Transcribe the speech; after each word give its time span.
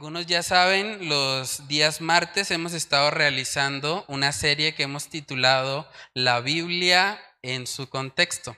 Algunos 0.00 0.24
ya 0.24 0.42
saben, 0.42 1.10
los 1.10 1.68
días 1.68 2.00
martes 2.00 2.50
hemos 2.50 2.72
estado 2.72 3.10
realizando 3.10 4.06
una 4.08 4.32
serie 4.32 4.74
que 4.74 4.84
hemos 4.84 5.10
titulado 5.10 5.86
La 6.14 6.40
Biblia 6.40 7.20
en 7.42 7.66
su 7.66 7.90
contexto. 7.90 8.56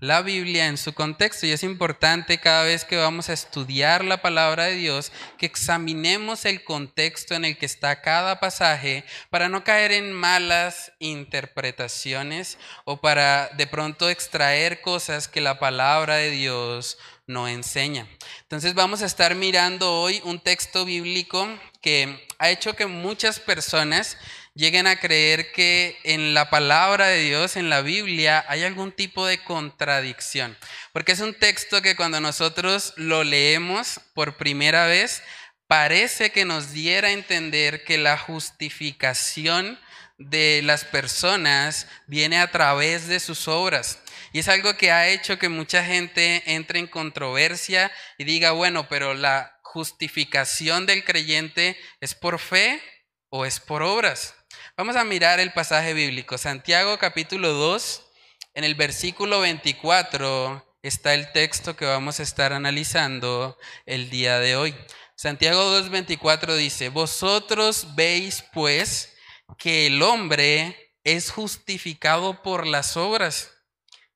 La 0.00 0.22
Biblia 0.22 0.66
en 0.66 0.78
su 0.78 0.92
contexto 0.92 1.46
y 1.46 1.52
es 1.52 1.62
importante 1.62 2.38
cada 2.38 2.64
vez 2.64 2.84
que 2.84 2.96
vamos 2.96 3.28
a 3.28 3.32
estudiar 3.32 4.04
la 4.04 4.22
palabra 4.22 4.64
de 4.64 4.74
Dios 4.74 5.12
que 5.38 5.46
examinemos 5.46 6.44
el 6.46 6.64
contexto 6.64 7.36
en 7.36 7.44
el 7.44 7.56
que 7.56 7.66
está 7.66 8.02
cada 8.02 8.40
pasaje 8.40 9.04
para 9.30 9.48
no 9.48 9.62
caer 9.62 9.92
en 9.92 10.12
malas 10.12 10.90
interpretaciones 10.98 12.58
o 12.84 13.00
para 13.00 13.50
de 13.50 13.68
pronto 13.68 14.10
extraer 14.10 14.80
cosas 14.80 15.28
que 15.28 15.40
la 15.40 15.60
palabra 15.60 16.16
de 16.16 16.30
Dios 16.30 16.98
no 17.32 17.48
enseña. 17.48 18.06
Entonces 18.42 18.74
vamos 18.74 19.02
a 19.02 19.06
estar 19.06 19.34
mirando 19.34 20.00
hoy 20.00 20.20
un 20.24 20.38
texto 20.38 20.84
bíblico 20.84 21.48
que 21.80 22.26
ha 22.38 22.50
hecho 22.50 22.76
que 22.76 22.86
muchas 22.86 23.40
personas 23.40 24.16
lleguen 24.54 24.86
a 24.86 24.96
creer 25.00 25.52
que 25.52 25.98
en 26.04 26.34
la 26.34 26.50
palabra 26.50 27.08
de 27.08 27.22
Dios, 27.22 27.56
en 27.56 27.70
la 27.70 27.80
Biblia, 27.80 28.44
hay 28.48 28.62
algún 28.64 28.92
tipo 28.92 29.26
de 29.26 29.42
contradicción. 29.42 30.56
Porque 30.92 31.12
es 31.12 31.20
un 31.20 31.34
texto 31.34 31.82
que 31.82 31.96
cuando 31.96 32.20
nosotros 32.20 32.92
lo 32.96 33.24
leemos 33.24 34.00
por 34.14 34.36
primera 34.36 34.86
vez, 34.86 35.22
parece 35.66 36.32
que 36.32 36.44
nos 36.44 36.72
diera 36.72 37.08
a 37.08 37.12
entender 37.12 37.84
que 37.84 37.96
la 37.96 38.18
justificación 38.18 39.78
de 40.18 40.60
las 40.62 40.84
personas 40.84 41.86
viene 42.06 42.38
a 42.38 42.50
través 42.50 43.08
de 43.08 43.20
sus 43.20 43.48
obras. 43.48 43.98
Y 44.32 44.38
es 44.38 44.48
algo 44.48 44.76
que 44.76 44.90
ha 44.90 45.08
hecho 45.08 45.38
que 45.38 45.50
mucha 45.50 45.84
gente 45.84 46.42
entre 46.46 46.78
en 46.78 46.86
controversia 46.86 47.92
y 48.16 48.24
diga, 48.24 48.52
bueno, 48.52 48.88
pero 48.88 49.12
la 49.12 49.58
justificación 49.62 50.86
del 50.86 51.04
creyente 51.04 51.78
es 52.00 52.14
por 52.14 52.38
fe 52.38 52.82
o 53.28 53.44
es 53.44 53.60
por 53.60 53.82
obras. 53.82 54.34
Vamos 54.76 54.96
a 54.96 55.04
mirar 55.04 55.38
el 55.38 55.52
pasaje 55.52 55.92
bíblico. 55.92 56.38
Santiago 56.38 56.98
capítulo 56.98 57.52
2, 57.52 58.06
en 58.54 58.64
el 58.64 58.74
versículo 58.74 59.40
24 59.40 60.76
está 60.82 61.12
el 61.12 61.30
texto 61.32 61.76
que 61.76 61.84
vamos 61.84 62.18
a 62.18 62.22
estar 62.22 62.54
analizando 62.54 63.58
el 63.84 64.08
día 64.08 64.38
de 64.38 64.56
hoy. 64.56 64.74
Santiago 65.14 65.78
2.24 65.78 66.56
dice, 66.56 66.88
vosotros 66.88 67.94
veis 67.94 68.44
pues 68.52 69.14
que 69.58 69.86
el 69.86 70.02
hombre 70.02 70.94
es 71.04 71.30
justificado 71.30 72.42
por 72.42 72.66
las 72.66 72.96
obras 72.96 73.52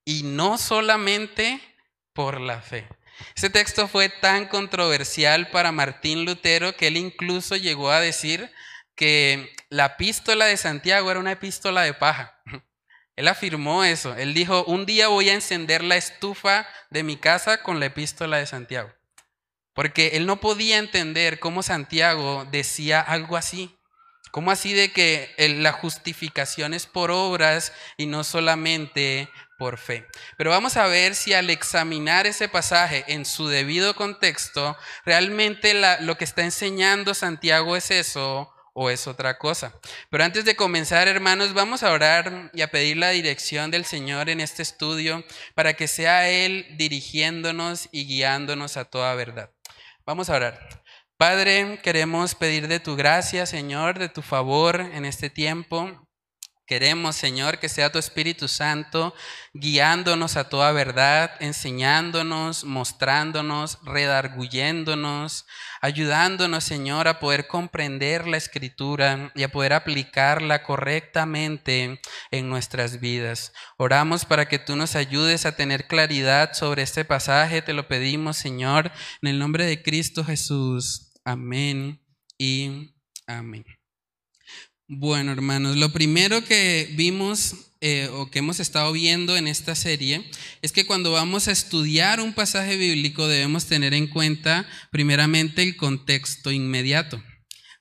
y 0.06 0.22
no 0.22 0.56
solamente 0.56 1.60
por 2.14 2.40
la 2.40 2.62
fe. 2.62 2.88
Ese 3.34 3.50
texto 3.50 3.88
fue 3.88 4.08
tan 4.08 4.46
controversial 4.46 5.50
para 5.50 5.72
Martín 5.72 6.24
Lutero 6.24 6.76
que 6.76 6.86
él 6.86 6.96
incluso 6.96 7.56
llegó 7.56 7.90
a 7.90 8.00
decir 8.00 8.50
que 8.94 9.54
la 9.68 9.86
epístola 9.86 10.46
de 10.46 10.56
Santiago 10.56 11.10
era 11.10 11.20
una 11.20 11.32
epístola 11.32 11.82
de 11.82 11.92
paja. 11.92 12.40
Él 13.16 13.28
afirmó 13.28 13.82
eso. 13.82 14.14
Él 14.14 14.34
dijo, 14.34 14.64
un 14.64 14.84
día 14.84 15.08
voy 15.08 15.30
a 15.30 15.34
encender 15.34 15.82
la 15.82 15.96
estufa 15.96 16.66
de 16.90 17.02
mi 17.02 17.16
casa 17.16 17.62
con 17.62 17.80
la 17.80 17.86
epístola 17.86 18.36
de 18.36 18.46
Santiago. 18.46 18.92
Porque 19.72 20.08
él 20.14 20.26
no 20.26 20.38
podía 20.38 20.78
entender 20.78 21.38
cómo 21.38 21.62
Santiago 21.62 22.46
decía 22.50 23.00
algo 23.00 23.36
así. 23.38 23.75
¿Cómo 24.36 24.50
así 24.50 24.74
de 24.74 24.92
que 24.92 25.34
la 25.38 25.72
justificación 25.72 26.74
es 26.74 26.84
por 26.84 27.10
obras 27.10 27.72
y 27.96 28.04
no 28.04 28.22
solamente 28.22 29.30
por 29.56 29.78
fe. 29.78 30.06
Pero 30.36 30.50
vamos 30.50 30.76
a 30.76 30.86
ver 30.88 31.14
si 31.14 31.32
al 31.32 31.48
examinar 31.48 32.26
ese 32.26 32.46
pasaje 32.46 33.02
en 33.08 33.24
su 33.24 33.48
debido 33.48 33.96
contexto, 33.96 34.76
realmente 35.06 35.72
lo 36.00 36.18
que 36.18 36.24
está 36.24 36.42
enseñando 36.42 37.14
Santiago 37.14 37.76
es 37.76 37.90
eso 37.90 38.52
o 38.74 38.90
es 38.90 39.06
otra 39.06 39.38
cosa. 39.38 39.72
Pero 40.10 40.24
antes 40.24 40.44
de 40.44 40.54
comenzar, 40.54 41.08
hermanos, 41.08 41.54
vamos 41.54 41.82
a 41.82 41.90
orar 41.90 42.50
y 42.52 42.60
a 42.60 42.70
pedir 42.70 42.98
la 42.98 43.08
dirección 43.08 43.70
del 43.70 43.86
Señor 43.86 44.28
en 44.28 44.42
este 44.42 44.60
estudio 44.60 45.24
para 45.54 45.72
que 45.72 45.88
sea 45.88 46.28
Él 46.28 46.66
dirigiéndonos 46.76 47.88
y 47.90 48.04
guiándonos 48.04 48.76
a 48.76 48.84
toda 48.84 49.14
verdad. 49.14 49.50
Vamos 50.04 50.28
a 50.28 50.36
orar. 50.36 50.84
Padre, 51.18 51.80
queremos 51.82 52.34
pedir 52.34 52.68
de 52.68 52.78
tu 52.78 52.94
gracia, 52.94 53.46
Señor, 53.46 53.98
de 53.98 54.10
tu 54.10 54.20
favor 54.20 54.80
en 54.80 55.06
este 55.06 55.30
tiempo. 55.30 56.06
Queremos, 56.66 57.16
Señor, 57.16 57.58
que 57.58 57.70
sea 57.70 57.90
tu 57.90 57.98
Espíritu 57.98 58.48
Santo 58.48 59.14
guiándonos 59.54 60.36
a 60.36 60.50
toda 60.50 60.72
verdad, 60.72 61.30
enseñándonos, 61.40 62.64
mostrándonos, 62.64 63.78
redarguyéndonos, 63.84 65.46
ayudándonos, 65.80 66.64
Señor, 66.64 67.08
a 67.08 67.18
poder 67.18 67.46
comprender 67.46 68.26
la 68.26 68.36
Escritura 68.36 69.32
y 69.34 69.44
a 69.44 69.48
poder 69.48 69.72
aplicarla 69.72 70.64
correctamente 70.64 72.00
en 72.30 72.48
nuestras 72.50 73.00
vidas. 73.00 73.54
Oramos 73.78 74.26
para 74.26 74.48
que 74.48 74.58
tú 74.58 74.76
nos 74.76 74.96
ayudes 74.96 75.46
a 75.46 75.56
tener 75.56 75.86
claridad 75.86 76.52
sobre 76.52 76.82
este 76.82 77.06
pasaje. 77.06 77.62
Te 77.62 77.72
lo 77.72 77.88
pedimos, 77.88 78.36
Señor, 78.36 78.92
en 79.22 79.28
el 79.28 79.38
nombre 79.38 79.64
de 79.64 79.82
Cristo 79.82 80.24
Jesús. 80.24 81.05
Amén 81.26 82.00
y 82.38 82.94
amén. 83.26 83.64
Bueno, 84.86 85.32
hermanos, 85.32 85.76
lo 85.76 85.92
primero 85.92 86.44
que 86.44 86.88
vimos 86.92 87.72
eh, 87.80 88.08
o 88.12 88.30
que 88.30 88.38
hemos 88.38 88.60
estado 88.60 88.92
viendo 88.92 89.36
en 89.36 89.48
esta 89.48 89.74
serie 89.74 90.24
es 90.62 90.70
que 90.70 90.86
cuando 90.86 91.10
vamos 91.10 91.48
a 91.48 91.50
estudiar 91.50 92.20
un 92.20 92.32
pasaje 92.32 92.76
bíblico 92.76 93.26
debemos 93.26 93.66
tener 93.66 93.92
en 93.92 94.06
cuenta 94.06 94.68
primeramente 94.92 95.64
el 95.64 95.76
contexto 95.76 96.52
inmediato 96.52 97.20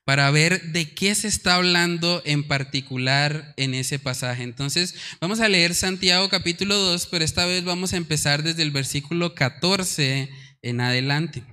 para 0.06 0.32
ver 0.32 0.72
de 0.72 0.96
qué 0.96 1.14
se 1.14 1.28
está 1.28 1.54
hablando 1.54 2.24
en 2.26 2.48
particular 2.48 3.54
en 3.58 3.76
ese 3.76 4.00
pasaje. 4.00 4.42
Entonces, 4.42 4.96
vamos 5.22 5.40
a 5.40 5.50
leer 5.50 5.76
Santiago 5.76 6.30
capítulo 6.30 6.76
2, 6.78 7.06
pero 7.12 7.24
esta 7.24 7.46
vez 7.46 7.64
vamos 7.64 7.94
a 7.94 7.98
empezar 7.98 8.42
desde 8.42 8.64
el 8.64 8.72
versículo 8.72 9.36
14 9.36 10.32
en 10.64 10.82
adelante. 10.82 11.44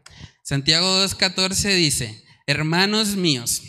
Santiago 0.43 1.05
2.14 1.05 1.77
dice, 1.77 2.25
hermanos 2.47 3.15
míos, 3.15 3.63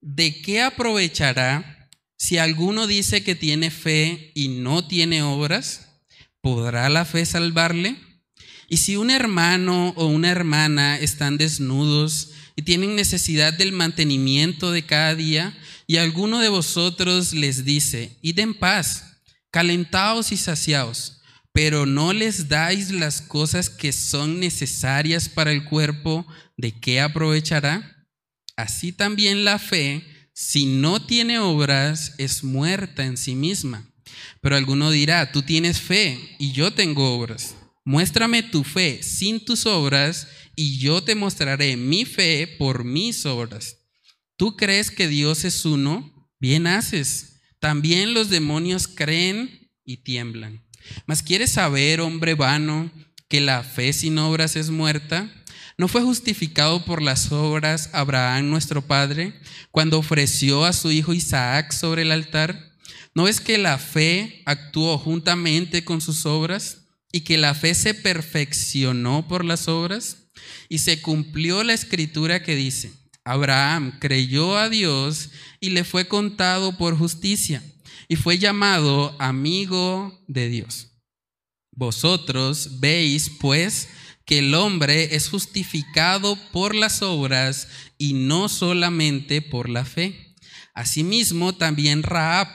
¿de 0.00 0.40
qué 0.42 0.62
aprovechará 0.62 1.88
si 2.16 2.38
alguno 2.38 2.86
dice 2.86 3.24
que 3.24 3.34
tiene 3.34 3.72
fe 3.72 4.30
y 4.36 4.48
no 4.48 4.86
tiene 4.86 5.24
obras? 5.24 5.88
¿Podrá 6.40 6.88
la 6.88 7.04
fe 7.04 7.26
salvarle? 7.26 7.96
Y 8.68 8.76
si 8.76 8.96
un 8.96 9.10
hermano 9.10 9.92
o 9.96 10.06
una 10.06 10.30
hermana 10.30 10.96
están 10.96 11.36
desnudos 11.36 12.30
y 12.54 12.62
tienen 12.62 12.94
necesidad 12.94 13.52
del 13.52 13.72
mantenimiento 13.72 14.70
de 14.70 14.86
cada 14.86 15.16
día, 15.16 15.58
y 15.88 15.96
alguno 15.96 16.38
de 16.38 16.48
vosotros 16.48 17.32
les 17.32 17.64
dice, 17.64 18.16
id 18.22 18.38
en 18.38 18.54
paz, 18.54 19.22
calentaos 19.50 20.30
y 20.30 20.36
saciaos, 20.36 21.19
pero 21.52 21.86
no 21.86 22.12
les 22.12 22.48
dais 22.48 22.90
las 22.90 23.20
cosas 23.20 23.68
que 23.68 23.92
son 23.92 24.40
necesarias 24.40 25.28
para 25.28 25.52
el 25.52 25.64
cuerpo, 25.64 26.26
¿de 26.56 26.72
qué 26.72 27.00
aprovechará? 27.00 28.06
Así 28.56 28.92
también 28.92 29.44
la 29.44 29.58
fe, 29.58 30.04
si 30.32 30.66
no 30.66 31.04
tiene 31.04 31.38
obras, 31.38 32.14
es 32.18 32.44
muerta 32.44 33.04
en 33.04 33.16
sí 33.16 33.34
misma. 33.34 33.90
Pero 34.40 34.56
alguno 34.56 34.90
dirá, 34.90 35.32
tú 35.32 35.42
tienes 35.42 35.80
fe 35.80 36.18
y 36.38 36.52
yo 36.52 36.72
tengo 36.72 37.14
obras. 37.14 37.56
Muéstrame 37.84 38.42
tu 38.42 38.62
fe 38.62 39.02
sin 39.02 39.44
tus 39.44 39.66
obras 39.66 40.28
y 40.54 40.78
yo 40.78 41.02
te 41.02 41.14
mostraré 41.14 41.76
mi 41.76 42.04
fe 42.04 42.46
por 42.58 42.84
mis 42.84 43.26
obras. 43.26 43.78
¿Tú 44.36 44.56
crees 44.56 44.90
que 44.90 45.08
Dios 45.08 45.44
es 45.44 45.64
uno? 45.64 46.30
Bien 46.38 46.66
haces. 46.66 47.40
También 47.58 48.14
los 48.14 48.30
demonios 48.30 48.88
creen 48.88 49.70
y 49.84 49.98
tiemblan. 49.98 50.62
Mas 51.06 51.22
¿quieres 51.22 51.50
saber, 51.50 52.00
hombre 52.00 52.34
vano, 52.34 52.90
que 53.28 53.40
la 53.40 53.62
fe 53.62 53.92
sin 53.92 54.18
obras 54.18 54.56
es 54.56 54.70
muerta? 54.70 55.30
¿No 55.78 55.88
fue 55.88 56.02
justificado 56.02 56.84
por 56.84 57.00
las 57.00 57.32
obras 57.32 57.88
Abraham 57.92 58.50
nuestro 58.50 58.82
Padre 58.82 59.32
cuando 59.70 59.98
ofreció 59.98 60.64
a 60.64 60.72
su 60.72 60.90
hijo 60.90 61.14
Isaac 61.14 61.72
sobre 61.72 62.02
el 62.02 62.12
altar? 62.12 62.74
¿No 63.14 63.28
es 63.28 63.40
que 63.40 63.56
la 63.56 63.78
fe 63.78 64.42
actuó 64.44 64.98
juntamente 64.98 65.84
con 65.84 66.00
sus 66.00 66.26
obras 66.26 66.82
y 67.12 67.22
que 67.22 67.38
la 67.38 67.54
fe 67.54 67.74
se 67.74 67.94
perfeccionó 67.94 69.26
por 69.26 69.44
las 69.44 69.68
obras? 69.68 70.18
Y 70.68 70.78
se 70.78 71.00
cumplió 71.00 71.64
la 71.64 71.72
escritura 71.72 72.42
que 72.42 72.56
dice, 72.56 72.92
Abraham 73.24 73.98
creyó 74.00 74.56
a 74.56 74.68
Dios 74.68 75.30
y 75.60 75.70
le 75.70 75.84
fue 75.84 76.08
contado 76.08 76.76
por 76.76 76.96
justicia 76.96 77.62
y 78.10 78.16
fue 78.16 78.38
llamado 78.38 79.14
amigo 79.20 80.20
de 80.26 80.48
Dios. 80.48 80.88
Vosotros 81.70 82.80
veis, 82.80 83.30
pues, 83.30 83.88
que 84.26 84.40
el 84.40 84.52
hombre 84.56 85.14
es 85.14 85.28
justificado 85.28 86.36
por 86.50 86.74
las 86.74 87.02
obras 87.02 87.68
y 87.98 88.14
no 88.14 88.48
solamente 88.48 89.42
por 89.42 89.68
la 89.68 89.84
fe. 89.84 90.34
Asimismo, 90.74 91.54
también 91.54 92.02
Raab, 92.02 92.48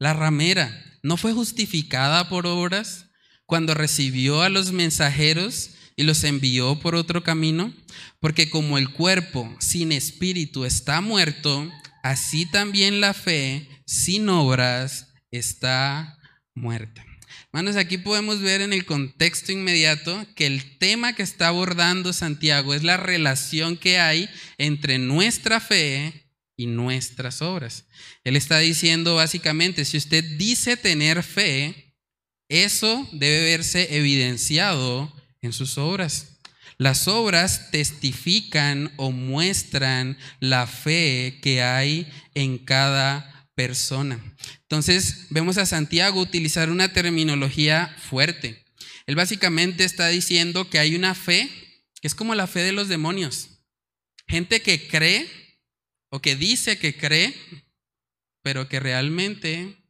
la 0.00 0.14
ramera, 0.14 0.68
no 1.04 1.16
fue 1.16 1.32
justificada 1.32 2.28
por 2.28 2.48
obras 2.48 3.06
cuando 3.46 3.74
recibió 3.74 4.42
a 4.42 4.48
los 4.48 4.72
mensajeros 4.72 5.70
y 5.94 6.02
los 6.02 6.24
envió 6.24 6.80
por 6.80 6.96
otro 6.96 7.22
camino? 7.22 7.72
Porque 8.18 8.50
como 8.50 8.78
el 8.78 8.90
cuerpo 8.90 9.48
sin 9.60 9.92
espíritu 9.92 10.64
está 10.64 11.00
muerto, 11.00 11.70
así 12.02 12.46
también 12.46 13.00
la 13.00 13.14
fe 13.14 13.68
sin 13.86 14.28
obras 14.28 15.14
está 15.30 16.18
muerta. 16.54 17.04
Hermanos, 17.52 17.76
aquí 17.76 17.98
podemos 17.98 18.40
ver 18.40 18.60
en 18.60 18.72
el 18.72 18.84
contexto 18.84 19.52
inmediato 19.52 20.26
que 20.34 20.46
el 20.46 20.78
tema 20.78 21.14
que 21.14 21.22
está 21.22 21.48
abordando 21.48 22.12
Santiago 22.12 22.74
es 22.74 22.82
la 22.82 22.96
relación 22.96 23.76
que 23.76 23.98
hay 23.98 24.28
entre 24.58 24.98
nuestra 24.98 25.58
fe 25.60 26.28
y 26.56 26.66
nuestras 26.66 27.40
obras. 27.40 27.86
Él 28.24 28.36
está 28.36 28.58
diciendo 28.58 29.14
básicamente, 29.14 29.84
si 29.84 29.96
usted 29.96 30.24
dice 30.36 30.76
tener 30.76 31.22
fe, 31.22 31.94
eso 32.48 33.08
debe 33.12 33.44
verse 33.44 33.96
evidenciado 33.96 35.12
en 35.40 35.52
sus 35.52 35.78
obras. 35.78 36.37
Las 36.78 37.08
obras 37.08 37.72
testifican 37.72 38.92
o 38.96 39.10
muestran 39.10 40.16
la 40.38 40.68
fe 40.68 41.40
que 41.42 41.60
hay 41.60 42.08
en 42.34 42.58
cada 42.58 43.48
persona. 43.56 44.20
Entonces 44.62 45.26
vemos 45.30 45.58
a 45.58 45.66
Santiago 45.66 46.20
utilizar 46.20 46.70
una 46.70 46.92
terminología 46.92 47.96
fuerte. 47.98 48.64
Él 49.06 49.16
básicamente 49.16 49.82
está 49.82 50.06
diciendo 50.08 50.70
que 50.70 50.78
hay 50.78 50.94
una 50.94 51.16
fe 51.16 51.50
que 52.00 52.06
es 52.06 52.14
como 52.14 52.36
la 52.36 52.46
fe 52.46 52.60
de 52.60 52.70
los 52.70 52.86
demonios. 52.86 53.58
Gente 54.28 54.62
que 54.62 54.86
cree 54.86 55.28
o 56.10 56.20
que 56.20 56.36
dice 56.36 56.78
que 56.78 56.96
cree, 56.96 57.34
pero 58.42 58.68
que 58.68 58.78
realmente 58.78 59.82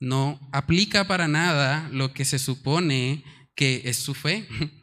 no 0.00 0.40
aplica 0.52 1.06
para 1.06 1.28
nada 1.28 1.88
lo 1.92 2.12
que 2.12 2.24
se 2.24 2.40
supone 2.40 3.22
que 3.54 3.82
es 3.84 3.98
su 3.98 4.14
fe. 4.14 4.46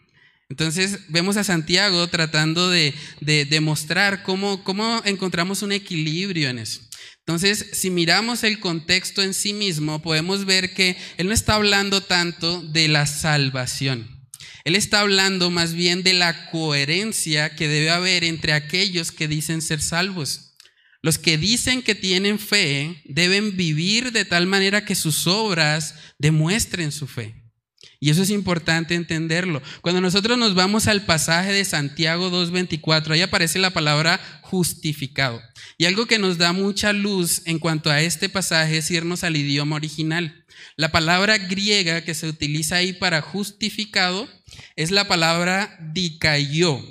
Entonces 0.50 1.00
vemos 1.10 1.38
a 1.38 1.44
Santiago 1.44 2.08
tratando 2.08 2.70
de, 2.70 2.94
demostrar 3.22 4.24
cómo, 4.24 4.64
cómo 4.64 5.02
encontramos 5.06 5.64
un 5.64 5.72
equilibrio 5.72 6.50
en 6.50 6.60
eso. 6.60 6.82
Entonces, 7.20 7.70
si 7.74 7.90
miramos 7.90 8.44
el 8.44 8.60
contexto 8.60 9.24
en 9.24 9.34
sí 9.34 9.54
mismo, 9.54 10.02
podemos 10.04 10.46
ver 10.46 10.76
que 10.76 10.96
Él 11.18 11.28
no 11.28 11.34
está 11.34 11.56
hablando 11.56 12.02
tanto 12.02 12.62
de 12.62 12.88
la 12.88 13.08
salvación. 13.08 14.16
Él 14.64 14.76
está 14.76 15.02
hablando 15.02 15.50
más 15.50 15.74
bien 15.74 16.04
de 16.04 16.14
la 16.14 16.50
coherencia 16.52 17.56
que 17.56 17.68
debe 17.68 17.90
haber 17.90 18.24
entre 18.24 18.54
aquellos 18.54 19.12
que 19.12 19.28
dicen 19.28 19.62
ser 19.62 19.82
salvos. 19.82 20.56
Los 21.02 21.20
que 21.20 21.38
dicen 21.38 21.84
que 21.84 21.94
tienen 21.94 22.40
fe 22.40 23.02
deben 23.06 23.56
vivir 23.58 24.12
de 24.12 24.26
tal 24.26 24.48
manera 24.48 24.86
que 24.86 24.96
sus 24.96 25.28
obras 25.28 25.96
demuestren 26.18 26.92
su 26.92 27.08
fe. 27.08 27.45
Y 28.00 28.10
eso 28.10 28.22
es 28.22 28.30
importante 28.30 28.96
entenderlo. 28.96 29.62
Cuando 29.82 30.02
nosotros 30.02 30.38
nos 30.38 30.56
vamos 30.56 30.88
al 30.88 31.06
pasaje 31.06 31.52
de 31.52 31.66
Santiago 31.66 32.30
2.24, 32.30 33.12
ahí 33.12 33.22
aparece 33.22 33.60
la 33.60 33.72
palabra 33.72 34.20
justificado. 34.42 35.42
Y 35.78 35.86
algo 35.86 36.06
que 36.06 36.20
nos 36.20 36.38
da 36.38 36.54
mucha 36.54 36.94
luz 36.94 37.42
en 37.46 37.60
cuanto 37.60 37.90
a 37.90 38.02
este 38.02 38.30
pasaje 38.30 38.78
es 38.78 38.92
irnos 38.92 39.24
al 39.24 39.36
idioma 39.36 39.76
original. 39.76 40.46
La 40.78 40.92
palabra 40.92 41.38
griega 41.38 42.02
que 42.02 42.14
se 42.14 42.28
utiliza 42.28 42.78
ahí 42.78 42.94
para 42.94 43.22
justificado 43.22 44.28
es 44.76 44.92
la 44.92 45.08
palabra 45.08 45.78
dikaió. 45.94 46.82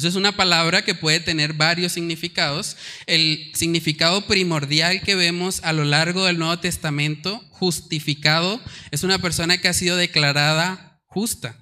Eso 0.00 0.08
es 0.08 0.14
una 0.14 0.34
palabra 0.34 0.82
que 0.82 0.94
puede 0.94 1.20
tener 1.20 1.52
varios 1.52 1.92
significados. 1.92 2.78
El 3.06 3.52
significado 3.54 4.22
primordial 4.22 5.02
que 5.02 5.14
vemos 5.14 5.60
a 5.62 5.74
lo 5.74 5.84
largo 5.84 6.24
del 6.24 6.38
Nuevo 6.38 6.58
Testamento, 6.58 7.44
justificado, 7.50 8.62
es 8.92 9.02
una 9.02 9.18
persona 9.18 9.58
que 9.58 9.68
ha 9.68 9.74
sido 9.74 9.98
declarada 9.98 11.02
justa. 11.04 11.54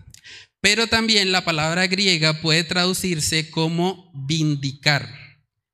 Pero 0.61 0.87
también 0.87 1.33
la 1.33 1.45
palabra 1.45 1.89
griega 1.89 2.41
puede 2.41 2.63
traducirse 2.63 3.51
como 3.51 4.13
vindicar. 4.15 5.13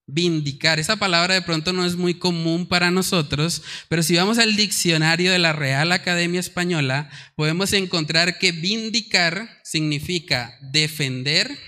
Vindicar. 0.06 0.78
Esa 0.78 0.96
palabra 0.96 1.34
de 1.34 1.42
pronto 1.42 1.74
no 1.74 1.84
es 1.84 1.96
muy 1.96 2.14
común 2.14 2.66
para 2.66 2.90
nosotros, 2.90 3.62
pero 3.88 4.02
si 4.02 4.16
vamos 4.16 4.38
al 4.38 4.56
diccionario 4.56 5.32
de 5.32 5.38
la 5.38 5.52
Real 5.52 5.92
Academia 5.92 6.40
Española, 6.40 7.10
podemos 7.36 7.74
encontrar 7.74 8.38
que 8.38 8.52
vindicar 8.52 9.60
significa 9.64 10.58
defender, 10.72 11.58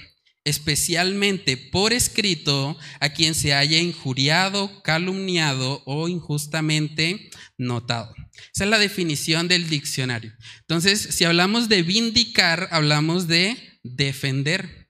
especialmente 0.46 1.56
por 1.56 1.92
escrito 1.92 2.78
a 3.00 3.08
quien 3.10 3.34
se 3.34 3.52
haya 3.52 3.78
injuriado, 3.80 4.80
calumniado 4.82 5.82
o 5.84 6.08
injustamente 6.08 7.30
notado. 7.58 8.14
Esa 8.54 8.64
es 8.64 8.70
la 8.70 8.78
definición 8.78 9.48
del 9.48 9.68
diccionario. 9.68 10.32
Entonces, 10.60 11.00
si 11.00 11.24
hablamos 11.24 11.68
de 11.68 11.82
vindicar, 11.82 12.68
hablamos 12.70 13.26
de 13.26 13.56
defender. 13.82 14.88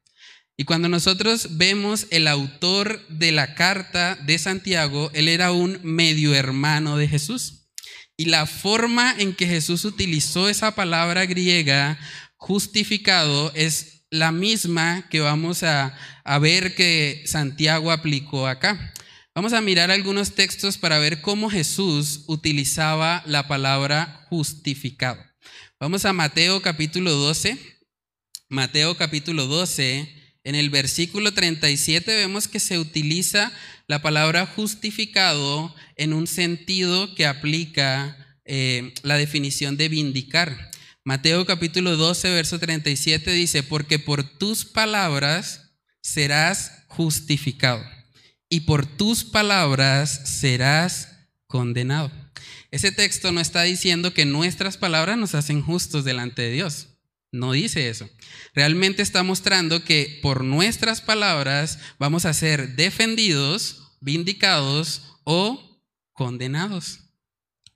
Y 0.58 0.64
cuando 0.64 0.90
nosotros 0.90 1.56
vemos 1.56 2.06
el 2.10 2.28
autor 2.28 3.06
de 3.08 3.32
la 3.32 3.54
carta 3.54 4.16
de 4.26 4.38
Santiago, 4.38 5.10
él 5.14 5.26
era 5.26 5.52
un 5.52 5.80
medio 5.82 6.34
hermano 6.34 6.98
de 6.98 7.08
Jesús. 7.08 7.70
Y 8.18 8.26
la 8.26 8.44
forma 8.44 9.14
en 9.18 9.34
que 9.34 9.46
Jesús 9.46 9.86
utilizó 9.86 10.50
esa 10.50 10.74
palabra 10.74 11.24
griega, 11.24 11.98
justificado, 12.36 13.52
es 13.54 13.95
la 14.10 14.32
misma 14.32 15.08
que 15.10 15.20
vamos 15.20 15.62
a, 15.62 15.94
ver 16.40 16.74
que 16.74 17.22
Santiago 17.26 17.90
aplicó 17.90 18.46
acá. 18.46 18.92
Vamos 19.34 19.52
a 19.52 19.60
mirar 19.60 19.90
algunos 19.90 20.34
textos 20.34 20.78
para 20.78 20.98
ver 20.98 21.20
cómo 21.20 21.50
Jesús 21.50 22.24
utilizaba 22.26 23.22
la 23.26 23.48
palabra 23.48 24.26
justificado. 24.30 25.22
Vamos 25.78 26.04
a 26.04 26.12
Mateo 26.12 26.62
capítulo 26.62 27.12
12. 27.12 27.58
Mateo 28.48 28.96
capítulo 28.96 29.46
12, 29.46 30.08
en 30.44 30.54
el 30.54 30.70
versículo 30.70 31.34
37 31.34 32.14
vemos 32.14 32.46
que 32.46 32.60
se 32.60 32.78
utiliza 32.78 33.52
la 33.88 34.00
palabra 34.02 34.46
justificado 34.46 35.74
en 35.96 36.12
un 36.12 36.28
sentido 36.28 37.12
que 37.16 37.26
aplica 37.26 38.38
eh, 38.44 38.94
la 39.02 39.16
definición 39.16 39.76
de 39.76 39.88
vindicar. 39.88 40.70
Mateo 41.06 41.46
capítulo 41.46 41.96
12, 41.96 42.30
verso 42.30 42.58
37 42.58 43.30
dice, 43.30 43.62
porque 43.62 44.00
por 44.00 44.24
tus 44.24 44.64
palabras 44.64 45.70
serás 46.02 46.82
justificado 46.88 47.80
y 48.48 48.62
por 48.62 48.86
tus 48.86 49.22
palabras 49.22 50.10
serás 50.40 51.28
condenado. 51.46 52.10
Ese 52.72 52.90
texto 52.90 53.30
no 53.30 53.40
está 53.40 53.62
diciendo 53.62 54.12
que 54.14 54.24
nuestras 54.24 54.78
palabras 54.78 55.16
nos 55.16 55.36
hacen 55.36 55.62
justos 55.62 56.04
delante 56.04 56.42
de 56.42 56.50
Dios. 56.50 56.88
No 57.30 57.52
dice 57.52 57.88
eso. 57.88 58.10
Realmente 58.52 59.00
está 59.02 59.22
mostrando 59.22 59.84
que 59.84 60.18
por 60.22 60.42
nuestras 60.42 61.02
palabras 61.02 61.78
vamos 62.00 62.24
a 62.24 62.34
ser 62.34 62.74
defendidos, 62.74 63.92
vindicados 64.00 65.02
o 65.22 65.84
condenados. 66.14 67.05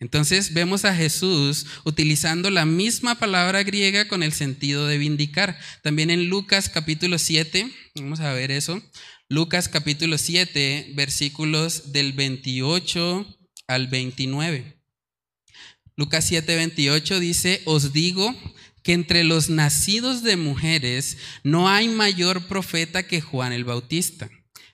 Entonces 0.01 0.55
vemos 0.55 0.87
a 0.87 0.95
Jesús 0.95 1.67
utilizando 1.85 2.49
la 2.51 2.65
misma 2.65 3.19
palabra 3.19 3.63
griega 3.63 4.09
con 4.09 4.23
el 4.23 4.33
sentido 4.33 4.87
de 4.87 4.97
vindicar. 4.97 5.59
También 5.83 6.09
en 6.09 6.29
Lucas 6.29 6.71
capítulo 6.71 7.19
7, 7.19 7.71
vamos 7.97 8.21
a 8.21 8.33
ver 8.33 8.51
eso. 8.51 8.83
Lucas 9.29 9.69
capítulo 9.69 10.17
7, 10.17 10.93
versículos 10.95 11.93
del 11.93 12.15
28 12.15 13.39
al 13.69 13.89
29. 13.89 14.83
Lucas 15.97 16.25
7, 16.27 16.57
28 16.57 17.21
dice, 17.21 17.61
os 17.67 17.93
digo 17.93 18.35
que 18.83 18.95
entre 18.95 19.23
los 19.23 19.51
nacidos 19.51 20.23
de 20.23 20.37
mujeres 20.37 21.19
no 21.45 21.69
hay 21.69 21.89
mayor 21.89 22.47
profeta 22.49 23.03
que 23.03 23.21
Juan 23.21 23.53
el 23.53 23.65
Bautista, 23.65 24.31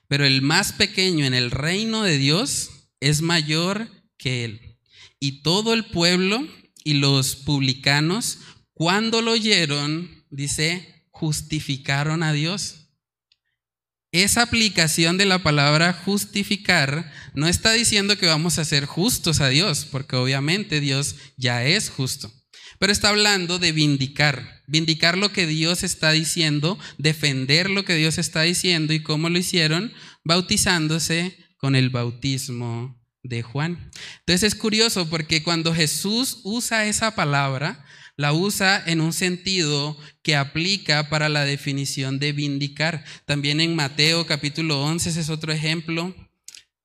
pero 0.07 0.25
el 0.25 0.41
más 0.41 0.71
pequeño 0.71 1.25
en 1.25 1.33
el 1.33 1.51
reino 1.51 2.03
de 2.03 2.17
Dios 2.17 2.69
es 3.01 3.21
mayor 3.21 3.89
que 4.17 4.45
él. 4.45 4.66
Y 5.19 5.41
todo 5.41 5.73
el 5.73 5.85
pueblo 5.85 6.47
y 6.83 6.93
los 6.93 7.35
publicanos, 7.35 8.39
cuando 8.73 9.21
lo 9.21 9.31
oyeron, 9.31 10.25
dice, 10.29 11.05
justificaron 11.09 12.23
a 12.23 12.33
Dios. 12.33 12.87
Esa 14.11 14.43
aplicación 14.43 15.17
de 15.17 15.25
la 15.25 15.43
palabra 15.43 15.91
justificar 15.91 17.11
no 17.33 17.47
está 17.47 17.73
diciendo 17.73 18.17
que 18.17 18.25
vamos 18.25 18.57
a 18.57 18.65
ser 18.65 18.85
justos 18.85 19.41
a 19.41 19.49
Dios, 19.49 19.85
porque 19.91 20.15
obviamente 20.15 20.79
Dios 20.79 21.15
ya 21.35 21.65
es 21.65 21.89
justo, 21.89 22.31
pero 22.79 22.93
está 22.93 23.09
hablando 23.09 23.59
de 23.59 23.73
vindicar, 23.73 24.63
vindicar 24.67 25.17
lo 25.17 25.33
que 25.33 25.45
Dios 25.45 25.83
está 25.83 26.11
diciendo, 26.11 26.79
defender 26.97 27.69
lo 27.69 27.83
que 27.83 27.95
Dios 27.95 28.17
está 28.17 28.43
diciendo 28.43 28.93
y 28.93 29.03
cómo 29.03 29.29
lo 29.29 29.39
hicieron, 29.39 29.91
bautizándose 30.23 31.37
con 31.57 31.75
el 31.75 31.89
bautismo 31.89 32.97
de 33.27 33.43
Juan. 33.43 33.91
Entonces 34.19 34.53
es 34.53 34.55
curioso 34.55 35.09
porque 35.09 35.43
cuando 35.43 35.73
Jesús 35.73 36.39
usa 36.43 36.85
esa 36.85 37.15
palabra, 37.15 37.85
la 38.17 38.33
usa 38.33 38.83
en 38.85 38.99
un 38.99 39.13
sentido 39.13 39.95
que 40.23 40.35
aplica 40.35 41.07
para 41.09 41.29
la 41.29 41.45
definición 41.45 42.17
de 42.19 42.31
vindicar. 42.31 43.05
También 43.25 43.61
en 43.61 43.75
Mateo 43.75 44.25
capítulo 44.25 44.81
11, 44.81 45.09
ese 45.09 45.21
es 45.21 45.29
otro 45.29 45.53
ejemplo. 45.53 46.15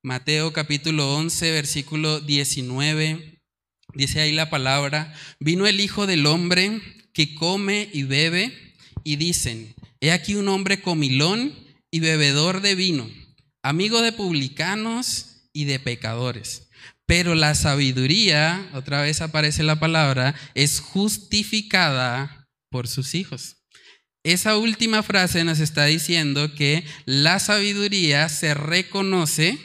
Mateo 0.02 0.52
capítulo 0.52 1.14
11, 1.14 1.52
versículo 1.52 2.20
19, 2.20 3.40
dice 3.94 4.20
ahí 4.20 4.32
la 4.32 4.50
palabra, 4.50 5.14
vino 5.38 5.66
el 5.68 5.78
Hijo 5.78 6.08
del 6.08 6.26
Hombre 6.26 6.82
que 7.12 7.36
come 7.36 7.88
y 7.92 8.02
bebe, 8.02 8.74
y 9.04 9.14
dicen, 9.14 9.74
he 10.00 10.10
aquí 10.10 10.34
un 10.34 10.48
hombre 10.48 10.82
comilón 10.82 11.54
y 11.92 12.00
bebedor 12.00 12.62
de 12.62 12.74
vino, 12.74 13.08
amigo 13.62 14.02
de 14.02 14.10
publicanos 14.10 15.31
y 15.52 15.64
de 15.64 15.78
pecadores. 15.78 16.68
Pero 17.06 17.34
la 17.34 17.54
sabiduría, 17.54 18.70
otra 18.74 19.02
vez 19.02 19.20
aparece 19.20 19.62
la 19.62 19.78
palabra, 19.78 20.34
es 20.54 20.80
justificada 20.80 22.48
por 22.70 22.88
sus 22.88 23.14
hijos. 23.14 23.56
Esa 24.24 24.56
última 24.56 25.02
frase 25.02 25.44
nos 25.44 25.58
está 25.58 25.86
diciendo 25.86 26.54
que 26.54 26.84
la 27.06 27.40
sabiduría 27.40 28.28
se 28.28 28.54
reconoce 28.54 29.58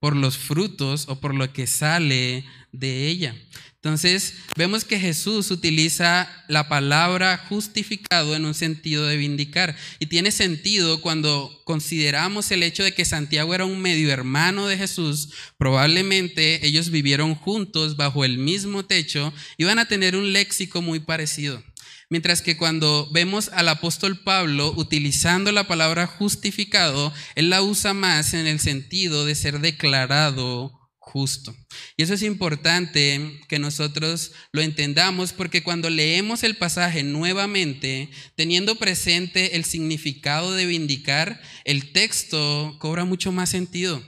por 0.00 0.16
los 0.16 0.38
frutos 0.38 1.08
o 1.08 1.20
por 1.20 1.34
lo 1.34 1.52
que 1.52 1.66
sale 1.66 2.44
de 2.72 3.08
ella. 3.08 3.36
Entonces, 3.80 4.34
vemos 4.56 4.84
que 4.84 4.98
Jesús 4.98 5.52
utiliza 5.52 6.28
la 6.48 6.68
palabra 6.68 7.38
justificado 7.48 8.34
en 8.34 8.44
un 8.44 8.54
sentido 8.54 9.06
de 9.06 9.16
vindicar. 9.16 9.76
Y 10.00 10.06
tiene 10.06 10.32
sentido 10.32 11.00
cuando 11.00 11.62
consideramos 11.64 12.50
el 12.50 12.64
hecho 12.64 12.82
de 12.82 12.92
que 12.92 13.04
Santiago 13.04 13.54
era 13.54 13.66
un 13.66 13.80
medio 13.80 14.10
hermano 14.10 14.66
de 14.66 14.76
Jesús. 14.76 15.28
Probablemente 15.58 16.66
ellos 16.66 16.90
vivieron 16.90 17.36
juntos 17.36 17.96
bajo 17.96 18.24
el 18.24 18.38
mismo 18.38 18.84
techo 18.84 19.32
y 19.56 19.62
van 19.62 19.78
a 19.78 19.86
tener 19.86 20.16
un 20.16 20.32
léxico 20.32 20.82
muy 20.82 20.98
parecido. 20.98 21.62
Mientras 22.10 22.42
que 22.42 22.56
cuando 22.56 23.08
vemos 23.12 23.48
al 23.50 23.68
apóstol 23.68 24.18
Pablo 24.24 24.72
utilizando 24.76 25.52
la 25.52 25.68
palabra 25.68 26.06
justificado, 26.08 27.12
él 27.36 27.50
la 27.50 27.62
usa 27.62 27.94
más 27.94 28.34
en 28.34 28.48
el 28.48 28.58
sentido 28.58 29.24
de 29.24 29.36
ser 29.36 29.60
declarado 29.60 30.77
justo. 31.08 31.56
Y 31.96 32.02
eso 32.02 32.14
es 32.14 32.22
importante 32.22 33.40
que 33.48 33.58
nosotros 33.58 34.32
lo 34.52 34.60
entendamos 34.60 35.32
porque 35.32 35.62
cuando 35.62 35.90
leemos 35.90 36.42
el 36.42 36.56
pasaje 36.56 37.02
nuevamente, 37.02 38.10
teniendo 38.36 38.76
presente 38.76 39.56
el 39.56 39.64
significado 39.64 40.54
de 40.54 40.66
vindicar, 40.66 41.40
el 41.64 41.92
texto 41.92 42.76
cobra 42.78 43.04
mucho 43.04 43.32
más 43.32 43.48
sentido. 43.48 44.02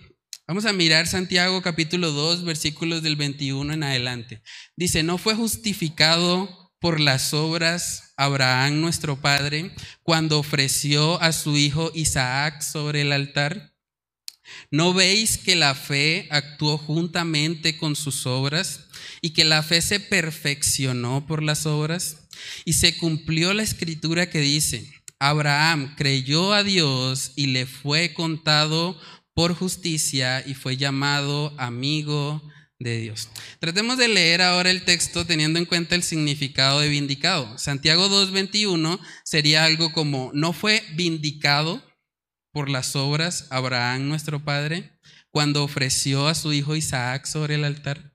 Vamos 0.47 0.67
a 0.67 0.73
mirar 0.73 1.07
Santiago 1.07 1.63
capítulo 1.63 2.11
2, 2.11 2.45
versículos 2.45 3.03
del 3.03 3.17
21 3.17 3.73
en 3.73 3.83
adelante. 3.83 4.43
Dice, 4.77 5.03
no 5.03 5.17
fue 5.17 5.35
justificado 5.35 6.73
por 6.81 6.99
las 6.99 7.35
obras 7.35 8.13
Abraham 8.17 8.81
nuestro 8.81 9.21
padre 9.21 9.71
cuando 10.03 10.39
ofreció 10.39 11.21
a 11.23 11.33
su 11.33 11.57
hijo 11.57 11.93
Isaac 11.95 12.63
sobre 12.63 13.03
el 13.03 13.13
altar. 13.13 13.73
¿No 14.71 14.95
veis 14.95 15.39
que 15.39 15.57
la 15.57 15.75
fe 15.75 16.29
actuó 16.31 16.79
juntamente 16.79 17.77
con 17.77 17.97
sus 17.97 18.27
obras 18.27 18.87
y 19.21 19.31
que 19.31 19.45
la 19.45 19.63
fe 19.63 19.83
se 19.83 20.01
perfeccionó 20.01 21.27
por 21.27 21.43
las 21.43 21.67
obras? 21.67 22.29
Y 22.65 22.75
se 22.75 22.97
cumplió 22.97 23.53
la 23.53 23.63
escritura 23.63 24.31
que 24.31 24.41
dice, 24.41 24.91
Abraham 25.19 25.95
creyó 25.97 26.55
a 26.55 26.65
Dios 26.65 27.33
y 27.37 27.47
le 27.49 27.67
fue 27.67 28.15
contado 28.15 28.99
por 29.35 29.55
justicia 29.55 30.43
y 30.47 30.55
fue 30.55 30.77
llamado 30.77 31.55
amigo 31.59 32.43
de 32.79 32.99
Dios. 32.99 33.29
Tratemos 33.61 33.99
de 33.99 34.09
leer 34.09 34.41
ahora 34.41 34.71
el 34.71 34.85
texto 34.85 35.27
teniendo 35.27 35.59
en 35.59 35.67
cuenta 35.67 35.95
el 35.95 36.03
significado 36.03 36.81
de 36.81 36.89
vindicado. 36.89 37.59
Santiago 37.59 38.09
2.21 38.09 38.99
sería 39.23 39.65
algo 39.65 39.93
como, 39.93 40.31
no 40.33 40.53
fue 40.53 40.83
vindicado 40.95 41.83
por 42.53 42.69
las 42.69 42.97
obras 42.97 43.47
Abraham 43.51 44.09
nuestro 44.09 44.45
padre 44.45 44.93
cuando 45.31 45.63
ofreció 45.63 46.29
a 46.29 46.35
su 46.35 46.53
hijo 46.53 46.77
Isaac 46.77 47.27
sobre 47.27 47.55
el 47.55 47.65
altar. 47.65 48.13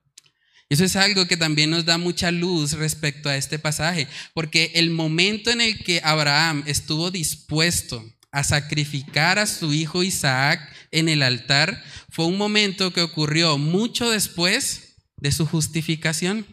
Eso 0.68 0.84
es 0.84 0.96
algo 0.96 1.26
que 1.26 1.36
también 1.36 1.70
nos 1.70 1.84
da 1.84 1.96
mucha 1.96 2.30
luz 2.32 2.72
respecto 2.72 3.28
a 3.28 3.36
este 3.36 3.58
pasaje, 3.58 4.08
porque 4.34 4.72
el 4.74 4.90
momento 4.90 5.50
en 5.50 5.60
el 5.60 5.82
que 5.84 6.00
Abraham 6.02 6.64
estuvo 6.66 7.10
dispuesto 7.10 8.04
a 8.32 8.42
sacrificar 8.42 9.38
a 9.38 9.46
su 9.46 9.72
hijo 9.72 10.02
Isaac 10.02 10.60
en 10.90 11.08
el 11.08 11.22
altar 11.22 11.82
fue 12.10 12.26
un 12.26 12.36
momento 12.36 12.92
que 12.92 13.00
ocurrió 13.00 13.58
mucho 13.58 14.10
después 14.10 14.96
de 15.16 15.30
su 15.32 15.46
justificación. 15.46 16.46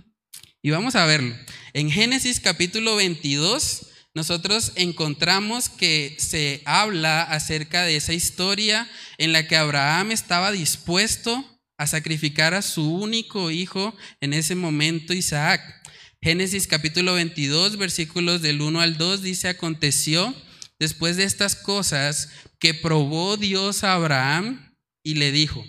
Y 0.62 0.70
vamos 0.70 0.96
a 0.96 1.06
verlo. 1.06 1.36
En 1.74 1.92
Génesis 1.92 2.40
capítulo 2.40 2.96
22, 2.96 3.88
nosotros 4.16 4.74
encontramos 4.76 5.70
que 5.70 6.16
se 6.20 6.62
habla 6.66 7.24
acerca 7.24 7.84
de 7.84 7.96
esa 7.96 8.14
historia 8.14 8.88
en 9.18 9.32
la 9.32 9.48
que 9.48 9.56
Abraham 9.56 10.12
estaba 10.12 10.52
dispuesto 10.52 11.44
a 11.78 11.88
sacrificar 11.88 12.54
a 12.54 12.62
su 12.62 12.94
único 12.94 13.50
hijo 13.50 13.96
en 14.22 14.34
ese 14.34 14.56
momento, 14.56 15.14
Isaac. 15.14 15.62
Génesis 16.22 16.68
capítulo 16.68 17.16
22, 17.16 17.78
versículos 17.78 18.42
del 18.42 18.62
1 18.62 18.82
al 18.82 18.98
2 18.98 19.24
dice, 19.24 19.50
aconteció 19.50 20.34
después 20.80 21.18
de 21.18 21.24
estas 21.24 21.56
cosas 21.56 22.30
que 22.60 22.74
probó 22.74 23.36
Dios 23.36 23.84
a 23.84 23.94
Abraham 23.94 24.74
y 25.04 25.16
le 25.16 25.32
dijo, 25.32 25.66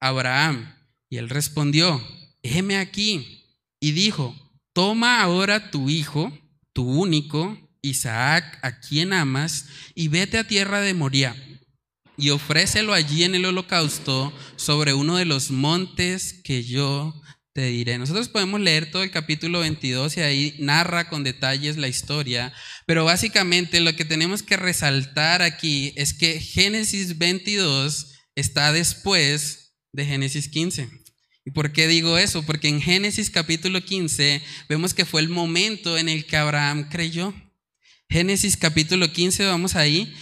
Abraham, 0.00 0.76
y 1.08 1.16
él 1.16 1.28
respondió, 1.28 2.00
heme 2.42 2.76
aquí, 2.76 3.48
y 3.80 3.92
dijo, 3.92 4.36
toma 4.72 5.22
ahora 5.22 5.70
tu 5.70 5.88
hijo, 5.88 6.32
tu 6.72 6.88
único, 6.88 7.65
Isaac, 7.82 8.58
a 8.62 8.80
quien 8.80 9.12
amas, 9.12 9.66
y 9.94 10.08
vete 10.08 10.38
a 10.38 10.46
tierra 10.46 10.80
de 10.80 10.94
Moria, 10.94 11.36
y 12.16 12.30
ofrécelo 12.30 12.94
allí 12.94 13.24
en 13.24 13.34
el 13.34 13.44
holocausto 13.44 14.32
sobre 14.56 14.94
uno 14.94 15.16
de 15.16 15.24
los 15.24 15.50
montes 15.50 16.40
que 16.44 16.64
yo 16.64 17.14
te 17.52 17.66
diré. 17.66 17.96
Nosotros 17.96 18.28
podemos 18.28 18.60
leer 18.60 18.90
todo 18.90 19.02
el 19.02 19.10
capítulo 19.10 19.60
22 19.60 20.18
y 20.18 20.20
ahí 20.20 20.56
narra 20.58 21.08
con 21.08 21.24
detalles 21.24 21.78
la 21.78 21.88
historia, 21.88 22.52
pero 22.86 23.04
básicamente 23.04 23.80
lo 23.80 23.96
que 23.96 24.04
tenemos 24.04 24.42
que 24.42 24.58
resaltar 24.58 25.40
aquí 25.40 25.94
es 25.96 26.12
que 26.12 26.38
Génesis 26.38 27.16
22 27.16 28.12
está 28.34 28.72
después 28.72 29.74
de 29.92 30.04
Génesis 30.04 30.48
15. 30.48 30.90
¿Y 31.46 31.52
por 31.52 31.72
qué 31.72 31.86
digo 31.86 32.18
eso? 32.18 32.42
Porque 32.44 32.68
en 32.68 32.82
Génesis 32.82 33.30
capítulo 33.30 33.82
15 33.82 34.42
vemos 34.68 34.92
que 34.92 35.04
fue 35.04 35.20
el 35.22 35.28
momento 35.28 35.96
en 35.96 36.08
el 36.08 36.26
que 36.26 36.36
Abraham 36.36 36.88
creyó. 36.90 37.32
Génesis 38.08 38.56
capítulo 38.56 39.12
15, 39.12 39.44
vamos 39.46 39.74
ahí, 39.74 40.14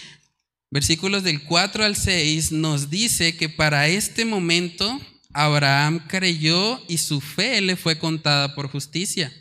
versículos 0.71 1.23
del 1.23 1.43
4 1.43 1.85
al 1.85 1.95
6, 1.95 2.51
nos 2.51 2.89
dice 2.89 3.37
que 3.37 3.47
para 3.47 3.87
este 3.87 4.25
momento 4.25 4.99
Abraham 5.33 6.05
creyó 6.07 6.81
y 6.87 6.97
su 6.97 7.21
fe 7.21 7.61
le 7.61 7.75
fue 7.75 7.99
contada 7.99 8.55
por 8.55 8.69
justicia. 8.69 9.31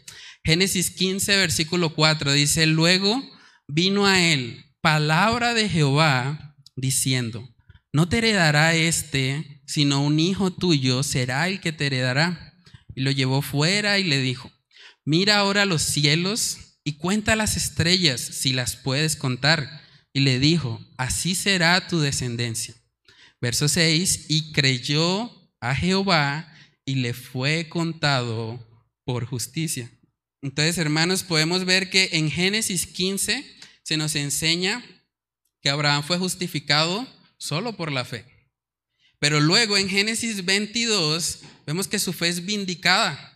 Génesis 0.44 0.90
15, 0.90 1.36
versículo 1.38 1.94
4 1.94 2.32
dice, 2.32 2.66
luego 2.66 3.22
vino 3.66 4.06
a 4.06 4.20
él 4.20 4.64
palabra 4.82 5.54
de 5.54 5.70
Jehová 5.70 6.54
diciendo, 6.76 7.48
no 7.94 8.08
te 8.10 8.18
heredará 8.18 8.74
este, 8.74 9.62
sino 9.66 10.02
un 10.02 10.20
hijo 10.20 10.52
tuyo 10.52 11.02
será 11.02 11.48
el 11.48 11.60
que 11.60 11.72
te 11.72 11.86
heredará. 11.86 12.52
Y 12.94 13.00
lo 13.00 13.10
llevó 13.10 13.40
fuera 13.40 13.98
y 13.98 14.04
le 14.04 14.20
dijo, 14.20 14.52
mira 15.06 15.38
ahora 15.38 15.64
los 15.64 15.80
cielos 15.80 16.58
y 16.84 16.98
cuenta 16.98 17.34
las 17.34 17.56
estrellas 17.56 18.20
si 18.20 18.52
las 18.52 18.76
puedes 18.76 19.16
contar. 19.16 19.82
Y 20.12 20.20
le 20.20 20.38
dijo, 20.38 20.80
así 20.96 21.34
será 21.34 21.88
tu 21.88 21.98
descendencia. 21.98 22.74
Verso 23.40 23.66
6, 23.66 24.26
y 24.28 24.52
creyó 24.52 25.32
a 25.60 25.74
Jehová 25.74 26.52
y 26.84 26.96
le 26.96 27.14
fue 27.14 27.68
contado 27.68 28.64
por 29.04 29.26
justicia. 29.26 29.90
Entonces, 30.42 30.78
hermanos, 30.78 31.22
podemos 31.22 31.64
ver 31.64 31.90
que 31.90 32.10
en 32.12 32.30
Génesis 32.30 32.86
15 32.86 33.44
se 33.82 33.96
nos 33.96 34.14
enseña 34.14 34.84
que 35.62 35.70
Abraham 35.70 36.04
fue 36.04 36.18
justificado 36.18 37.08
solo 37.38 37.76
por 37.76 37.90
la 37.90 38.04
fe. 38.04 38.24
Pero 39.18 39.40
luego 39.40 39.78
en 39.78 39.88
Génesis 39.88 40.44
22 40.44 41.40
vemos 41.66 41.88
que 41.88 41.98
su 41.98 42.12
fe 42.12 42.28
es 42.28 42.44
vindicada. 42.44 43.33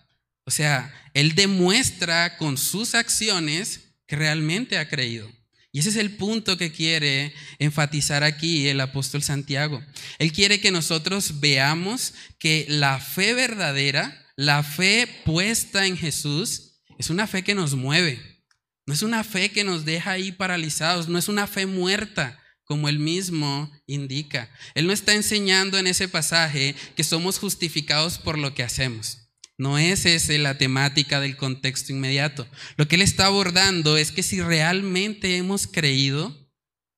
O 0.49 0.51
sea, 0.51 0.91
él 1.13 1.35
demuestra 1.35 2.39
con 2.39 2.57
sus 2.57 2.95
acciones 2.95 3.81
que 4.07 4.17
realmente 4.17 4.79
ha 4.79 4.89
creído. 4.89 5.31
Y 5.73 5.81
ese 5.81 5.91
es 5.91 5.97
el 5.97 6.17
punto 6.17 6.57
que 6.57 6.73
quiere 6.73 7.35
enfatizar 7.59 8.25
aquí 8.25 8.67
el 8.67 8.81
apóstol 8.81 9.23
Santiago. 9.23 9.85
Él 10.19 10.33
quiere 10.33 10.59
que 10.59 10.71
nosotros 10.71 11.41
veamos 11.41 12.15
que 12.39 12.65
la 12.67 12.99
fe 12.99 13.35
verdadera, 13.35 14.27
la 14.37 14.63
fe 14.63 15.07
puesta 15.27 15.87
en 15.87 15.99
Jesús, 15.99 16.81
es 16.99 17.11
una 17.11 17.27
fe 17.27 17.45
que 17.45 17.55
nos 17.55 17.75
mueve. 17.75 18.19
No 18.87 18.95
es 18.95 19.03
una 19.03 19.25
fe 19.25 19.51
que 19.51 19.65
nos 19.65 19.85
deja 19.85 20.13
ahí 20.13 20.33
paralizados, 20.33 21.09
no 21.09 21.19
es 21.19 21.29
una 21.29 21.47
fe 21.47 21.67
muerta, 21.67 22.43
como 22.65 22.89
él 22.89 22.99
mismo 22.99 23.71
indica. 23.87 24.51
Él 24.75 24.87
no 24.87 24.95
está 24.95 25.13
enseñando 25.13 25.77
en 25.77 25.87
ese 25.87 26.09
pasaje 26.09 26.75
que 26.97 27.05
somos 27.05 27.39
justificados 27.39 28.17
por 28.17 28.39
lo 28.39 28.55
que 28.55 28.63
hacemos. 28.63 29.18
No 29.59 29.77
es 29.77 30.07
esa 30.07 30.33
la 30.35 30.57
temática 30.57 31.19
del 31.21 31.37
contexto 31.37 31.93
inmediato. 31.93 32.47
Lo 32.77 32.87
que 32.87 32.95
él 32.95 33.03
está 33.03 33.27
abordando 33.27 33.97
es 33.97 34.13
que 34.13 34.23
si 34.23 34.41
realmente 34.41 35.37
hemos 35.37 35.67
creído, 35.67 36.49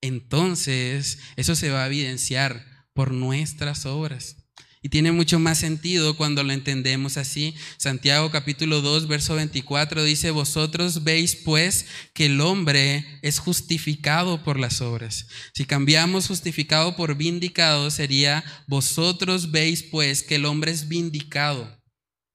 entonces 0.03 1.19
eso 1.37 1.55
se 1.55 1.71
va 1.71 1.85
a 1.85 1.87
evidenciar 1.87 2.67
por 2.93 3.13
nuestras 3.13 3.87
obras. 3.87 4.37
Y 4.83 4.91
tiene 4.91 5.11
mucho 5.11 5.39
más 5.39 5.59
sentido 5.59 6.17
cuando 6.19 6.43
lo 6.43 6.53
entendemos 6.53 7.17
así. 7.17 7.55
Santiago 7.79 8.31
capítulo 8.31 8.83
2, 8.83 9.09
verso 9.09 9.37
24 9.37 10.05
dice, 10.05 10.31
vosotros 10.31 11.03
veis 11.03 11.37
pues 11.37 11.87
que 12.13 12.27
el 12.27 12.43
hombre 12.43 13.07
es 13.23 13.39
justificado 13.39 14.43
por 14.43 14.59
las 14.59 14.83
obras. 14.83 15.29
Si 15.55 15.65
cambiamos 15.65 16.29
justificado 16.29 16.95
por 16.95 17.15
vindicado 17.15 17.91
sería, 17.91 18.45
vosotros 18.67 19.51
veis 19.51 19.83
pues 19.83 20.23
que 20.23 20.35
el 20.35 20.45
hombre 20.45 20.73
es 20.73 20.89
vindicado 20.89 21.80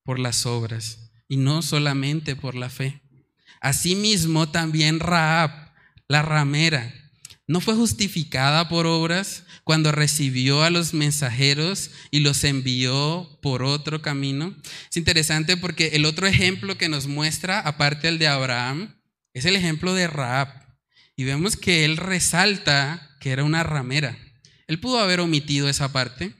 por 0.05 0.19
las 0.19 0.45
obras 0.45 1.11
y 1.27 1.35
no 1.35 1.61
solamente 1.61 2.37
por 2.37 2.55
la 2.55 2.69
fe. 2.69 3.01
Asimismo 3.59 4.49
también 4.49 5.01
Raab, 5.01 5.73
la 6.07 6.21
ramera, 6.21 6.93
no 7.47 7.61
fue 7.61 7.75
justificada 7.75 8.69
por 8.69 8.87
obras 8.87 9.43
cuando 9.63 9.91
recibió 9.91 10.63
a 10.63 10.71
los 10.71 10.93
mensajeros 10.93 11.91
y 12.09 12.21
los 12.21 12.43
envió 12.43 13.39
por 13.41 13.61
otro 13.61 14.01
camino. 14.01 14.55
Es 14.89 14.97
interesante 14.97 15.55
porque 15.55 15.89
el 15.89 16.05
otro 16.05 16.25
ejemplo 16.25 16.77
que 16.77 16.89
nos 16.89 17.07
muestra, 17.07 17.59
aparte 17.59 18.07
del 18.07 18.17
de 18.17 18.27
Abraham, 18.27 18.95
es 19.33 19.45
el 19.45 19.55
ejemplo 19.55 19.93
de 19.93 20.07
Raab. 20.07 20.47
Y 21.15 21.23
vemos 21.23 21.55
que 21.55 21.85
él 21.85 21.97
resalta 21.97 23.15
que 23.19 23.31
era 23.31 23.43
una 23.43 23.63
ramera. 23.63 24.17
Él 24.67 24.79
pudo 24.79 24.99
haber 24.99 25.19
omitido 25.19 25.69
esa 25.69 25.91
parte, 25.91 26.33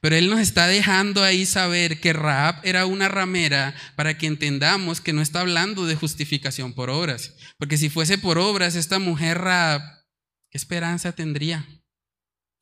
pero 0.00 0.16
él 0.16 0.28
nos 0.30 0.40
está 0.40 0.66
dejando 0.66 1.22
ahí 1.22 1.46
saber 1.46 2.00
que 2.00 2.12
Raab 2.12 2.60
era 2.64 2.86
una 2.86 3.08
ramera 3.08 3.74
para 3.96 4.16
que 4.16 4.26
entendamos 4.26 5.00
que 5.00 5.12
no 5.12 5.22
está 5.22 5.40
hablando 5.40 5.86
de 5.86 5.94
justificación 5.94 6.72
por 6.72 6.90
obras. 6.90 7.34
Porque 7.58 7.78
si 7.78 7.88
fuese 7.88 8.18
por 8.18 8.38
obras, 8.38 8.76
esta 8.76 8.98
mujer 8.98 9.38
Raab 9.38 10.00
¿Qué 10.50 10.58
esperanza 10.58 11.12
tendría? 11.12 11.64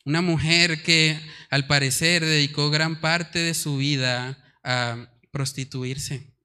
Una 0.04 0.20
mujer 0.20 0.82
que 0.82 1.18
al 1.48 1.66
parecer 1.66 2.24
dedicó 2.24 2.70
gran 2.70 3.00
parte 3.00 3.38
de 3.38 3.54
su 3.54 3.78
vida 3.78 4.38
a 4.62 5.10
prostituirse. 5.30 6.37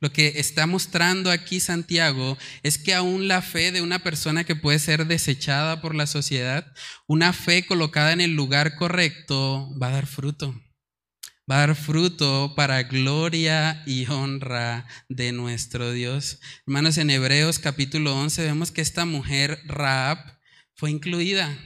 Lo 0.00 0.12
que 0.12 0.34
está 0.36 0.66
mostrando 0.66 1.30
aquí 1.30 1.60
Santiago 1.60 2.36
es 2.62 2.78
que 2.78 2.94
aún 2.94 3.28
la 3.28 3.42
fe 3.42 3.72
de 3.72 3.82
una 3.82 4.00
persona 4.00 4.44
que 4.44 4.56
puede 4.56 4.78
ser 4.78 5.06
desechada 5.06 5.80
por 5.80 5.94
la 5.94 6.06
sociedad, 6.06 6.72
una 7.06 7.32
fe 7.32 7.66
colocada 7.66 8.12
en 8.12 8.20
el 8.20 8.34
lugar 8.34 8.76
correcto, 8.76 9.68
va 9.80 9.88
a 9.88 9.92
dar 9.92 10.06
fruto. 10.06 10.54
Va 11.50 11.56
a 11.64 11.66
dar 11.66 11.74
fruto 11.74 12.54
para 12.54 12.84
gloria 12.84 13.82
y 13.84 14.06
honra 14.06 14.86
de 15.08 15.32
nuestro 15.32 15.90
Dios. 15.90 16.38
Hermanos, 16.66 16.96
en 16.96 17.10
Hebreos 17.10 17.58
capítulo 17.58 18.14
11 18.14 18.44
vemos 18.44 18.70
que 18.70 18.82
esta 18.82 19.04
mujer, 19.04 19.60
Raab, 19.64 20.38
fue 20.74 20.90
incluida 20.90 21.58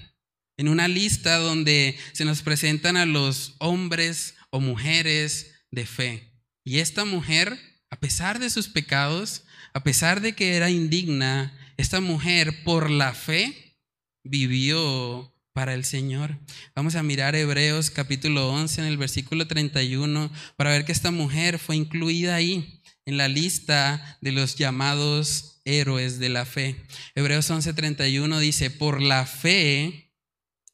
en 0.57 0.69
una 0.69 0.89
lista 0.89 1.37
donde 1.37 1.99
se 2.13 2.25
nos 2.25 2.43
presentan 2.43 2.97
a 2.97 3.07
los 3.07 3.57
hombres 3.59 4.37
o 4.51 4.61
mujeres 4.61 5.53
de 5.71 5.85
fe. 5.85 6.33
Y 6.65 6.79
esta 6.79 7.05
mujer, 7.05 7.59
a 7.95 8.01
pesar 8.01 8.41
de 8.41 8.51
sus 8.51 8.67
pecados, 8.67 9.45
a 9.73 9.85
pesar 9.85 10.21
de 10.21 10.35
que 10.35 10.57
era 10.57 10.69
indigna, 10.69 11.57
esta 11.77 12.01
mujer 12.01 12.65
por 12.65 12.91
la 12.91 13.15
fe 13.15 13.79
vivió 14.25 15.33
para 15.53 15.75
el 15.75 15.85
Señor. 15.85 16.41
Vamos 16.75 16.97
a 16.97 17.05
mirar 17.05 17.37
Hebreos 17.37 17.93
capítulo 17.93 18.51
11 18.51 18.81
en 18.81 18.87
el 18.89 18.97
versículo 18.97 19.47
31 19.47 20.29
para 20.57 20.71
ver 20.71 20.85
que 20.85 20.91
esta 20.91 21.13
mujer 21.13 21.61
fue 21.61 21.77
incluida 21.77 22.35
ahí 22.35 22.83
en 23.07 23.17
la 23.17 23.29
lista 23.29 24.19
de 24.21 24.33
los 24.33 24.57
llamados 24.57 25.61
héroes 25.65 26.19
de 26.19 26.31
la 26.31 26.47
fe. 26.47 26.75
Hebreos 27.15 27.49
11:31 27.49 28.41
dice, 28.41 28.71
por 28.71 29.01
la 29.01 29.25
fe, 29.25 30.13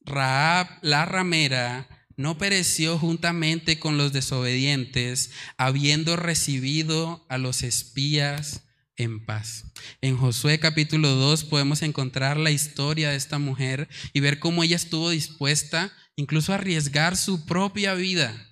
Raab 0.07 0.69
la 0.81 1.05
ramera 1.05 1.87
no 2.21 2.37
pereció 2.37 2.99
juntamente 2.99 3.79
con 3.79 3.97
los 3.97 4.12
desobedientes, 4.12 5.30
habiendo 5.56 6.17
recibido 6.17 7.25
a 7.30 7.39
los 7.39 7.63
espías 7.63 8.65
en 8.97 9.25
paz. 9.25 9.65
En 10.02 10.19
Josué 10.19 10.59
capítulo 10.59 11.09
2 11.15 11.45
podemos 11.45 11.80
encontrar 11.80 12.37
la 12.37 12.50
historia 12.50 13.11
de 13.11 13.17
esta 13.17 13.39
mujer 13.39 13.89
y 14.13 14.21
ver 14.21 14.39
cómo 14.39 14.63
ella 14.63 14.76
estuvo 14.76 15.09
dispuesta 15.09 15.93
incluso 16.15 16.52
a 16.52 16.56
arriesgar 16.56 17.17
su 17.17 17.47
propia 17.47 17.95
vida 17.95 18.47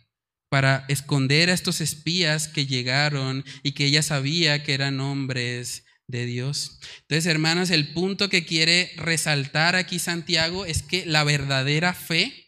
para 0.49 0.87
esconder 0.89 1.51
a 1.51 1.53
estos 1.53 1.83
espías 1.83 2.49
que 2.49 2.65
llegaron 2.65 3.45
y 3.63 3.73
que 3.73 3.85
ella 3.85 4.03
sabía 4.03 4.63
que 4.63 4.73
eran 4.73 4.99
hombres 5.01 5.85
de 6.07 6.25
Dios. 6.25 6.79
Entonces, 7.03 7.27
hermanos, 7.27 7.69
el 7.69 7.93
punto 7.93 8.31
que 8.31 8.47
quiere 8.47 8.93
resaltar 8.97 9.77
aquí 9.77 9.99
Santiago 9.99 10.65
es 10.65 10.83
que 10.83 11.05
la 11.05 11.23
verdadera 11.23 11.93
fe 11.93 12.48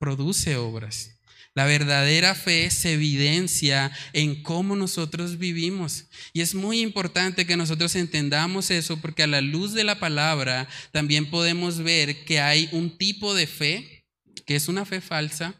produce 0.00 0.56
obras. 0.56 1.20
La 1.54 1.66
verdadera 1.66 2.34
fe 2.34 2.70
se 2.70 2.94
evidencia 2.94 3.92
en 4.12 4.42
cómo 4.42 4.74
nosotros 4.76 5.38
vivimos. 5.38 6.06
Y 6.32 6.40
es 6.40 6.54
muy 6.54 6.80
importante 6.80 7.46
que 7.46 7.56
nosotros 7.56 7.94
entendamos 7.96 8.70
eso 8.70 8.96
porque 9.00 9.24
a 9.24 9.28
la 9.28 9.40
luz 9.40 9.74
de 9.74 9.84
la 9.84 10.00
palabra 10.00 10.68
también 10.90 11.28
podemos 11.28 11.78
ver 11.78 12.24
que 12.24 12.40
hay 12.40 12.68
un 12.72 12.96
tipo 12.96 13.34
de 13.34 13.46
fe 13.46 14.06
que 14.46 14.56
es 14.56 14.68
una 14.68 14.84
fe 14.84 15.00
falsa, 15.00 15.54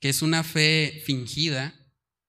que 0.00 0.08
es 0.08 0.22
una 0.22 0.44
fe 0.44 1.02
fingida. 1.06 1.74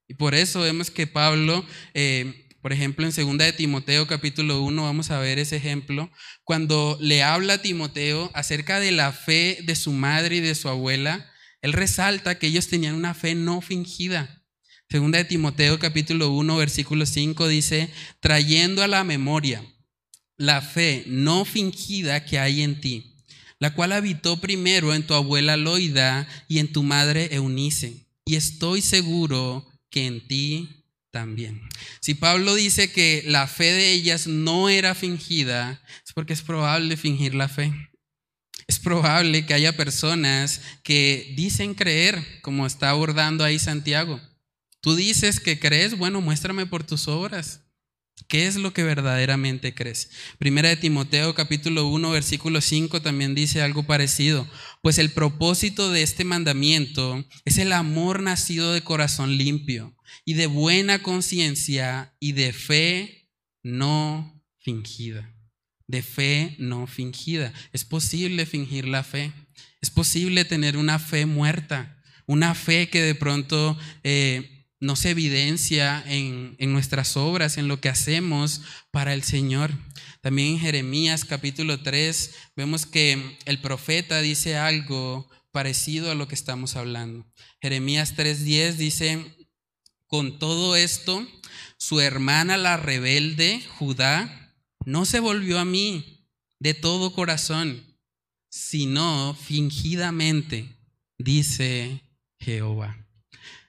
Y 0.08 0.14
por 0.14 0.34
eso 0.34 0.62
vemos 0.62 0.90
que 0.90 1.08
Pablo 1.08 1.66
eh, 1.94 2.44
por 2.64 2.72
ejemplo, 2.72 3.06
en 3.06 3.12
2 3.14 3.38
de 3.40 3.52
Timoteo 3.52 4.08
capítulo 4.08 4.62
1 4.64 4.84
vamos 4.84 5.12
a 5.12 5.20
ver 5.20 5.38
ese 5.38 5.58
ejemplo, 5.58 6.10
cuando 6.46 6.98
le 7.02 7.22
habla 7.22 7.56
a 7.56 7.62
Timoteo 7.62 8.32
acerca 8.34 8.80
de 8.80 8.94
la 8.94 9.12
fe 9.12 9.60
de 9.66 9.76
su 9.76 9.92
madre 9.92 10.38
y 10.38 10.40
de 10.40 10.56
su 10.56 10.70
abuela, 10.70 11.30
él 11.64 11.74
resalta 11.74 12.38
que 12.38 12.48
ellos 12.48 12.68
tenían 12.68 12.94
una 12.94 13.14
fe 13.14 13.34
no 13.36 13.62
fingida. 13.62 14.44
Segunda 14.90 15.18
de 15.18 15.24
Timoteo 15.24 15.80
capítulo 15.80 16.30
1 16.30 16.58
versículo 16.58 17.06
5 17.06 17.48
dice, 17.48 17.90
trayendo 18.20 18.84
a 18.84 18.88
la 18.88 19.04
memoria 19.04 19.66
la 20.38 20.62
fe 20.62 21.06
no 21.08 21.46
fingida 21.46 22.26
que 22.26 22.38
hay 22.38 22.62
en 22.62 22.82
ti, 22.82 23.16
la 23.60 23.74
cual 23.74 23.94
habitó 23.94 24.42
primero 24.42 24.94
en 24.94 25.08
tu 25.08 25.14
abuela 25.14 25.56
Loida 25.56 26.28
y 26.50 26.60
en 26.60 26.72
tu 26.72 26.84
madre 26.84 27.34
Eunice, 27.34 28.08
y 28.26 28.36
estoy 28.36 28.82
seguro 28.82 29.66
que 29.90 30.06
en 30.06 30.28
ti 30.28 30.86
también. 31.12 31.62
Si 32.02 32.14
Pablo 32.14 32.56
dice 32.56 32.92
que 32.92 33.24
la 33.26 33.48
fe 33.48 33.72
de 33.72 33.94
ellas 33.94 34.28
no 34.28 34.68
era 34.68 34.96
fingida, 34.96 35.82
es 36.06 36.12
porque 36.12 36.34
es 36.34 36.42
probable 36.42 36.98
fingir 36.98 37.36
la 37.36 37.48
fe. 37.48 37.72
Es 38.74 38.80
probable 38.80 39.46
que 39.46 39.54
haya 39.54 39.78
personas 39.78 40.60
que 40.82 41.32
dicen 41.38 41.76
creer, 41.76 42.26
como 42.42 42.66
está 42.66 42.90
abordando 42.90 43.44
ahí 43.44 43.60
Santiago. 43.60 44.20
Tú 44.82 44.96
dices 44.96 45.40
que 45.40 45.60
crees, 45.60 45.96
bueno, 45.96 46.22
muéstrame 46.22 46.66
por 46.66 46.84
tus 46.84 47.08
obras. 47.08 47.62
¿Qué 48.28 48.48
es 48.48 48.56
lo 48.56 48.74
que 48.74 48.82
verdaderamente 48.82 49.76
crees? 49.76 50.10
Primera 50.40 50.70
de 50.70 50.78
Timoteo 50.78 51.36
capítulo 51.36 51.88
1 51.88 52.10
versículo 52.10 52.62
5 52.62 53.04
también 53.04 53.36
dice 53.36 53.62
algo 53.62 53.84
parecido. 53.84 54.50
Pues 54.82 54.98
el 54.98 55.12
propósito 55.12 55.92
de 55.92 56.02
este 56.02 56.24
mandamiento 56.24 57.24
es 57.46 57.60
el 57.60 57.74
amor 57.74 58.24
nacido 58.24 58.74
de 58.74 58.82
corazón 58.82 59.38
limpio 59.38 59.96
y 60.26 60.34
de 60.34 60.48
buena 60.48 61.04
conciencia 61.04 62.16
y 62.20 62.32
de 62.32 62.54
fe 62.54 63.30
no 63.62 64.44
fingida. 64.58 65.33
De 65.94 66.02
fe 66.02 66.56
no 66.58 66.88
fingida. 66.88 67.54
Es 67.72 67.86
posible 67.86 68.48
fingir 68.48 68.88
la 68.88 69.04
fe. 69.04 69.32
Es 69.80 69.92
posible 69.92 70.44
tener 70.44 70.76
una 70.76 70.98
fe 70.98 71.28
muerta. 71.28 72.02
Una 72.26 72.56
fe 72.56 72.90
que 72.90 73.04
de 73.04 73.14
pronto... 73.14 73.78
Eh, 74.04 74.50
no 74.80 74.98
se 74.98 75.12
evidencia 75.12 76.04
en, 76.06 76.58
nuestras 76.60 77.16
obras, 77.16 77.58
en 77.58 77.70
lo 77.70 77.80
que 77.80 77.88
hacemos 77.88 78.60
para 78.92 79.14
el 79.14 79.24
Señor. 79.24 79.72
También 80.20 80.50
en 80.50 80.60
Jeremías 80.60 81.24
capítulo 81.24 81.82
3 81.82 82.32
vemos 82.58 82.86
que 82.86 83.38
el 83.46 83.62
profeta 83.62 84.20
dice 84.20 84.58
algo 84.58 85.30
parecido 85.54 86.12
a 86.12 86.16
lo 86.16 86.28
que 86.28 86.36
estamos 86.36 86.76
hablando. 86.76 87.26
Jeremías 87.62 88.14
3:10 88.18 88.74
dice, 88.74 89.36
con 90.06 90.38
todo 90.38 90.76
esto, 90.76 91.26
su 91.78 92.02
hermana 92.02 92.58
la 92.58 92.76
rebelde, 92.76 93.64
Judá, 93.78 94.43
no 94.86 95.06
se 95.06 95.20
volvió 95.20 95.60
a 95.60 95.66
mí 95.66 96.28
de 96.60 96.74
todo 96.74 97.14
corazón, 97.14 97.84
sino 98.50 99.36
fingidamente, 99.36 100.70
dice 101.18 102.02
Jehová. 102.40 103.04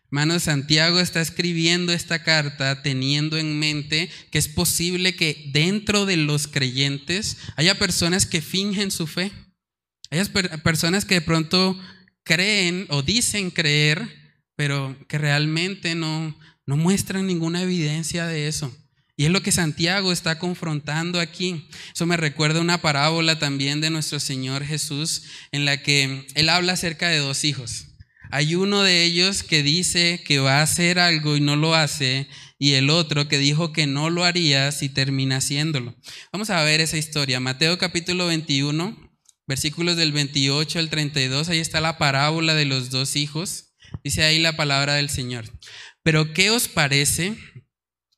Hermano 0.07 0.39
Santiago 0.39 1.01
está 1.01 1.21
escribiendo 1.21 1.93
esta 1.93 2.23
carta 2.23 2.83
teniendo 2.83 3.37
en 3.37 3.59
mente 3.59 4.09
que 4.31 4.39
es 4.39 4.47
posible 4.47 5.17
que 5.17 5.51
dentro 5.53 6.07
de 6.07 6.17
los 6.17 6.47
creyentes 6.47 7.39
haya 7.57 7.77
personas 7.79 8.25
que 8.25 8.41
fingen 8.41 8.93
su 8.93 9.09
fe. 9.09 9.33
Hay 10.11 10.23
personas 10.63 11.05
que 11.05 11.15
de 11.15 11.21
pronto 11.21 11.77
creen 12.23 12.87
o 12.91 13.03
dicen 13.03 13.51
creer, 13.51 14.09
pero 14.55 14.97
que 15.09 15.19
realmente 15.19 15.97
no, 15.97 16.39
no 16.65 16.77
muestran 16.77 17.27
ninguna 17.27 17.63
evidencia 17.63 18.27
de 18.27 18.47
eso. 18.47 18.73
Y 19.17 19.27
es 19.27 19.31
lo 19.31 19.43
que 19.43 19.53
Santiago 19.53 20.13
está 20.13 20.39
confrontando 20.39 21.21
aquí. 21.21 21.69
Eso 21.95 22.05
me 22.05 22.17
recuerda 22.17 22.61
una 22.61 22.83
parábola 22.83 23.39
también 23.39 23.81
de 23.81 23.91
nuestro 23.91 24.19
Señor 24.19 24.65
Jesús 24.65 25.23
en 25.53 25.65
la 25.65 25.83
que 25.83 26.27
él 26.35 26.49
habla 26.49 26.73
acerca 26.73 27.09
de 27.09 27.19
dos 27.19 27.45
hijos 27.45 27.87
Hay 28.33 28.57
uno 28.57 28.83
de 28.83 29.05
ellos 29.05 29.45
que 29.45 29.63
dice 29.63 30.21
que 30.27 30.41
va 30.41 30.59
a 30.59 30.63
hacer 30.63 30.99
algo 30.99 31.37
y 31.37 31.41
no 31.41 31.55
lo 31.55 31.77
hace, 31.77 32.29
y 32.59 32.73
el 32.73 32.91
otro 32.91 33.29
que 33.29 33.39
dijo 33.39 33.73
que 33.73 33.87
no 33.87 34.11
lo 34.11 34.25
haría 34.25 34.73
si 34.73 34.89
termina 34.89 35.37
haciéndolo. 35.37 35.95
Vamos 36.33 36.51
a 36.51 36.63
ver 36.65 36.81
esa 36.81 36.97
historia. 36.97 37.39
Mateo 37.39 37.79
capítulo 37.79 38.27
21, 38.27 38.97
versículos 39.47 39.97
del 39.97 40.13
28 40.13 40.79
al 40.81 40.91
32, 40.91 41.49
ahí 41.49 41.59
está 41.59 41.81
la 41.81 41.99
parábola 41.99 42.55
de 42.55 42.65
los 42.65 42.91
dos 42.91 43.15
hijos. 43.15 43.75
Dice 44.03 44.25
ahí 44.25 44.41
la 44.41 44.57
palabra 44.57 44.95
del 44.95 45.11
Señor. 45.11 45.45
Pero 46.03 46.33
¿qué 46.33 46.51
os 46.51 46.67
parece? 46.67 47.37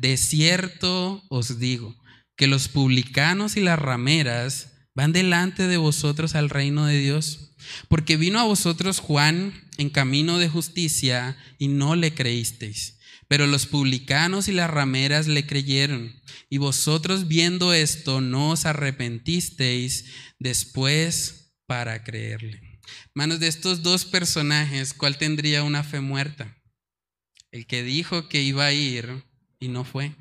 de 0.00 0.16
cierto 0.16 1.22
os 1.28 1.58
digo, 1.58 1.94
que 2.34 2.46
los 2.46 2.68
publicanos 2.68 3.58
y 3.58 3.60
las 3.60 3.78
rameras 3.78 4.72
van 4.94 5.12
delante 5.12 5.68
de 5.68 5.76
vosotros 5.76 6.34
al 6.34 6.48
reino 6.48 6.86
de 6.86 6.98
Dios. 6.98 7.54
Porque 7.88 8.16
vino 8.16 8.40
a 8.40 8.44
vosotros 8.44 8.98
Juan 8.98 9.52
en 9.76 9.90
camino 9.90 10.38
de 10.38 10.48
justicia 10.48 11.36
y 11.58 11.68
no 11.68 11.96
le 11.96 12.14
creísteis. 12.14 12.98
Pero 13.28 13.46
los 13.46 13.66
publicanos 13.66 14.48
y 14.48 14.52
las 14.52 14.70
rameras 14.70 15.28
le 15.28 15.46
creyeron. 15.46 16.18
Y 16.48 16.56
vosotros 16.56 17.28
viendo 17.28 17.74
esto 17.74 18.22
no 18.22 18.52
os 18.52 18.64
arrepentisteis 18.64 20.06
después 20.38 21.52
para 21.66 22.02
creerle. 22.04 22.80
Manos 23.12 23.38
de 23.38 23.48
estos 23.48 23.82
dos 23.82 24.06
personajes, 24.06 24.94
¿cuál 24.94 25.18
tendría 25.18 25.62
una 25.62 25.84
fe 25.84 26.00
muerta? 26.00 26.56
El 27.52 27.66
que 27.66 27.82
dijo 27.82 28.30
que 28.30 28.40
iba 28.40 28.64
a 28.64 28.72
ir 28.72 29.29
y 29.60 29.68
no 29.68 29.84
fue. 29.84 30.16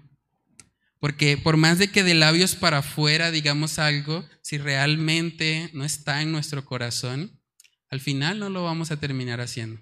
Porque 0.99 1.37
por 1.37 1.57
más 1.57 1.79
de 1.79 1.89
que 1.89 2.03
de 2.03 2.13
labios 2.13 2.55
para 2.55 2.79
afuera 2.79 3.31
digamos 3.31 3.79
algo, 3.79 4.27
si 4.41 4.57
realmente 4.57 5.69
no 5.73 5.85
está 5.85 6.21
en 6.21 6.31
nuestro 6.31 6.65
corazón, 6.65 7.39
al 7.89 8.01
final 8.01 8.39
no 8.39 8.49
lo 8.49 8.63
vamos 8.63 8.91
a 8.91 8.99
terminar 8.99 9.41
haciendo. 9.41 9.81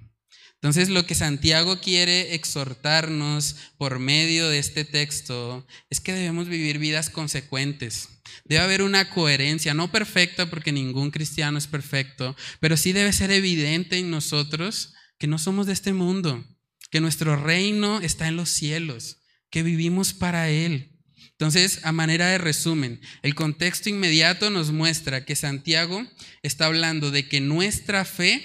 Entonces 0.56 0.90
lo 0.90 1.06
que 1.06 1.14
Santiago 1.14 1.80
quiere 1.80 2.34
exhortarnos 2.34 3.56
por 3.78 4.00
medio 4.00 4.50
de 4.50 4.58
este 4.58 4.86
texto 4.86 5.68
es 5.90 6.00
que 6.00 6.14
debemos 6.14 6.48
vivir 6.48 6.80
vidas 6.80 7.10
consecuentes. 7.12 8.10
Debe 8.44 8.62
haber 8.62 8.82
una 8.82 9.10
coherencia, 9.10 9.74
no 9.74 9.92
perfecta 9.92 10.50
porque 10.50 10.72
ningún 10.72 11.12
cristiano 11.12 11.58
es 11.58 11.68
perfecto, 11.68 12.36
pero 12.60 12.76
sí 12.76 12.92
debe 12.92 13.14
ser 13.14 13.32
evidente 13.32 14.00
en 14.00 14.10
nosotros 14.10 14.94
que 15.20 15.28
no 15.28 15.38
somos 15.38 15.68
de 15.68 15.74
este 15.74 15.94
mundo, 15.94 16.44
que 16.90 17.02
nuestro 17.02 17.36
reino 17.36 18.02
está 18.02 18.28
en 18.28 18.36
los 18.36 18.50
cielos, 18.50 19.17
que 19.50 19.64
vivimos 19.64 20.14
para 20.14 20.50
Él. 20.50 20.98
Entonces, 21.32 21.82
a 21.84 21.92
manera 21.92 22.28
de 22.28 22.40
resumen, 22.40 23.00
el 23.22 23.36
contexto 23.36 23.90
inmediato 23.90 24.50
nos 24.50 24.72
muestra 24.72 25.24
que 25.24 25.36
Santiago 25.36 26.04
está 26.42 26.66
hablando 26.66 27.12
de 27.12 27.28
que 27.28 27.42
nuestra 27.42 28.06
fe 28.06 28.44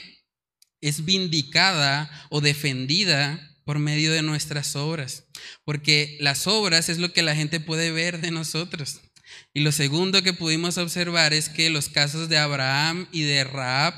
es 0.82 1.04
vindicada 1.04 2.10
o 2.28 2.42
defendida 2.42 3.40
por 3.64 3.78
medio 3.78 4.12
de 4.12 4.22
nuestras 4.22 4.76
obras, 4.76 5.24
porque 5.64 6.18
las 6.20 6.46
obras 6.46 6.88
es 6.88 6.98
lo 6.98 7.12
que 7.12 7.22
la 7.22 7.34
gente 7.34 7.60
puede 7.60 7.92
ver 7.92 8.20
de 8.20 8.30
nosotros. 8.30 9.00
Y 9.54 9.60
lo 9.60 9.72
segundo 9.72 10.22
que 10.22 10.32
pudimos 10.32 10.76
observar 10.76 11.32
es 11.32 11.48
que 11.48 11.70
los 11.70 11.88
casos 11.88 12.28
de 12.28 12.36
Abraham 12.36 13.08
y 13.12 13.22
de 13.22 13.44
Raab 13.44 13.94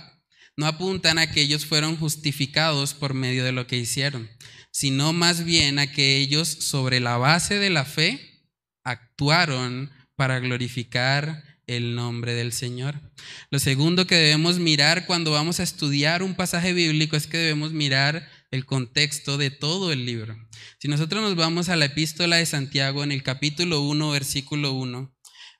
no 0.56 0.66
apuntan 0.66 1.18
a 1.18 1.30
que 1.30 1.40
ellos 1.40 1.66
fueron 1.66 1.96
justificados 1.96 2.94
por 2.94 3.14
medio 3.14 3.44
de 3.44 3.52
lo 3.52 3.66
que 3.66 3.76
hicieron, 3.76 4.30
sino 4.74 5.12
más 5.12 5.44
bien 5.44 5.78
a 5.78 5.92
que 5.92 6.16
ellos, 6.16 6.48
sobre 6.48 6.98
la 6.98 7.16
base 7.16 7.60
de 7.60 7.70
la 7.70 7.84
fe, 7.84 8.42
actuaron 8.82 9.92
para 10.16 10.40
glorificar 10.40 11.44
el 11.68 11.94
nombre 11.94 12.34
del 12.34 12.52
Señor. 12.52 13.00
Lo 13.50 13.60
segundo 13.60 14.08
que 14.08 14.16
debemos 14.16 14.58
mirar 14.58 15.06
cuando 15.06 15.30
vamos 15.30 15.60
a 15.60 15.62
estudiar 15.62 16.24
un 16.24 16.34
pasaje 16.34 16.72
bíblico 16.72 17.16
es 17.16 17.28
que 17.28 17.38
debemos 17.38 17.72
mirar 17.72 18.28
el 18.50 18.66
contexto 18.66 19.38
de 19.38 19.50
todo 19.50 19.92
el 19.92 20.06
libro. 20.06 20.36
Si 20.80 20.88
nosotros 20.88 21.22
nos 21.22 21.36
vamos 21.36 21.68
a 21.68 21.76
la 21.76 21.84
epístola 21.84 22.36
de 22.36 22.46
Santiago 22.46 23.04
en 23.04 23.12
el 23.12 23.22
capítulo 23.22 23.80
1, 23.82 24.10
versículo 24.10 24.72
1, 24.72 25.13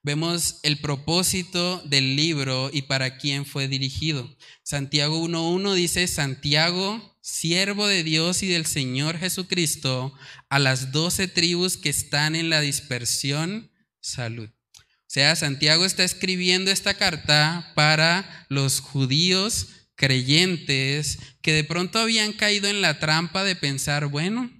vemos 0.05 0.61
el 0.63 0.79
propósito 0.79 1.83
del 1.87 2.15
libro 2.15 2.71
y 2.73 2.83
para 2.83 3.17
quién 3.17 3.47
fue 3.47 3.67
dirigido. 3.67 4.37
Santiago 4.63 5.27
1.1 5.27 5.75
dice, 5.75 6.07
Santiago, 6.07 7.19
siervo 7.23 7.87
de 7.87 8.05
Dios 8.05 8.43
y 8.43 8.49
del 8.49 8.67
Señor 8.67 9.19
Jesucristo, 9.19 10.15
a 10.51 10.59
las 10.59 10.93
doce 10.93 11.27
tribus 11.27 11.79
que 11.79 11.89
están 11.89 12.37
en 12.37 12.51
la 12.51 12.61
dispersión, 12.61 13.73
salud. 14.01 14.51
O 14.77 15.15
sea, 15.15 15.35
Santiago 15.37 15.87
está 15.87 16.05
escribiendo 16.05 16.71
esta 16.71 16.95
carta 16.95 17.73
para 17.75 18.47
los 18.51 18.81
judíos 18.81 19.69
creyentes 19.95 21.19
que 21.41 21.53
de 21.53 21.65
pronto 21.65 21.99
habían 21.99 22.35
caído 22.35 22.69
en 22.69 22.83
la 22.83 22.99
trampa 22.99 23.43
de 23.43 23.57
pensar, 23.57 24.07
bueno, 24.07 24.51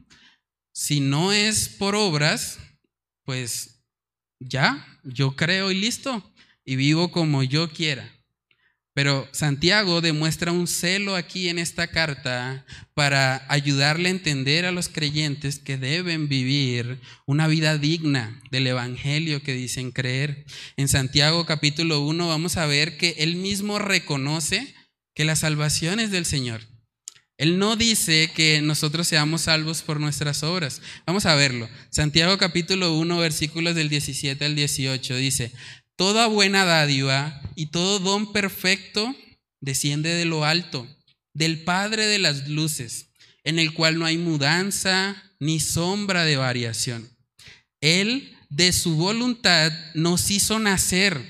si 0.73 1.01
no 1.01 1.33
es 1.33 1.69
por 1.69 1.95
obras, 1.97 2.59
pues 3.25 3.74
ya, 4.41 4.87
yo 5.03 5.37
creo 5.37 5.71
y 5.71 5.75
listo, 5.75 6.33
y 6.65 6.77
vivo 6.77 7.11
como 7.11 7.43
yo 7.43 7.71
quiera. 7.71 8.11
Pero 8.95 9.29
Santiago 9.33 10.01
demuestra 10.01 10.53
un 10.53 10.69
celo 10.69 11.17
aquí 11.17 11.49
en 11.49 11.59
esta 11.59 11.89
carta 11.89 12.65
para 12.95 13.45
ayudarle 13.49 14.09
a 14.09 14.13
entender 14.13 14.65
a 14.65 14.71
los 14.71 14.89
creyentes 14.89 15.59
que 15.59 15.77
deben 15.77 16.29
vivir 16.29 17.01
una 17.27 17.49
vida 17.49 17.77
digna 17.77 18.41
del 18.53 18.69
Evangelio 18.69 19.43
que 19.43 19.53
dicen 19.53 19.91
creer. 19.91 20.47
En 20.77 20.87
Santiago 20.87 21.45
capítulo 21.45 22.03
1 22.03 22.29
vamos 22.29 22.57
a 22.57 22.67
ver 22.67 22.97
que 22.97 23.17
él 23.19 23.35
mismo 23.35 23.81
reconoce 23.81 24.73
que 25.13 25.25
la 25.25 25.35
salvación 25.35 25.99
es 25.99 26.13
del 26.13 26.25
Señor. 26.25 26.63
Él 27.45 27.59
no 27.59 27.77
dice 27.77 28.31
que 28.35 28.63
nosotros 28.63 29.07
seamos 29.07 29.43
salvos 29.43 29.83
por 29.83 30.01
nuestras 30.01 30.43
obras. 30.43 30.81
Vamos 31.05 31.27
a 31.27 31.35
verlo. 31.35 31.69
Santiago 31.91 32.39
capítulo 32.39 32.97
1 32.97 33.19
versículos 33.19 33.75
del 33.75 33.91
17 33.91 34.43
al 34.47 34.55
18 34.55 35.15
dice, 35.17 35.53
Toda 35.95 36.27
buena 36.27 36.65
dádiva 36.65 37.43
y 37.55 37.67
todo 37.67 37.99
don 37.99 38.33
perfecto 38.33 39.15
desciende 39.61 40.15
de 40.15 40.25
lo 40.25 40.47
alto, 40.47 40.89
del 41.35 41.65
Padre 41.65 42.07
de 42.07 42.19
las 42.19 42.49
luces, 42.49 43.11
en 43.45 43.59
el 43.59 43.75
cual 43.75 43.99
no 43.99 44.07
hay 44.07 44.17
mudanza 44.17 45.23
ni 45.39 45.61
sombra 45.61 46.25
de 46.25 46.39
variación. 46.39 47.11
Él, 47.83 48.39
de 48.49 48.73
su 48.73 48.97
voluntad, 48.97 49.71
nos 49.93 50.31
hizo 50.31 50.59
nacer 50.61 51.21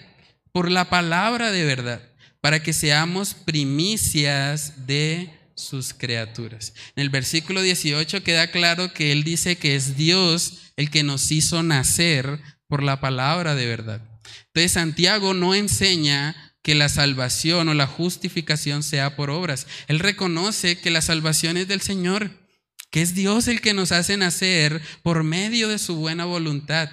por 0.52 0.70
la 0.70 0.88
palabra 0.88 1.50
de 1.50 1.64
verdad, 1.64 2.08
para 2.40 2.62
que 2.62 2.72
seamos 2.72 3.34
primicias 3.34 4.86
de 4.86 5.28
sus 5.54 5.94
criaturas. 5.94 6.74
En 6.96 7.02
el 7.02 7.10
versículo 7.10 7.62
18 7.62 8.22
queda 8.22 8.50
claro 8.50 8.92
que 8.92 9.12
Él 9.12 9.24
dice 9.24 9.56
que 9.56 9.76
es 9.76 9.96
Dios 9.96 10.72
el 10.76 10.90
que 10.90 11.02
nos 11.02 11.30
hizo 11.30 11.62
nacer 11.62 12.40
por 12.68 12.82
la 12.82 13.00
palabra 13.00 13.54
de 13.54 13.66
verdad. 13.66 14.00
Entonces 14.48 14.72
Santiago 14.72 15.34
no 15.34 15.54
enseña 15.54 16.54
que 16.62 16.74
la 16.74 16.88
salvación 16.88 17.68
o 17.68 17.74
la 17.74 17.86
justificación 17.86 18.82
sea 18.82 19.16
por 19.16 19.30
obras. 19.30 19.66
Él 19.86 19.98
reconoce 19.98 20.78
que 20.78 20.90
la 20.90 21.02
salvación 21.02 21.56
es 21.56 21.68
del 21.68 21.82
Señor, 21.82 22.30
que 22.90 23.02
es 23.02 23.14
Dios 23.14 23.48
el 23.48 23.60
que 23.60 23.74
nos 23.74 23.92
hace 23.92 24.16
nacer 24.16 24.80
por 25.02 25.24
medio 25.24 25.68
de 25.68 25.78
su 25.78 25.96
buena 25.96 26.24
voluntad. 26.24 26.88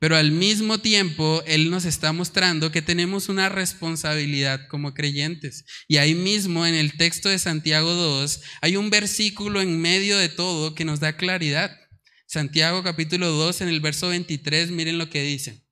Pero 0.00 0.16
al 0.16 0.32
mismo 0.32 0.78
tiempo, 0.78 1.42
Él 1.46 1.70
nos 1.70 1.84
está 1.84 2.14
mostrando 2.14 2.72
que 2.72 2.80
tenemos 2.80 3.28
una 3.28 3.50
responsabilidad 3.50 4.66
como 4.68 4.94
creyentes. 4.94 5.66
Y 5.88 5.98
ahí 5.98 6.14
mismo 6.14 6.66
en 6.66 6.74
el 6.74 6.96
texto 6.96 7.28
de 7.28 7.38
Santiago 7.38 7.92
2 7.92 8.40
hay 8.62 8.76
un 8.76 8.88
versículo 8.88 9.60
en 9.60 9.78
medio 9.78 10.16
de 10.16 10.30
todo 10.30 10.74
que 10.74 10.86
nos 10.86 11.00
da 11.00 11.18
claridad. 11.18 11.78
Santiago 12.26 12.82
capítulo 12.82 13.28
2 13.28 13.60
en 13.60 13.68
el 13.68 13.80
verso 13.80 14.08
23, 14.08 14.70
miren 14.70 14.96
lo 14.96 15.10
que 15.10 15.22
dice. 15.22 15.66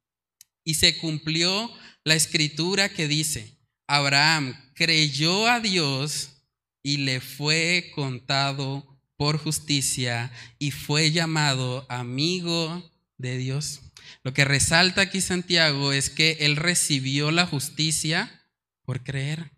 Y 0.62 0.74
se 0.74 0.98
cumplió 0.98 1.72
la 2.04 2.14
escritura 2.14 2.90
que 2.90 3.08
dice, 3.08 3.58
Abraham 3.86 4.54
creyó 4.74 5.46
a 5.46 5.60
Dios 5.60 6.42
y 6.82 6.98
le 6.98 7.20
fue 7.20 7.92
contado 7.94 9.00
por 9.16 9.38
justicia 9.38 10.30
y 10.58 10.70
fue 10.70 11.12
llamado 11.12 11.86
amigo 11.88 12.92
de 13.16 13.38
Dios. 13.38 13.80
Lo 14.28 14.34
que 14.34 14.44
resalta 14.44 15.00
aquí 15.00 15.22
Santiago 15.22 15.90
es 15.94 16.10
que 16.10 16.36
él 16.40 16.56
recibió 16.56 17.30
la 17.30 17.46
justicia 17.46 18.44
por 18.84 19.02
creer. 19.02 19.52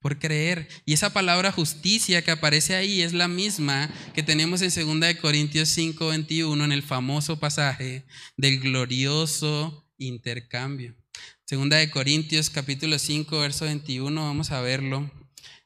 por 0.00 0.18
creer. 0.18 0.66
Y 0.86 0.94
esa 0.94 1.12
palabra 1.12 1.52
justicia 1.52 2.22
que 2.22 2.30
aparece 2.30 2.74
ahí 2.74 3.02
es 3.02 3.12
la 3.12 3.28
misma 3.28 3.92
que 4.14 4.22
tenemos 4.22 4.62
en 4.62 4.70
2 5.00 5.14
Corintios 5.20 5.68
5, 5.68 6.08
21, 6.08 6.64
en 6.64 6.72
el 6.72 6.82
famoso 6.82 7.38
pasaje 7.38 8.06
del 8.38 8.60
glorioso 8.60 9.86
intercambio. 9.98 10.96
Segunda 11.44 11.76
de 11.76 11.90
Corintios 11.90 12.48
capítulo 12.48 12.98
5, 12.98 13.40
verso 13.40 13.66
21, 13.66 14.22
vamos 14.22 14.52
a 14.52 14.62
verlo. 14.62 15.10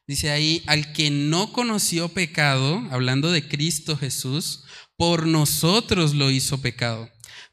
Dice 0.05 0.31
ahí, 0.31 0.63
al 0.67 0.91
que 0.91 1.11
no 1.11 1.53
conoció 1.53 2.09
pecado, 2.09 2.85
hablando 2.91 3.31
de 3.31 3.47
Cristo 3.47 3.95
Jesús, 3.95 4.65
por 4.97 5.27
nosotros 5.27 6.15
lo 6.15 6.29
hizo 6.31 6.59
pecado, 6.59 7.09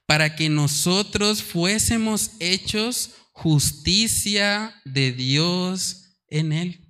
para 0.06 0.36
que 0.36 0.48
nosotros 0.48 1.42
fuésemos 1.42 2.32
hechos 2.40 3.10
justicia 3.32 4.80
de 4.84 5.12
Dios 5.12 6.18
en 6.28 6.52
Él. 6.52 6.80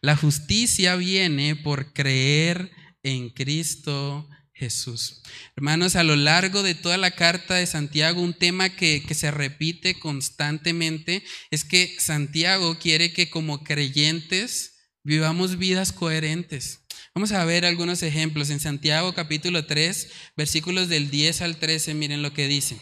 La 0.00 0.16
justicia 0.16 0.96
viene 0.96 1.56
por 1.56 1.92
creer 1.92 2.70
en 3.02 3.30
Cristo 3.30 4.28
Jesús. 4.52 5.22
Hermanos, 5.56 5.94
a 5.94 6.02
lo 6.02 6.16
largo 6.16 6.62
de 6.62 6.74
toda 6.74 6.96
la 6.98 7.12
carta 7.12 7.54
de 7.54 7.66
Santiago, 7.66 8.20
un 8.20 8.34
tema 8.34 8.70
que, 8.70 9.02
se 9.14 9.30
repite 9.30 9.98
constantemente 9.98 11.22
es 11.50 11.64
que 11.64 11.96
Santiago 11.98 12.76
quiere 12.78 13.12
que 13.12 13.30
como 13.30 13.62
creyentes 13.62 14.74
vivamos 15.04 15.58
vidas 15.58 15.92
coherentes. 15.92 16.80
Vamos 17.14 17.32
a 17.32 17.44
ver 17.44 17.64
algunos 17.64 18.02
ejemplos. 18.02 18.50
En 18.50 18.60
Santiago 18.60 19.14
capítulo 19.14 19.66
3, 19.66 20.08
versículos 20.36 20.88
del 20.88 21.10
10 21.10 21.42
al 21.42 21.56
13, 21.56 21.94
miren 21.94 22.22
lo 22.22 22.32
que 22.32 22.48
dice. 22.48 22.78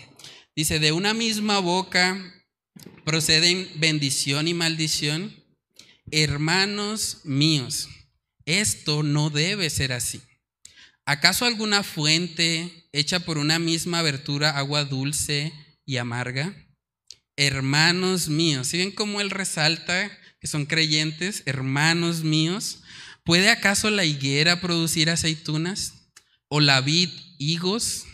Dice, 0.55 0.79
de 0.79 0.93
una 0.93 1.15
misma 1.15 1.59
boca 1.59 2.35
proceden 3.05 3.71
bendición 3.77 4.49
y 4.49 4.55
maldición. 4.55 5.35
Hermanos 6.11 7.21
míos, 7.25 7.89
esto 8.45 9.03
no 9.03 9.31
debe 9.31 9.71
ser 9.71 9.93
así. 9.93 10.21
¿Acaso 11.05 11.45
alguna 11.45 11.83
fuente 11.83 12.89
hecha 12.93 13.21
por 13.21 13.39
una 13.39 13.59
misma 13.59 14.01
abertura 14.01 14.51
agua 14.51 14.85
dulce 14.85 15.53
y 15.85 15.99
amarga? 15.99 16.55
Hermanos 17.37 18.29
míos, 18.29 18.69
¿sí 18.69 18.79
ven 18.79 18.91
cómo 18.91 19.21
él 19.21 19.31
resalta 19.31 20.11
que 20.41 20.47
son 20.47 20.67
creyentes? 20.67 21.43
Hermanos 21.47 22.23
míos, 22.23 22.81
¿puede 23.27 23.51
acaso 23.51 23.91
la 23.91 24.07
higuera 24.07 24.61
producir 24.63 25.11
aceitunas 25.11 25.93
o 26.49 26.61
la 26.61 26.81
vid 26.81 27.11
higos? 27.37 28.05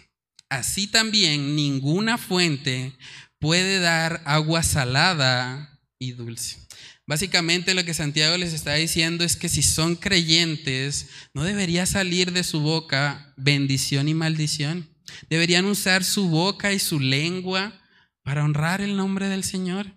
Así 0.48 0.88
también 0.88 1.54
ninguna 1.54 2.18
fuente 2.18 2.92
puede 3.38 3.78
dar 3.78 4.22
agua 4.24 4.64
salada 4.64 5.80
y 5.98 6.12
dulce. 6.12 6.58
Básicamente 7.06 7.74
lo 7.74 7.84
que 7.84 7.94
Santiago 7.94 8.36
les 8.36 8.52
está 8.52 8.74
diciendo 8.74 9.22
es 9.22 9.36
que 9.36 9.48
si 9.48 9.62
son 9.62 9.96
creyentes, 9.96 11.08
no 11.34 11.44
debería 11.44 11.84
salir 11.84 12.32
de 12.32 12.42
su 12.42 12.60
boca 12.60 13.34
bendición 13.36 14.08
y 14.08 14.14
maldición. 14.14 14.88
Deberían 15.28 15.66
usar 15.66 16.04
su 16.04 16.28
boca 16.28 16.72
y 16.72 16.78
su 16.78 17.00
lengua 17.00 17.78
para 18.22 18.44
honrar 18.44 18.80
el 18.80 18.96
nombre 18.96 19.28
del 19.28 19.44
Señor. 19.44 19.92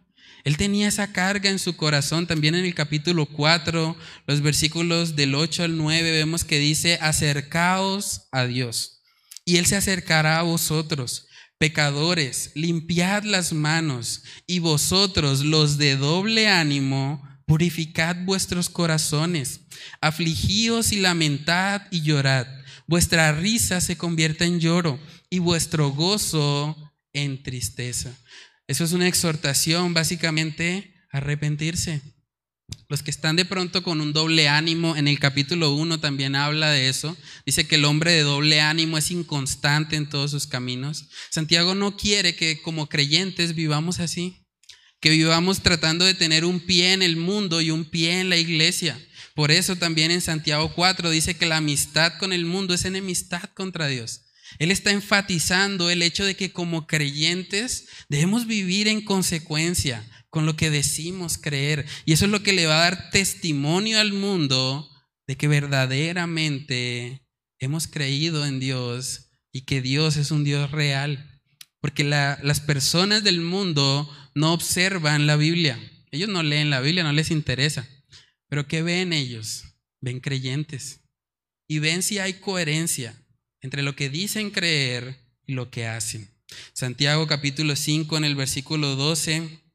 Él 0.46 0.58
tenía 0.58 0.88
esa 0.88 1.12
carga 1.12 1.50
en 1.50 1.60
su 1.60 1.76
corazón. 1.76 2.28
También 2.28 2.54
en 2.54 2.66
el 2.66 2.76
capítulo 2.76 3.26
4, 3.26 3.98
los 4.28 4.42
versículos 4.42 5.16
del 5.16 5.34
8 5.34 5.64
al 5.64 5.76
9, 5.76 6.12
vemos 6.12 6.44
que 6.44 6.60
dice, 6.60 7.00
acercaos 7.02 8.28
a 8.32 8.46
Dios. 8.46 9.02
Y 9.44 9.58
Él 9.58 9.66
se 9.66 9.76
acercará 9.76 10.40
a 10.40 10.44
vosotros. 10.44 11.28
Pecadores, 11.58 12.52
limpiad 12.54 13.24
las 13.24 13.54
manos, 13.54 14.24
y 14.46 14.60
vosotros, 14.60 15.44
los 15.44 15.78
de 15.78 15.96
doble 15.98 16.48
ánimo, 16.48 17.24
purificad 17.48 18.16
vuestros 18.26 18.70
corazones, 18.70 19.62
afligíos 20.00 20.92
y 20.92 20.98
lamentad 20.98 21.82
y 21.90 22.02
llorad. 22.02 22.46
Vuestra 22.88 23.32
risa 23.32 23.82
se 23.82 23.98
convierta 23.98 24.46
en 24.46 24.60
lloro 24.60 25.00
y 25.30 25.40
vuestro 25.40 25.90
gozo 25.90 26.94
en 27.14 27.42
tristeza. 27.42 28.16
Eso 28.68 28.84
es 28.84 28.94
una 28.94 29.08
exhortación, 29.08 29.94
básicamente, 29.94 30.94
a 31.12 31.18
arrepentirse. 31.18 32.02
Los 32.90 33.04
que 33.04 33.12
están 33.12 33.36
de 33.36 33.46
pronto 33.46 33.84
con 33.84 34.02
un 34.02 34.12
doble 34.12 34.48
ánimo, 34.48 34.96
en 34.96 35.08
el 35.08 35.20
capítulo 35.20 35.74
1 35.76 36.00
también 36.00 36.36
habla 36.36 36.72
de 36.72 36.90
eso. 36.90 37.16
Dice 37.46 37.68
que 37.68 37.76
el 37.76 37.86
hombre 37.86 38.12
de 38.12 38.22
doble 38.22 38.62
ánimo 38.62 38.98
es 38.98 39.12
inconstante 39.12 39.96
en 39.96 40.10
todos 40.10 40.32
sus 40.32 40.48
caminos. 40.48 41.10
Santiago 41.30 41.76
no 41.76 41.96
quiere 41.96 42.36
que 42.36 42.62
como 42.62 42.90
creyentes 42.90 43.54
vivamos 43.54 44.00
así, 44.00 44.48
que 45.00 45.12
vivamos 45.12 45.62
tratando 45.62 46.06
de 46.06 46.16
tener 46.16 46.44
un 46.44 46.60
pie 46.60 46.94
en 46.94 47.04
el 47.04 47.18
mundo 47.18 47.62
y 47.62 47.70
un 47.70 47.86
pie 47.86 48.20
en 48.20 48.30
la 48.30 48.38
iglesia. 48.38 49.00
Por 49.36 49.52
eso 49.52 49.76
también 49.76 50.10
en 50.10 50.22
Santiago 50.22 50.74
4 50.74 51.12
dice 51.12 51.36
que 51.36 51.46
la 51.46 51.58
amistad 51.58 52.14
con 52.18 52.34
el 52.34 52.46
mundo 52.46 52.74
es 52.74 52.86
enemistad 52.86 53.44
contra 53.54 53.88
Dios. 53.88 54.25
Él 54.60 54.72
está 54.72 54.92
enfatizando 54.92 55.90
el 55.90 56.02
hecho 56.02 56.26
de 56.26 56.36
que 56.36 56.52
como 56.52 56.88
creyentes 56.88 57.88
debemos 58.10 58.48
vivir 58.48 58.88
en 58.88 59.02
consecuencia 59.02 60.08
con 60.30 60.46
lo 60.46 60.56
que 60.56 60.70
decimos 60.70 61.38
creer. 61.38 61.86
Y 62.06 62.14
eso 62.14 62.26
es 62.26 62.32
lo 62.32 62.44
que 62.44 62.54
le 62.54 62.66
va 62.66 62.78
a 62.78 62.90
dar 62.90 63.10
testimonio 63.10 64.00
al 64.00 64.14
mundo 64.14 64.90
de 65.28 65.38
que 65.38 65.48
verdaderamente 65.48 67.26
hemos 67.60 67.88
creído 67.88 68.46
en 68.46 68.60
Dios 68.60 69.32
y 69.52 69.62
que 69.62 69.82
Dios 69.82 70.18
es 70.18 70.32
un 70.32 70.44
Dios 70.44 70.72
real. 70.72 71.42
Porque 71.80 72.04
las 72.04 72.60
personas 72.62 73.24
del 73.24 73.42
mundo 73.42 74.10
no 74.34 74.54
observan 74.54 75.28
la 75.28 75.36
Biblia. 75.36 75.80
Ellos 76.12 76.30
no 76.30 76.44
leen 76.44 76.70
la 76.70 76.82
Biblia, 76.82 77.04
no 77.04 77.14
les 77.14 77.32
interesa. 77.32 77.88
Pero 78.50 78.68
¿qué 78.68 78.82
ven 78.82 79.14
ellos? 79.14 79.64
Ven 80.02 80.20
creyentes. 80.20 81.02
Y 81.68 81.80
ven 81.80 82.04
si 82.04 82.20
hay 82.20 82.34
coherencia 82.34 83.16
entre 83.66 83.82
lo 83.82 83.96
que 83.96 84.10
dicen 84.10 84.52
creer 84.52 85.18
y 85.48 85.54
lo 85.54 85.72
que 85.72 85.88
hacen. 85.88 86.30
Santiago 86.74 87.26
capítulo 87.28 87.76
5 87.76 88.16
en 88.18 88.24
el 88.24 88.36
versículo 88.36 88.96
12 88.96 89.66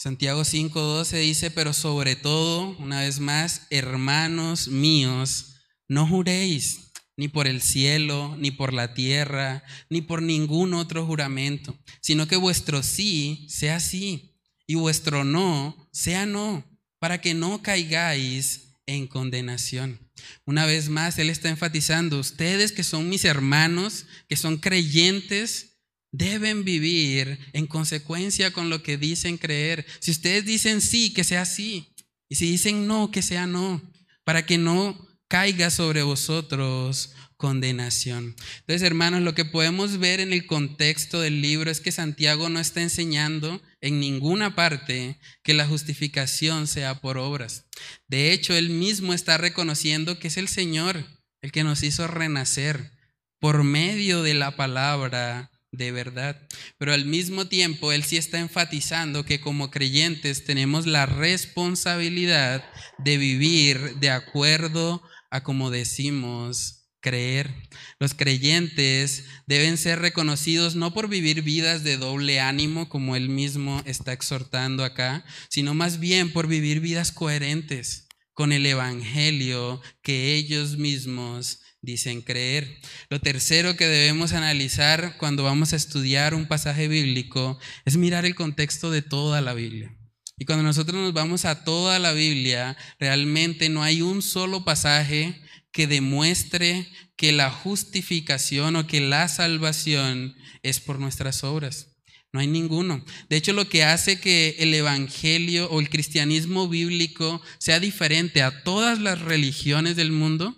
Santiago 0.00 0.44
5:12 0.44 1.20
dice, 1.20 1.50
pero 1.50 1.74
sobre 1.74 2.16
todo, 2.16 2.74
una 2.78 3.00
vez 3.00 3.20
más, 3.20 3.66
hermanos 3.68 4.66
míos, 4.68 5.56
no 5.88 6.06
juréis 6.06 6.90
ni 7.18 7.28
por 7.28 7.46
el 7.46 7.60
cielo, 7.60 8.34
ni 8.38 8.50
por 8.50 8.72
la 8.72 8.94
tierra, 8.94 9.62
ni 9.90 10.00
por 10.00 10.22
ningún 10.22 10.72
otro 10.72 11.04
juramento, 11.04 11.78
sino 12.00 12.26
que 12.26 12.36
vuestro 12.36 12.82
sí 12.82 13.46
sea 13.50 13.78
sí 13.78 14.38
y 14.66 14.74
vuestro 14.74 15.22
no 15.22 15.90
sea 15.92 16.24
no, 16.24 16.64
para 16.98 17.20
que 17.20 17.34
no 17.34 17.60
caigáis 17.60 18.69
en 18.94 19.06
condenación. 19.06 19.98
Una 20.44 20.66
vez 20.66 20.88
más, 20.88 21.18
Él 21.18 21.30
está 21.30 21.48
enfatizando, 21.48 22.18
ustedes 22.18 22.72
que 22.72 22.82
son 22.82 23.08
mis 23.08 23.24
hermanos, 23.24 24.06
que 24.28 24.36
son 24.36 24.58
creyentes, 24.58 25.78
deben 26.12 26.64
vivir 26.64 27.38
en 27.52 27.66
consecuencia 27.66 28.52
con 28.52 28.68
lo 28.68 28.82
que 28.82 28.96
dicen 28.96 29.38
creer. 29.38 29.86
Si 30.00 30.10
ustedes 30.10 30.44
dicen 30.44 30.80
sí, 30.80 31.12
que 31.12 31.24
sea 31.24 31.44
sí. 31.44 31.94
Y 32.28 32.36
si 32.36 32.50
dicen 32.50 32.86
no, 32.86 33.10
que 33.10 33.22
sea 33.22 33.46
no. 33.46 33.80
Para 34.24 34.44
que 34.44 34.58
no 34.58 35.08
caiga 35.28 35.70
sobre 35.70 36.02
vosotros 36.02 37.12
condenación. 37.40 38.36
Entonces, 38.60 38.82
hermanos, 38.82 39.22
lo 39.22 39.34
que 39.34 39.46
podemos 39.46 39.98
ver 39.98 40.20
en 40.20 40.34
el 40.34 40.46
contexto 40.46 41.20
del 41.20 41.40
libro 41.40 41.70
es 41.70 41.80
que 41.80 41.90
Santiago 41.90 42.50
no 42.50 42.60
está 42.60 42.82
enseñando 42.82 43.62
en 43.80 43.98
ninguna 43.98 44.54
parte 44.54 45.18
que 45.42 45.54
la 45.54 45.66
justificación 45.66 46.66
sea 46.66 47.00
por 47.00 47.16
obras. 47.16 47.64
De 48.08 48.30
hecho, 48.30 48.54
él 48.54 48.68
mismo 48.68 49.14
está 49.14 49.38
reconociendo 49.38 50.18
que 50.18 50.28
es 50.28 50.36
el 50.36 50.48
Señor 50.48 51.04
el 51.40 51.50
que 51.50 51.64
nos 51.64 51.82
hizo 51.82 52.06
renacer 52.06 52.92
por 53.38 53.64
medio 53.64 54.22
de 54.22 54.34
la 54.34 54.54
palabra 54.54 55.50
de 55.72 55.92
verdad. 55.92 56.46
Pero 56.76 56.92
al 56.92 57.06
mismo 57.06 57.46
tiempo, 57.46 57.90
Él 57.92 58.04
sí 58.04 58.18
está 58.18 58.38
enfatizando 58.38 59.24
que 59.24 59.40
como 59.40 59.70
creyentes 59.70 60.44
tenemos 60.44 60.86
la 60.86 61.06
responsabilidad 61.06 62.62
de 62.98 63.16
vivir 63.16 63.96
de 63.96 64.10
acuerdo 64.10 65.02
a 65.30 65.42
como 65.42 65.70
decimos 65.70 66.79
creer. 67.00 67.52
Los 67.98 68.14
creyentes 68.14 69.24
deben 69.46 69.76
ser 69.76 69.98
reconocidos 70.00 70.76
no 70.76 70.92
por 70.92 71.08
vivir 71.08 71.42
vidas 71.42 71.84
de 71.84 71.96
doble 71.96 72.40
ánimo, 72.40 72.88
como 72.88 73.16
Él 73.16 73.28
mismo 73.28 73.82
está 73.84 74.12
exhortando 74.12 74.84
acá, 74.84 75.24
sino 75.48 75.74
más 75.74 75.98
bien 75.98 76.32
por 76.32 76.46
vivir 76.46 76.80
vidas 76.80 77.12
coherentes 77.12 78.06
con 78.34 78.52
el 78.52 78.64
Evangelio 78.64 79.82
que 80.02 80.34
ellos 80.34 80.76
mismos 80.76 81.60
dicen 81.82 82.22
creer. 82.22 82.78
Lo 83.08 83.20
tercero 83.20 83.76
que 83.76 83.86
debemos 83.86 84.32
analizar 84.32 85.16
cuando 85.18 85.44
vamos 85.44 85.72
a 85.72 85.76
estudiar 85.76 86.34
un 86.34 86.46
pasaje 86.46 86.88
bíblico 86.88 87.58
es 87.84 87.96
mirar 87.96 88.24
el 88.24 88.34
contexto 88.34 88.90
de 88.90 89.02
toda 89.02 89.40
la 89.40 89.54
Biblia. 89.54 89.96
Y 90.38 90.46
cuando 90.46 90.62
nosotros 90.62 90.98
nos 90.98 91.12
vamos 91.12 91.44
a 91.44 91.64
toda 91.64 91.98
la 91.98 92.12
Biblia, 92.12 92.76
realmente 92.98 93.68
no 93.68 93.82
hay 93.82 94.00
un 94.00 94.22
solo 94.22 94.64
pasaje 94.64 95.38
que 95.72 95.86
demuestre 95.86 96.88
que 97.16 97.32
la 97.32 97.50
justificación 97.50 98.76
o 98.76 98.86
que 98.86 99.00
la 99.00 99.28
salvación 99.28 100.36
es 100.62 100.80
por 100.80 100.98
nuestras 100.98 101.44
obras. 101.44 101.88
No 102.32 102.40
hay 102.40 102.46
ninguno. 102.46 103.04
De 103.28 103.36
hecho, 103.36 103.52
lo 103.52 103.68
que 103.68 103.82
hace 103.82 104.20
que 104.20 104.56
el 104.60 104.72
Evangelio 104.72 105.68
o 105.70 105.80
el 105.80 105.90
cristianismo 105.90 106.68
bíblico 106.68 107.42
sea 107.58 107.80
diferente 107.80 108.42
a 108.42 108.62
todas 108.62 109.00
las 109.00 109.20
religiones 109.20 109.96
del 109.96 110.12
mundo 110.12 110.56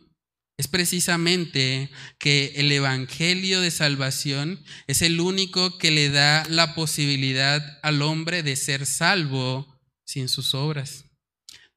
es 0.59 0.69
precisamente 0.69 1.91
que 2.19 2.53
el 2.57 2.71
Evangelio 2.71 3.61
de 3.61 3.71
salvación 3.71 4.63
es 4.87 5.03
el 5.03 5.21
único 5.21 5.79
que 5.79 5.91
le 5.91 6.11
da 6.11 6.45
la 6.49 6.75
posibilidad 6.75 7.81
al 7.83 8.03
hombre 8.03 8.43
de 8.43 8.55
ser 8.57 8.85
salvo 8.87 9.81
sin 10.05 10.29
sus 10.29 10.55
obras. 10.55 11.07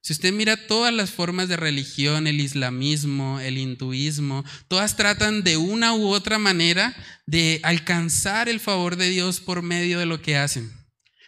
Si 0.06 0.12
usted 0.12 0.32
mira 0.32 0.68
todas 0.68 0.94
las 0.94 1.10
formas 1.10 1.48
de 1.48 1.56
religión, 1.56 2.28
el 2.28 2.40
islamismo, 2.40 3.40
el 3.40 3.58
hinduismo, 3.58 4.44
todas 4.68 4.94
tratan 4.94 5.42
de 5.42 5.56
una 5.56 5.94
u 5.94 6.06
otra 6.06 6.38
manera 6.38 6.94
de 7.26 7.58
alcanzar 7.64 8.48
el 8.48 8.60
favor 8.60 8.94
de 8.94 9.10
Dios 9.10 9.40
por 9.40 9.62
medio 9.62 9.98
de 9.98 10.06
lo 10.06 10.22
que 10.22 10.36
hacen. 10.36 10.70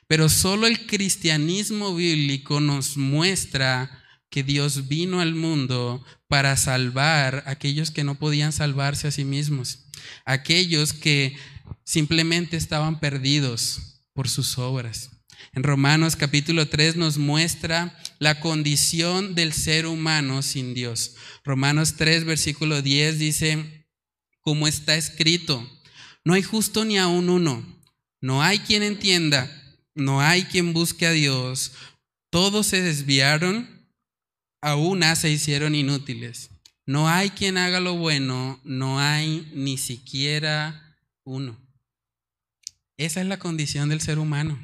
Pero 0.06 0.28
solo 0.28 0.68
el 0.68 0.86
cristianismo 0.86 1.92
bíblico 1.92 2.60
nos 2.60 2.96
muestra 2.96 4.04
que 4.30 4.44
Dios 4.44 4.86
vino 4.86 5.20
al 5.20 5.34
mundo 5.34 6.04
para 6.28 6.56
salvar 6.56 7.42
a 7.46 7.50
aquellos 7.50 7.90
que 7.90 8.04
no 8.04 8.16
podían 8.16 8.52
salvarse 8.52 9.08
a 9.08 9.10
sí 9.10 9.24
mismos, 9.24 9.86
aquellos 10.24 10.92
que 10.92 11.36
simplemente 11.82 12.56
estaban 12.56 13.00
perdidos 13.00 14.04
por 14.12 14.28
sus 14.28 14.56
obras. 14.56 15.17
En 15.52 15.62
Romanos 15.62 16.16
capítulo 16.16 16.68
3 16.68 16.96
nos 16.96 17.18
muestra 17.18 17.98
la 18.18 18.40
condición 18.40 19.34
del 19.34 19.52
ser 19.52 19.86
humano 19.86 20.42
sin 20.42 20.74
Dios. 20.74 21.16
Romanos 21.44 21.94
3 21.96 22.24
versículo 22.24 22.82
10 22.82 23.18
dice, 23.18 23.86
como 24.40 24.68
está 24.68 24.96
escrito, 24.96 25.68
no 26.24 26.34
hay 26.34 26.42
justo 26.42 26.84
ni 26.84 26.98
aún 26.98 27.28
uno, 27.28 27.64
no 28.20 28.42
hay 28.42 28.58
quien 28.60 28.82
entienda, 28.82 29.50
no 29.94 30.20
hay 30.20 30.44
quien 30.44 30.72
busque 30.72 31.06
a 31.06 31.12
Dios, 31.12 31.72
todos 32.30 32.66
se 32.66 32.82
desviaron, 32.82 33.88
a 34.60 34.74
una 34.76 35.16
se 35.16 35.30
hicieron 35.30 35.74
inútiles. 35.74 36.50
No 36.84 37.08
hay 37.08 37.30
quien 37.30 37.58
haga 37.58 37.80
lo 37.80 37.96
bueno, 37.96 38.60
no 38.64 38.98
hay 38.98 39.50
ni 39.54 39.76
siquiera 39.76 40.96
uno. 41.24 41.58
Esa 42.96 43.20
es 43.20 43.26
la 43.26 43.38
condición 43.38 43.90
del 43.90 44.00
ser 44.00 44.18
humano. 44.18 44.58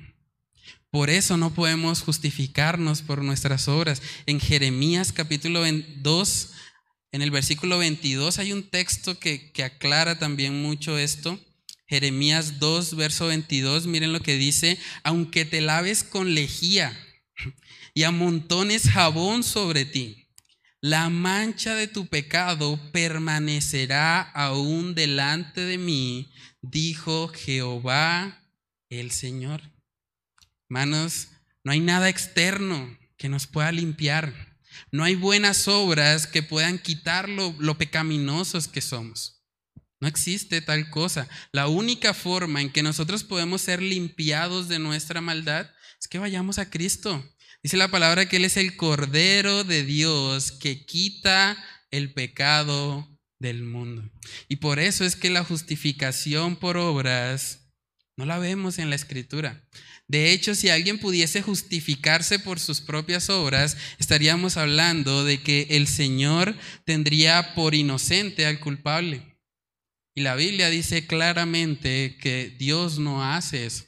Por 0.94 1.10
eso 1.10 1.36
no 1.36 1.52
podemos 1.52 2.02
justificarnos 2.02 3.02
por 3.02 3.24
nuestras 3.24 3.66
obras. 3.66 4.00
En 4.26 4.38
Jeremías 4.38 5.12
capítulo 5.12 5.64
2, 5.64 6.50
en 7.10 7.20
el 7.20 7.32
versículo 7.32 7.78
22, 7.78 8.38
hay 8.38 8.52
un 8.52 8.62
texto 8.62 9.18
que, 9.18 9.50
que 9.50 9.64
aclara 9.64 10.20
también 10.20 10.62
mucho 10.62 10.96
esto. 10.96 11.40
Jeremías 11.88 12.60
2, 12.60 12.94
verso 12.94 13.26
22, 13.26 13.88
miren 13.88 14.12
lo 14.12 14.20
que 14.20 14.36
dice, 14.36 14.78
aunque 15.02 15.44
te 15.44 15.60
laves 15.60 16.04
con 16.04 16.32
lejía 16.32 16.96
y 17.92 18.04
amontones 18.04 18.88
jabón 18.88 19.42
sobre 19.42 19.84
ti, 19.86 20.28
la 20.80 21.08
mancha 21.08 21.74
de 21.74 21.88
tu 21.88 22.06
pecado 22.06 22.78
permanecerá 22.92 24.20
aún 24.20 24.94
delante 24.94 25.62
de 25.62 25.76
mí, 25.76 26.30
dijo 26.62 27.26
Jehová 27.34 28.44
el 28.90 29.10
Señor. 29.10 29.73
Hermanos, 30.74 31.28
no 31.62 31.70
hay 31.70 31.78
nada 31.78 32.08
externo 32.08 32.98
que 33.16 33.28
nos 33.28 33.46
pueda 33.46 33.70
limpiar. 33.70 34.58
No 34.90 35.04
hay 35.04 35.14
buenas 35.14 35.68
obras 35.68 36.26
que 36.26 36.42
puedan 36.42 36.80
quitar 36.80 37.28
lo, 37.28 37.54
lo 37.60 37.78
pecaminosos 37.78 38.66
que 38.66 38.80
somos. 38.80 39.40
No 40.00 40.08
existe 40.08 40.60
tal 40.62 40.90
cosa. 40.90 41.28
La 41.52 41.68
única 41.68 42.12
forma 42.12 42.60
en 42.60 42.72
que 42.72 42.82
nosotros 42.82 43.22
podemos 43.22 43.60
ser 43.60 43.80
limpiados 43.80 44.66
de 44.66 44.80
nuestra 44.80 45.20
maldad 45.20 45.70
es 46.00 46.08
que 46.08 46.18
vayamos 46.18 46.58
a 46.58 46.68
Cristo. 46.70 47.24
Dice 47.62 47.76
la 47.76 47.86
palabra 47.86 48.28
que 48.28 48.38
Él 48.38 48.44
es 48.44 48.56
el 48.56 48.76
Cordero 48.76 49.62
de 49.62 49.84
Dios 49.84 50.50
que 50.50 50.84
quita 50.84 51.56
el 51.92 52.12
pecado 52.14 53.16
del 53.38 53.62
mundo. 53.62 54.10
Y 54.48 54.56
por 54.56 54.80
eso 54.80 55.04
es 55.04 55.14
que 55.14 55.30
la 55.30 55.44
justificación 55.44 56.56
por 56.56 56.76
obras 56.78 57.60
no 58.16 58.26
la 58.26 58.38
vemos 58.38 58.78
en 58.78 58.90
la 58.90 58.96
escritura. 58.96 59.64
De 60.06 60.32
hecho, 60.32 60.54
si 60.54 60.68
alguien 60.68 60.98
pudiese 60.98 61.40
justificarse 61.40 62.38
por 62.38 62.60
sus 62.60 62.80
propias 62.80 63.30
obras, 63.30 63.76
estaríamos 63.98 64.56
hablando 64.56 65.24
de 65.24 65.42
que 65.42 65.66
el 65.70 65.86
Señor 65.86 66.54
tendría 66.84 67.54
por 67.54 67.74
inocente 67.74 68.44
al 68.46 68.60
culpable. 68.60 69.38
Y 70.14 70.20
la 70.20 70.36
Biblia 70.36 70.70
dice 70.70 71.06
claramente 71.06 72.16
que 72.20 72.54
Dios 72.58 72.98
no 72.98 73.24
hace 73.24 73.66
eso. 73.66 73.84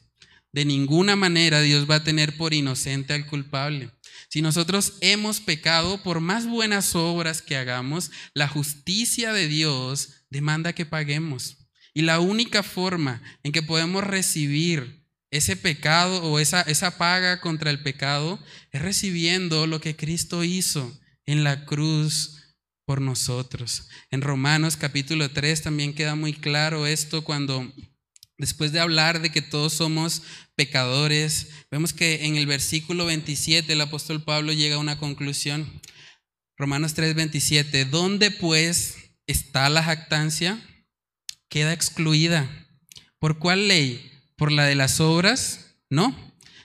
De 0.53 0.65
ninguna 0.65 1.17
manera 1.17 1.61
Dios 1.61 1.89
va 1.89 1.97
a 1.97 2.05
tener 2.05 2.37
por 2.37 2.55
inocente 2.55 3.13
al 3.13 3.27
culpable. 3.27 3.91
Si 4.29 4.43
nosotros 4.43 4.95
hemos 5.03 5.41
pecado, 5.41 6.03
por 6.03 6.21
más 6.21 6.47
buenas 6.47 6.95
obras 6.95 7.43
que 7.43 7.57
hagamos, 7.57 8.11
la 8.35 8.49
justicia 8.49 9.33
de 9.33 9.49
Dios 9.49 10.25
demanda 10.31 10.73
que 10.73 10.87
paguemos. 10.87 11.69
Y 11.95 12.03
la 12.03 12.21
única 12.21 12.63
forma 12.63 13.23
en 13.43 13.53
que 13.53 13.63
podemos 13.63 14.03
recibir 14.03 15.06
ese 15.37 15.57
pecado 15.57 16.23
o 16.23 16.39
esa, 16.39 16.63
esa 16.63 16.99
paga 16.99 17.41
contra 17.41 17.71
el 17.71 17.83
pecado 17.83 18.39
es 18.73 18.83
recibiendo 18.83 19.67
lo 19.67 19.81
que 19.81 19.97
Cristo 19.97 20.45
hizo 20.45 20.99
en 21.27 21.45
la 21.45 21.65
cruz 21.65 22.37
por 22.85 23.01
nosotros. 23.01 23.89
En 24.11 24.23
Romanos 24.23 24.77
capítulo 24.77 25.31
3 25.31 25.63
también 25.63 25.95
queda 25.95 26.15
muy 26.15 26.33
claro 26.33 26.87
esto 26.87 27.25
cuando 27.25 27.73
después 28.39 28.73
de 28.73 28.81
hablar 28.81 29.21
de 29.21 29.31
que 29.31 29.43
todos 29.43 29.73
somos 29.73 30.23
pecadores, 30.55 31.49
vemos 31.71 31.93
que 31.93 32.27
en 32.27 32.37
el 32.37 32.47
versículo 32.47 33.07
27 33.07 33.73
el 33.73 33.81
apóstol 33.81 34.23
Pablo 34.23 34.53
llega 34.53 34.77
a 34.77 34.81
una 34.81 34.99
conclusión. 34.99 35.81
Romanos 36.57 36.95
3, 36.95 37.15
27, 37.15 37.85
¿dónde 37.85 38.31
pues 38.31 38.97
está 39.27 39.69
la 39.69 39.83
jactancia? 39.83 40.59
Queda 41.49 41.73
excluida. 41.73 42.49
¿Por 43.19 43.39
cuál 43.39 43.69
ley? 43.69 44.16
Por 44.37 44.53
la 44.53 44.65
de 44.65 44.75
las 44.75 45.01
obras, 45.01 45.77
no, 45.91 46.15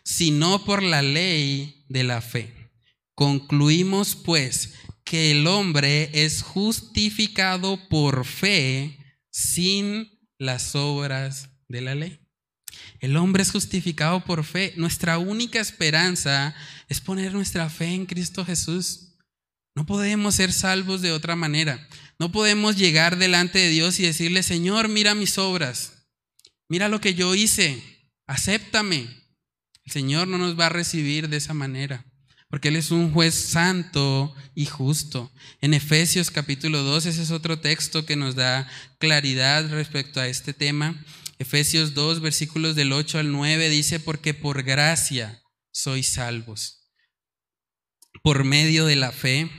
sino 0.04 0.66
por 0.66 0.84
la 0.84 1.02
ley 1.02 1.86
de 1.90 2.04
la 2.04 2.22
fe. 2.22 2.72
Concluimos 3.16 4.16
pues 4.16 4.74
que 5.04 5.32
el 5.32 5.48
hombre 5.48 6.10
es 6.14 6.42
justificado 6.42 7.88
por 7.90 8.26
fe 8.26 8.98
sin 9.30 10.20
las 10.38 10.76
obras 10.76 11.50
de 11.68 11.82
la 11.82 11.96
ley. 11.96 12.20
El 13.00 13.18
hombre 13.18 13.44
es 13.44 13.52
justificado 13.52 14.24
por 14.24 14.44
fe. 14.44 14.74
Nuestra 14.78 15.18
única 15.18 15.60
esperanza 15.60 16.56
es 16.88 17.02
poner 17.02 17.34
nuestra 17.34 17.70
fe 17.70 17.94
en 17.94 18.06
Cristo 18.06 18.46
Jesús. 18.46 19.18
No 19.76 19.86
podemos 19.86 20.36
ser 20.36 20.52
salvos 20.54 21.02
de 21.02 21.12
otra 21.12 21.36
manera. 21.36 21.88
No 22.20 22.32
podemos 22.32 22.76
llegar 22.78 23.18
delante 23.18 23.60
de 23.60 23.70
Dios 23.70 24.00
y 24.00 24.04
decirle, 24.04 24.44
Señor, 24.44 24.88
mira 24.88 25.16
mis 25.16 25.38
obras 25.38 26.01
mira 26.72 26.88
lo 26.88 27.02
que 27.02 27.14
yo 27.14 27.36
hice, 27.36 27.84
acéptame. 28.28 29.10
El 29.84 29.92
Señor 29.92 30.30
no 30.30 30.38
nos 30.38 30.58
va 30.58 30.68
a 30.68 30.70
recibir 30.70 31.28
de 31.28 31.36
esa 31.36 31.54
manera, 31.54 32.06
porque 32.50 32.70
Él 32.70 32.78
es 32.78 32.92
un 32.92 33.12
juez 33.12 33.36
santo 33.36 34.34
y 34.56 34.68
justo. 34.68 35.34
En 35.60 35.74
Efesios 35.74 36.32
capítulo 36.32 36.82
2, 36.84 37.08
ese 37.08 37.24
es 37.24 37.32
otro 37.32 37.60
texto 37.60 38.06
que 38.06 38.16
nos 38.16 38.36
da 38.36 38.72
claridad 39.00 39.70
respecto 39.70 40.22
a 40.22 40.30
este 40.30 40.54
tema. 40.54 41.04
Efesios 41.40 41.94
2, 41.94 42.22
versículos 42.22 42.74
del 42.78 42.94
8 42.94 43.20
al 43.20 43.34
9 43.34 43.68
dice, 43.68 44.00
porque 44.00 44.34
por 44.34 44.64
gracia 44.64 45.44
sois 45.74 46.08
salvos, 46.08 46.90
por 48.24 48.46
medio 48.46 48.86
de 48.86 48.96
la 48.96 49.12
fe, 49.12 49.52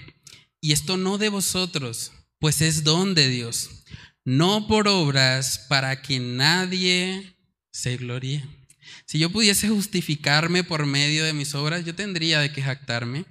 y 0.63 0.73
esto 0.73 0.97
no 0.97 1.19
de 1.19 1.29
vosotros, 1.29 2.13
pues 2.39 2.63
es 2.63 2.85
don 2.85 3.15
de 3.15 3.29
Dios 3.29 3.82
no 4.25 4.67
por 4.67 4.89
obras 4.89 5.67
para 5.69 6.03
que 6.03 6.21
nadie 6.21 7.37
se 7.73 7.97
gloríe. 7.97 8.45
Si 9.07 9.19
yo 9.19 9.31
pudiese 9.31 9.69
justificarme 9.69 10.65
por 10.65 10.87
medio 10.87 11.25
de 11.25 11.33
mis 11.33 11.55
obras, 11.55 11.85
yo 11.85 11.95
tendría 11.95 12.41
de 12.41 12.53
qué 12.53 12.63
jactarme, 12.63 13.25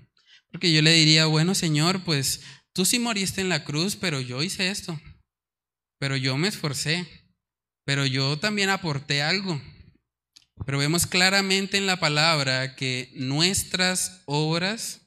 porque 0.52 0.72
yo 0.72 0.82
le 0.82 0.94
diría, 0.94 1.26
bueno 1.26 1.56
Señor, 1.56 2.04
pues 2.04 2.42
tú 2.74 2.86
sí 2.86 3.00
moriste 3.00 3.42
en 3.42 3.50
la 3.50 3.64
cruz, 3.64 3.96
pero 3.96 4.20
yo 4.20 4.44
hice 4.44 4.70
esto, 4.70 5.00
pero 6.00 6.16
yo 6.18 6.38
me 6.38 6.48
esforcé, 6.48 7.08
pero 7.86 8.06
yo 8.06 8.38
también 8.40 8.70
aporté 8.70 9.22
algo. 9.22 9.62
Pero 10.66 10.78
vemos 10.78 11.08
claramente 11.08 11.78
en 11.78 11.88
la 11.88 12.00
palabra 12.00 12.76
que 12.76 13.12
nuestras 13.16 14.22
obras 14.26 15.02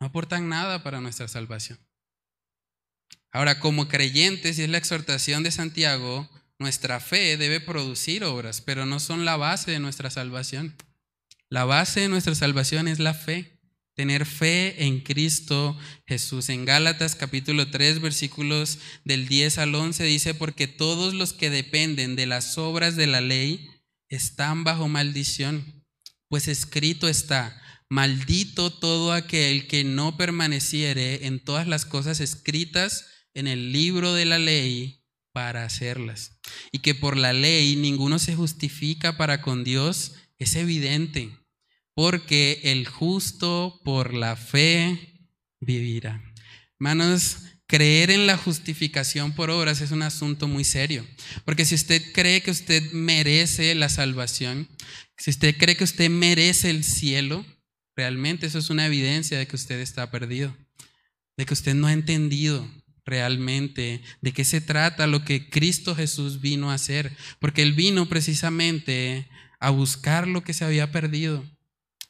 no 0.00 0.06
aportan 0.06 0.48
nada 0.48 0.82
para 0.82 1.00
nuestra 1.00 1.28
salvación. 1.28 1.78
Ahora, 3.32 3.60
como 3.60 3.88
creyentes, 3.88 4.58
y 4.58 4.62
es 4.62 4.68
la 4.68 4.78
exhortación 4.78 5.42
de 5.42 5.50
Santiago, 5.50 6.28
nuestra 6.58 6.98
fe 6.98 7.36
debe 7.36 7.60
producir 7.60 8.24
obras, 8.24 8.60
pero 8.60 8.86
no 8.86 9.00
son 9.00 9.24
la 9.24 9.36
base 9.36 9.70
de 9.70 9.78
nuestra 9.80 10.10
salvación. 10.10 10.74
La 11.50 11.64
base 11.64 12.00
de 12.00 12.08
nuestra 12.08 12.34
salvación 12.34 12.88
es 12.88 12.98
la 12.98 13.14
fe, 13.14 13.58
tener 13.94 14.26
fe 14.26 14.84
en 14.84 15.00
Cristo 15.00 15.78
Jesús. 16.06 16.48
En 16.48 16.64
Gálatas 16.64 17.14
capítulo 17.14 17.70
3 17.70 18.00
versículos 18.00 18.78
del 19.04 19.28
10 19.28 19.58
al 19.58 19.74
11 19.74 20.04
dice, 20.04 20.34
porque 20.34 20.66
todos 20.66 21.14
los 21.14 21.32
que 21.32 21.50
dependen 21.50 22.16
de 22.16 22.26
las 22.26 22.58
obras 22.58 22.96
de 22.96 23.06
la 23.06 23.20
ley 23.20 23.68
están 24.08 24.64
bajo 24.64 24.88
maldición, 24.88 25.84
pues 26.28 26.48
escrito 26.48 27.08
está, 27.08 27.60
maldito 27.88 28.72
todo 28.72 29.12
aquel 29.12 29.66
que 29.66 29.84
no 29.84 30.16
permaneciere 30.16 31.26
en 31.26 31.42
todas 31.42 31.66
las 31.66 31.84
cosas 31.84 32.20
escritas 32.20 33.06
en 33.34 33.46
el 33.46 33.72
libro 33.72 34.14
de 34.14 34.24
la 34.24 34.38
ley 34.38 34.98
para 35.32 35.64
hacerlas. 35.64 36.32
Y 36.72 36.80
que 36.80 36.94
por 36.94 37.16
la 37.16 37.32
ley 37.32 37.76
ninguno 37.76 38.18
se 38.18 38.34
justifica 38.34 39.16
para 39.16 39.40
con 39.40 39.64
Dios, 39.64 40.14
es 40.38 40.56
evidente, 40.56 41.30
porque 41.94 42.60
el 42.64 42.86
justo 42.86 43.80
por 43.84 44.14
la 44.14 44.36
fe 44.36 45.14
vivirá. 45.60 46.22
Hermanos, 46.80 47.38
creer 47.66 48.10
en 48.10 48.26
la 48.26 48.36
justificación 48.36 49.32
por 49.32 49.50
obras 49.50 49.80
es 49.80 49.90
un 49.90 50.02
asunto 50.02 50.48
muy 50.48 50.64
serio, 50.64 51.06
porque 51.44 51.64
si 51.64 51.74
usted 51.74 52.02
cree 52.12 52.40
que 52.40 52.50
usted 52.50 52.92
merece 52.92 53.74
la 53.74 53.88
salvación, 53.88 54.68
si 55.16 55.30
usted 55.30 55.56
cree 55.56 55.76
que 55.76 55.84
usted 55.84 56.08
merece 56.08 56.70
el 56.70 56.82
cielo, 56.82 57.44
realmente 57.94 58.46
eso 58.46 58.58
es 58.58 58.70
una 58.70 58.86
evidencia 58.86 59.38
de 59.38 59.46
que 59.46 59.56
usted 59.56 59.80
está 59.80 60.10
perdido, 60.10 60.56
de 61.36 61.46
que 61.46 61.54
usted 61.54 61.74
no 61.74 61.88
ha 61.88 61.92
entendido 61.92 62.68
realmente 63.08 64.02
de 64.20 64.32
qué 64.32 64.44
se 64.44 64.60
trata 64.60 65.06
lo 65.06 65.24
que 65.24 65.48
Cristo 65.48 65.94
Jesús 65.94 66.40
vino 66.40 66.70
a 66.70 66.74
hacer, 66.74 67.16
porque 67.40 67.62
Él 67.62 67.72
vino 67.72 68.08
precisamente 68.08 69.28
a 69.60 69.70
buscar 69.70 70.28
lo 70.28 70.44
que 70.44 70.54
se 70.54 70.64
había 70.64 70.92
perdido, 70.92 71.44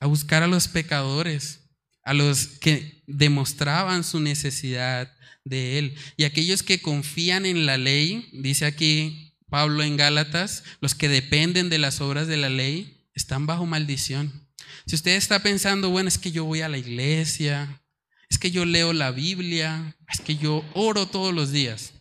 a 0.01 0.07
buscar 0.07 0.43
a 0.43 0.49
los 0.49 0.69
pecadores, 0.69 1.61
a 2.03 2.15
los 2.15 2.47
que 2.47 3.03
demostraban 3.07 4.05
su 4.05 4.21
necesidad 4.21 5.13
de 5.45 5.79
Él. 5.79 5.95
Y 6.17 6.25
aquellos 6.25 6.63
que 6.63 6.81
confían 6.81 7.47
en 7.47 7.67
la 7.67 7.79
ley, 7.79 8.29
dice 8.33 8.67
aquí 8.67 9.35
Pablo 9.49 9.83
en 9.83 9.97
Gálatas, 9.97 10.65
los 10.81 10.95
que 10.95 11.09
dependen 11.09 11.71
de 11.71 11.79
las 11.79 12.01
obras 12.01 12.27
de 12.27 12.37
la 12.37 12.49
ley, 12.49 13.07
están 13.15 13.47
bajo 13.47 13.67
maldición. 13.67 14.49
Si 14.87 14.95
usted 14.95 15.17
está 15.17 15.41
pensando, 15.41 15.91
bueno, 15.91 16.09
es 16.09 16.19
que 16.19 16.33
yo 16.33 16.45
voy 16.45 16.61
a 16.61 16.69
la 16.69 16.79
iglesia, 16.79 17.83
es 18.31 18.39
que 18.39 18.51
yo 18.51 18.65
leo 18.65 18.93
la 18.93 19.11
Biblia, 19.11 19.97
es 20.11 20.21
que 20.21 20.37
yo 20.37 20.65
oro 20.75 21.07
todos 21.07 21.35
los 21.35 21.53
días 21.53 21.95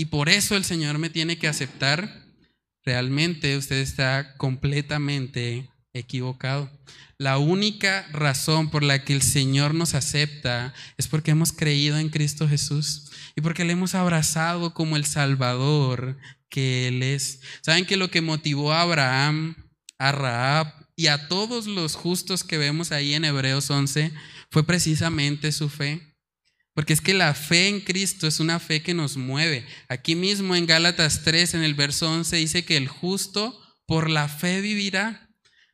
y 0.00 0.06
por 0.06 0.28
eso 0.28 0.56
el 0.56 0.64
Señor 0.64 0.98
me 0.98 1.10
tiene 1.10 1.38
que 1.38 1.46
aceptar, 1.46 2.24
realmente 2.84 3.56
usted 3.56 3.76
está 3.76 4.34
completamente 4.36 5.68
equivocado. 5.92 6.70
La 7.18 7.36
única 7.36 8.08
razón 8.12 8.70
por 8.70 8.82
la 8.82 9.04
que 9.04 9.12
el 9.12 9.20
Señor 9.20 9.74
nos 9.74 9.94
acepta 9.94 10.72
es 10.96 11.06
porque 11.06 11.32
hemos 11.32 11.52
creído 11.52 11.98
en 11.98 12.08
Cristo 12.08 12.48
Jesús 12.48 13.10
y 13.36 13.42
porque 13.42 13.66
le 13.66 13.74
hemos 13.74 13.94
abrazado 13.94 14.72
como 14.72 14.96
el 14.96 15.04
Salvador 15.04 16.16
que 16.48 16.88
Él 16.88 17.02
es. 17.02 17.40
¿Saben 17.60 17.84
que 17.84 17.98
lo 17.98 18.10
que 18.10 18.22
motivó 18.22 18.72
a 18.72 18.80
Abraham, 18.80 19.54
a 19.98 20.12
Raab 20.12 20.72
y 20.96 21.08
a 21.08 21.28
todos 21.28 21.66
los 21.66 21.94
justos 21.94 22.42
que 22.42 22.56
vemos 22.56 22.90
ahí 22.90 23.12
en 23.12 23.26
Hebreos 23.26 23.68
11 23.68 24.12
fue 24.50 24.66
precisamente 24.66 25.52
su 25.52 25.68
fe? 25.68 26.10
Porque 26.74 26.92
es 26.92 27.00
que 27.00 27.14
la 27.14 27.34
fe 27.34 27.68
en 27.68 27.80
Cristo 27.80 28.26
es 28.26 28.40
una 28.40 28.60
fe 28.60 28.82
que 28.82 28.94
nos 28.94 29.16
mueve. 29.16 29.66
Aquí 29.88 30.14
mismo 30.14 30.54
en 30.54 30.66
Gálatas 30.66 31.22
3, 31.24 31.54
en 31.54 31.62
el 31.62 31.74
verso 31.74 32.10
11, 32.10 32.36
dice 32.36 32.64
que 32.64 32.76
el 32.76 32.88
justo 32.88 33.60
por 33.86 34.08
la 34.08 34.28
fe 34.28 34.60
vivirá. 34.60 35.28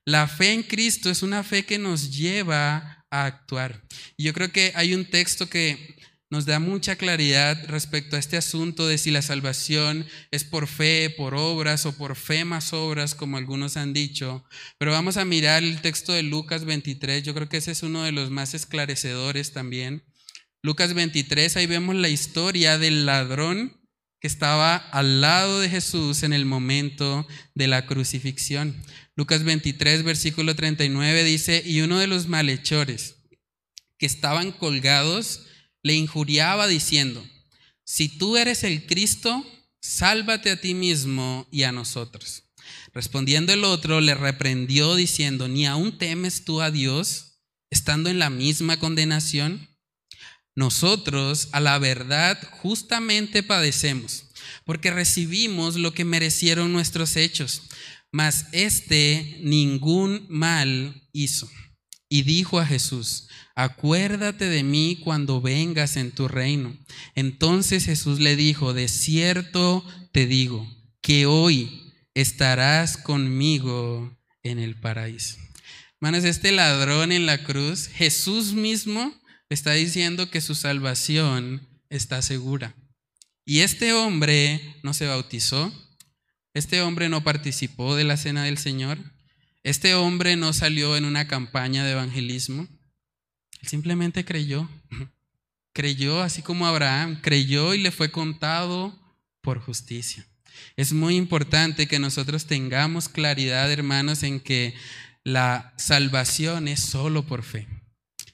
La 0.05 0.27
fe 0.27 0.53
en 0.53 0.63
Cristo 0.63 1.11
es 1.11 1.23
una 1.23 1.43
fe 1.43 1.65
que 1.65 1.79
nos 1.79 2.17
lleva 2.17 3.05
a 3.11 3.27
actuar. 3.27 3.83
Y 4.17 4.25
yo 4.25 4.33
creo 4.33 4.51
que 4.53 4.73
hay 4.75 4.95
un 4.95 5.05
texto 5.05 5.49
que 5.49 5.97
nos 6.29 6.45
da 6.45 6.59
mucha 6.59 6.97
claridad 6.97 7.67
respecto 7.69 8.17
a 8.17 8.19
este 8.19 8.37
asunto 8.37 8.89
de 8.89 8.99
si 8.99 9.11
la 9.11 9.23
salvación 9.23 10.07
es 10.31 10.45
por 10.45 10.67
fe, 10.67 11.15
por 11.17 11.35
obras 11.35 11.87
o 11.87 11.97
por 11.97 12.17
fe 12.17 12.45
más 12.45 12.73
obras, 12.73 13.15
como 13.15 13.37
algunos 13.37 13.77
han 13.77 13.93
dicho. 13.93 14.45
Pero 14.79 14.91
vamos 14.91 15.17
a 15.17 15.25
mirar 15.25 15.63
el 15.63 15.81
texto 15.81 16.13
de 16.13 16.25
Lucas 16.25 16.65
23, 16.65 17.23
yo 17.23 17.35
creo 17.35 17.49
que 17.49 17.59
ese 17.59 17.71
es 17.71 17.83
uno 17.83 18.03
de 18.03 18.13
los 18.13 18.31
más 18.31 18.55
esclarecedores 18.55 19.53
también. 19.53 20.05
Lucas 20.63 20.95
23, 20.95 21.57
ahí 21.57 21.67
vemos 21.67 21.95
la 21.95 22.09
historia 22.09 22.77
del 22.77 23.07
ladrón 23.07 23.81
que 24.21 24.27
estaba 24.27 24.77
al 24.77 25.21
lado 25.21 25.61
de 25.61 25.69
Jesús 25.69 26.25
en 26.25 26.33
el 26.33 26.45
momento 26.45 27.27
de 27.55 27.69
la 27.69 27.87
crucifixión. 27.87 28.83
Lucas 29.15 29.45
23, 29.45 30.03
versículo 30.03 30.57
39 30.57 31.23
dice, 31.23 31.63
y 31.65 31.83
uno 31.83 31.99
de 31.99 32.09
los 32.09 32.27
malhechores 32.27 33.17
que 33.99 34.07
estaban 34.07 34.51
colgados 34.51 35.47
le 35.87 35.95
injuriaba 35.95 36.67
diciendo, 36.67 37.25
si 37.85 38.09
tú 38.09 38.37
eres 38.37 38.65
el 38.65 38.87
Cristo, 38.87 39.45
sálvate 39.81 40.51
a 40.51 40.61
ti 40.61 40.75
mismo 40.75 41.47
y 41.51 41.63
a 41.63 41.73
nosotros. 41.73 42.45
Respondiendo 42.93 43.53
el 43.53 43.65
otro, 43.65 44.01
le 44.01 44.15
reprendió 44.15 44.95
diciendo, 44.97 45.49
¿ni 45.49 45.67
aún 45.67 45.99
temes 45.99 46.45
tú 46.45 46.61
a 46.61 46.71
Dios, 46.71 47.39
estando 47.71 48.11
en 48.11 48.19
la 48.19 48.31
misma 48.31 48.79
condenación? 48.79 49.69
Nosotros, 50.55 51.49
a 51.53 51.61
la 51.61 51.79
verdad, 51.79 52.39
justamente 52.63 53.43
padecemos, 53.43 54.25
porque 54.65 54.91
recibimos 54.91 55.77
lo 55.77 55.93
que 55.93 56.05
merecieron 56.05 56.73
nuestros 56.73 57.17
hechos 57.17 57.63
mas 58.17 58.47
este 58.53 59.41
ningún 59.43 60.25
mal 60.31 61.07
hizo. 61.13 61.51
Y 62.09 62.23
dijo 62.23 62.59
a 62.59 62.65
Jesús, 62.65 63.29
acuérdate 63.57 64.49
de 64.49 64.63
mí 64.63 65.01
cuando 65.03 65.41
vengas 65.41 65.97
en 65.97 66.13
tu 66.13 66.29
reino. 66.29 66.77
Entonces 67.17 67.87
Jesús 67.87 68.21
le 68.21 68.37
dijo, 68.37 68.73
de 68.73 68.87
cierto 68.87 69.85
te 70.13 70.27
digo, 70.27 70.71
que 71.01 71.27
hoy 71.27 71.93
estarás 72.15 72.97
conmigo 72.97 74.17
en 74.45 74.61
el 74.61 74.79
paraíso. 74.79 75.37
Hermanos, 76.01 76.25
este 76.25 76.53
ladrón 76.53 77.11
en 77.11 77.27
la 77.27 77.43
cruz, 77.43 77.89
Jesús 77.89 78.53
mismo 78.53 79.13
está 79.49 79.73
diciendo 79.73 80.31
que 80.31 80.41
su 80.41 80.55
salvación 80.55 81.67
está 81.89 82.23
segura. 82.23 82.75
Y 83.45 83.61
este 83.61 83.93
hombre 83.93 84.61
no 84.83 84.93
se 84.93 85.07
bautizó, 85.07 85.73
este 86.53 86.83
hombre 86.83 87.09
no 87.09 87.23
participó 87.23 87.97
de 87.97 88.05
la 88.05 88.17
cena 88.17 88.45
del 88.45 88.59
Señor. 88.59 88.99
Este 89.63 89.95
hombre 89.95 90.37
no 90.37 90.53
salió 90.53 90.97
en 90.97 91.05
una 91.05 91.29
campaña 91.29 91.85
de 91.85 91.93
evangelismo. 91.93 92.67
Simplemente 93.67 94.25
creyó. 94.25 94.69
Creyó 95.73 96.23
así 96.23 96.43
como 96.43 96.67
Abraham. 96.67 97.21
Creyó 97.21 97.75
y 97.75 97.79
le 97.79 97.91
fue 97.91 98.11
contado 98.11 98.99
por 99.43 99.61
justicia. 99.61 100.27
Es 100.77 100.93
muy 100.93 101.17
importante 101.17 101.87
que 101.87 101.99
nosotros 101.99 102.47
tengamos 102.47 103.09
claridad, 103.09 103.71
hermanos, 103.71 104.23
en 104.23 104.41
que 104.41 104.75
la 105.25 105.75
salvación 105.77 106.69
es 106.69 106.81
solo 106.81 107.27
por 107.27 107.43
fe. 107.43 107.67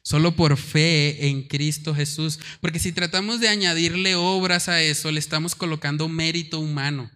Solo 0.03 0.37
por 0.37 0.57
fe 0.57 1.29
en 1.29 1.49
Cristo 1.49 1.95
Jesús. 1.95 2.39
Porque 2.61 2.79
si 2.79 2.93
tratamos 2.93 3.41
de 3.41 3.49
añadirle 3.49 4.15
obras 4.15 4.69
a 4.69 4.83
eso, 4.83 5.11
le 5.11 5.19
estamos 5.19 5.55
colocando 5.55 6.09
mérito 6.09 6.61
humano. 6.61 7.11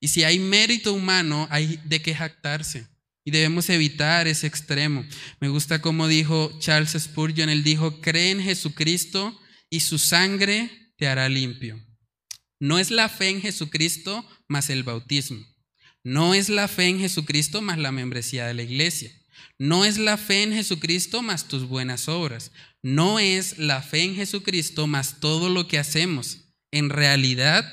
Y 0.00 0.08
si 0.08 0.24
hay 0.24 0.38
mérito 0.38 0.92
humano, 0.92 1.46
hay 1.50 1.78
de 1.84 2.02
qué 2.02 2.14
jactarse. 2.14 2.86
Y 3.24 3.30
debemos 3.30 3.68
evitar 3.70 4.26
ese 4.26 4.46
extremo. 4.46 5.04
Me 5.40 5.48
gusta 5.48 5.80
como 5.80 6.08
dijo 6.08 6.52
Charles 6.58 6.96
Spurgeon, 6.98 7.48
él 7.48 7.62
dijo, 7.62 8.00
cree 8.00 8.30
en 8.30 8.42
Jesucristo 8.42 9.38
y 9.70 9.80
su 9.80 9.98
sangre 9.98 10.92
te 10.96 11.06
hará 11.06 11.28
limpio. 11.28 11.80
No 12.58 12.78
es 12.78 12.90
la 12.90 13.08
fe 13.08 13.28
en 13.28 13.40
Jesucristo 13.40 14.26
más 14.48 14.70
el 14.70 14.82
bautismo. 14.82 15.44
No 16.04 16.34
es 16.34 16.48
la 16.48 16.68
fe 16.68 16.86
en 16.86 16.98
Jesucristo 16.98 17.62
más 17.62 17.78
la 17.78 17.92
membresía 17.92 18.46
de 18.46 18.54
la 18.54 18.62
iglesia. 18.62 19.10
No 19.58 19.84
es 19.84 19.98
la 19.98 20.16
fe 20.16 20.42
en 20.42 20.52
Jesucristo 20.52 21.22
más 21.22 21.46
tus 21.46 21.68
buenas 21.68 22.08
obras. 22.08 22.50
No 22.82 23.18
es 23.18 23.58
la 23.58 23.82
fe 23.82 24.02
en 24.02 24.16
Jesucristo 24.16 24.86
más 24.86 25.20
todo 25.20 25.48
lo 25.48 25.68
que 25.68 25.78
hacemos. 25.78 26.38
En 26.72 26.90
realidad, 26.90 27.64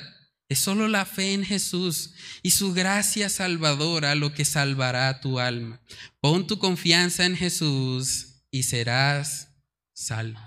es 0.50 0.60
solo 0.60 0.88
la 0.88 1.06
fe 1.06 1.34
en 1.34 1.46
Jesús 1.46 2.12
y 2.42 2.52
su 2.52 2.74
gracia 2.74 3.30
salvadora 3.30 4.16
lo 4.16 4.34
que 4.34 4.46
salvará 4.46 5.22
tu 5.22 5.40
alma. 5.40 5.80
Pon 6.20 6.48
tu 6.48 6.58
confianza 6.58 7.26
en 7.26 7.38
Jesús 7.38 8.42
y 8.50 8.64
serás 8.64 9.50
salvo. 9.94 10.40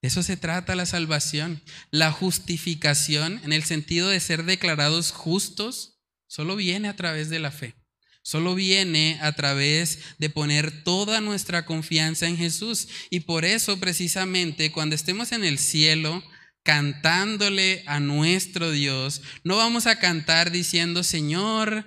De 0.00 0.08
eso 0.08 0.22
se 0.22 0.38
trata 0.38 0.74
la 0.74 0.86
salvación. 0.86 1.62
La 1.90 2.10
justificación, 2.10 3.40
en 3.44 3.52
el 3.52 3.62
sentido 3.62 4.08
de 4.08 4.18
ser 4.18 4.44
declarados 4.44 5.12
justos, 5.12 6.00
solo 6.26 6.56
viene 6.56 6.88
a 6.88 6.96
través 6.96 7.28
de 7.28 7.38
la 7.38 7.52
fe. 7.52 7.76
Solo 8.24 8.54
viene 8.54 9.18
a 9.20 9.32
través 9.32 9.98
de 10.18 10.30
poner 10.30 10.84
toda 10.84 11.20
nuestra 11.20 11.66
confianza 11.66 12.26
en 12.26 12.38
Jesús. 12.38 12.88
Y 13.10 13.20
por 13.20 13.44
eso 13.44 13.78
precisamente 13.78 14.72
cuando 14.72 14.94
estemos 14.94 15.32
en 15.32 15.44
el 15.44 15.58
cielo, 15.58 16.22
cantándole 16.62 17.82
a 17.86 18.00
nuestro 18.00 18.70
Dios, 18.70 19.22
no 19.44 19.56
vamos 19.56 19.86
a 19.86 19.98
cantar 19.98 20.50
diciendo, 20.50 21.02
Señor, 21.02 21.84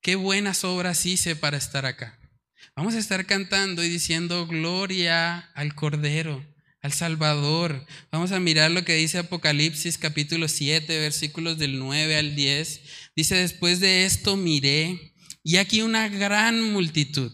qué 0.00 0.16
buenas 0.16 0.64
obras 0.64 1.06
hice 1.06 1.36
para 1.36 1.56
estar 1.56 1.86
acá. 1.86 2.18
Vamos 2.74 2.94
a 2.94 2.98
estar 2.98 3.26
cantando 3.26 3.84
y 3.84 3.88
diciendo, 3.88 4.46
gloria 4.46 5.38
al 5.54 5.74
Cordero, 5.74 6.44
al 6.80 6.92
Salvador. 6.92 7.86
Vamos 8.10 8.32
a 8.32 8.40
mirar 8.40 8.70
lo 8.70 8.84
que 8.84 8.94
dice 8.94 9.18
Apocalipsis 9.18 9.98
capítulo 9.98 10.48
7, 10.48 10.98
versículos 10.98 11.58
del 11.58 11.78
9 11.78 12.16
al 12.16 12.34
10. 12.34 12.80
Dice, 13.14 13.36
después 13.36 13.78
de 13.80 14.04
esto 14.04 14.36
miré 14.36 15.12
y 15.44 15.56
aquí 15.56 15.82
una 15.82 16.08
gran 16.08 16.72
multitud, 16.72 17.32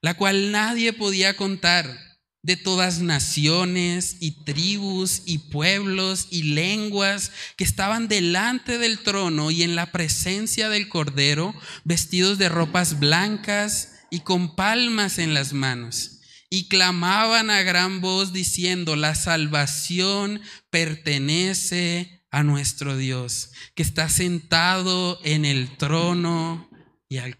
la 0.00 0.14
cual 0.14 0.50
nadie 0.50 0.92
podía 0.92 1.36
contar, 1.36 1.96
de 2.44 2.58
todas 2.58 3.00
naciones 3.00 4.18
y 4.20 4.44
tribus 4.44 5.22
y 5.24 5.38
pueblos 5.38 6.28
y 6.30 6.42
lenguas 6.42 7.32
que 7.56 7.64
estaban 7.64 8.06
delante 8.06 8.76
del 8.76 8.98
trono 8.98 9.50
y 9.50 9.62
en 9.62 9.74
la 9.74 9.90
presencia 9.92 10.68
del 10.68 10.88
Cordero, 10.88 11.54
vestidos 11.84 12.36
de 12.36 12.50
ropas 12.50 13.00
blancas 13.00 13.94
y 14.10 14.20
con 14.20 14.54
palmas 14.54 15.18
en 15.18 15.32
las 15.32 15.54
manos. 15.54 16.20
Y 16.50 16.68
clamaban 16.68 17.48
a 17.48 17.62
gran 17.62 18.02
voz 18.02 18.34
diciendo, 18.34 18.94
la 18.94 19.14
salvación 19.14 20.42
pertenece 20.68 22.26
a 22.30 22.42
nuestro 22.42 22.98
Dios, 22.98 23.52
que 23.74 23.82
está 23.82 24.10
sentado 24.10 25.18
en 25.24 25.46
el 25.46 25.78
trono 25.78 26.68
y 27.08 27.16
al, 27.16 27.38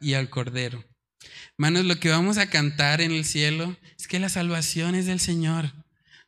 y 0.00 0.14
al 0.14 0.30
Cordero. 0.30 0.84
Hermanos, 1.58 1.84
lo 1.84 2.00
que 2.00 2.08
vamos 2.08 2.38
a 2.38 2.48
cantar 2.48 3.00
en 3.00 3.12
el 3.12 3.24
cielo 3.24 3.76
es 3.98 4.08
que 4.08 4.18
la 4.18 4.28
salvación 4.28 4.94
es 4.94 5.06
del 5.06 5.20
Señor. 5.20 5.72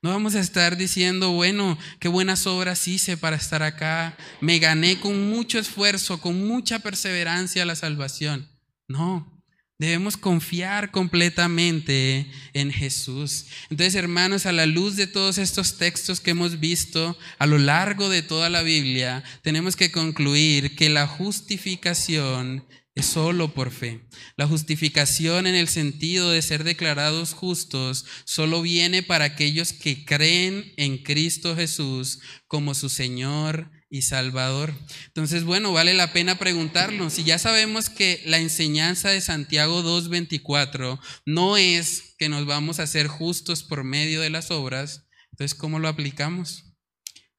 No 0.02 0.10
vamos 0.10 0.34
a 0.34 0.40
estar 0.40 0.76
diciendo, 0.76 1.32
bueno, 1.32 1.78
qué 1.98 2.08
buenas 2.08 2.46
obras 2.46 2.86
hice 2.88 3.16
para 3.16 3.36
estar 3.36 3.62
acá. 3.62 4.16
Me 4.40 4.58
gané 4.58 5.00
con 5.00 5.30
mucho 5.30 5.58
esfuerzo, 5.58 6.20
con 6.20 6.46
mucha 6.46 6.80
perseverancia 6.80 7.64
la 7.64 7.74
salvación. 7.74 8.48
No, 8.86 9.34
Debemos 9.76 10.16
confiar 10.16 10.92
completamente 10.92 12.30
en 12.52 12.70
Jesús. 12.70 13.46
Entonces, 13.70 13.96
hermanos, 13.96 14.46
a 14.46 14.52
la 14.52 14.66
luz 14.66 14.94
de 14.94 15.08
todos 15.08 15.36
estos 15.36 15.78
textos 15.78 16.20
que 16.20 16.30
hemos 16.30 16.60
visto 16.60 17.18
a 17.38 17.46
lo 17.46 17.58
largo 17.58 18.08
de 18.08 18.22
toda 18.22 18.48
la 18.50 18.62
Biblia, 18.62 19.24
tenemos 19.42 19.74
que 19.74 19.90
concluir 19.90 20.76
que 20.76 20.90
la 20.90 21.08
justificación 21.08 22.64
es 22.94 23.06
solo 23.06 23.52
por 23.54 23.70
fe. 23.70 24.06
La 24.36 24.46
justificación 24.46 25.46
en 25.46 25.54
el 25.54 25.68
sentido 25.68 26.30
de 26.30 26.42
ser 26.42 26.64
declarados 26.64 27.32
justos 27.32 28.04
solo 28.24 28.62
viene 28.62 29.02
para 29.02 29.24
aquellos 29.24 29.72
que 29.72 30.04
creen 30.04 30.72
en 30.76 30.98
Cristo 30.98 31.56
Jesús 31.56 32.20
como 32.46 32.74
su 32.74 32.88
Señor 32.88 33.70
y 33.90 34.02
Salvador. 34.02 34.74
Entonces, 35.06 35.44
bueno, 35.44 35.72
vale 35.72 35.94
la 35.94 36.12
pena 36.12 36.38
preguntarnos, 36.38 37.12
si 37.14 37.24
ya 37.24 37.38
sabemos 37.38 37.90
que 37.90 38.22
la 38.26 38.38
enseñanza 38.38 39.10
de 39.10 39.20
Santiago 39.20 39.82
2.24 39.82 40.98
no 41.26 41.56
es 41.56 42.14
que 42.18 42.28
nos 42.28 42.46
vamos 42.46 42.80
a 42.80 42.84
hacer 42.84 43.06
justos 43.06 43.62
por 43.62 43.84
medio 43.84 44.20
de 44.20 44.30
las 44.30 44.50
obras, 44.50 45.06
entonces, 45.30 45.58
¿cómo 45.58 45.80
lo 45.80 45.88
aplicamos? 45.88 46.73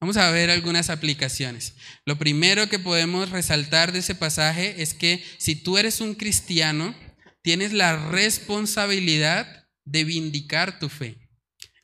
Vamos 0.00 0.18
a 0.18 0.30
ver 0.30 0.50
algunas 0.50 0.90
aplicaciones. 0.90 1.74
Lo 2.04 2.18
primero 2.18 2.68
que 2.68 2.78
podemos 2.78 3.30
resaltar 3.30 3.92
de 3.92 4.00
ese 4.00 4.14
pasaje 4.14 4.82
es 4.82 4.92
que 4.92 5.24
si 5.38 5.56
tú 5.56 5.78
eres 5.78 6.00
un 6.00 6.14
cristiano, 6.14 6.94
tienes 7.42 7.72
la 7.72 8.10
responsabilidad 8.10 9.68
de 9.84 10.04
vindicar 10.04 10.78
tu 10.78 10.88
fe. 10.88 11.16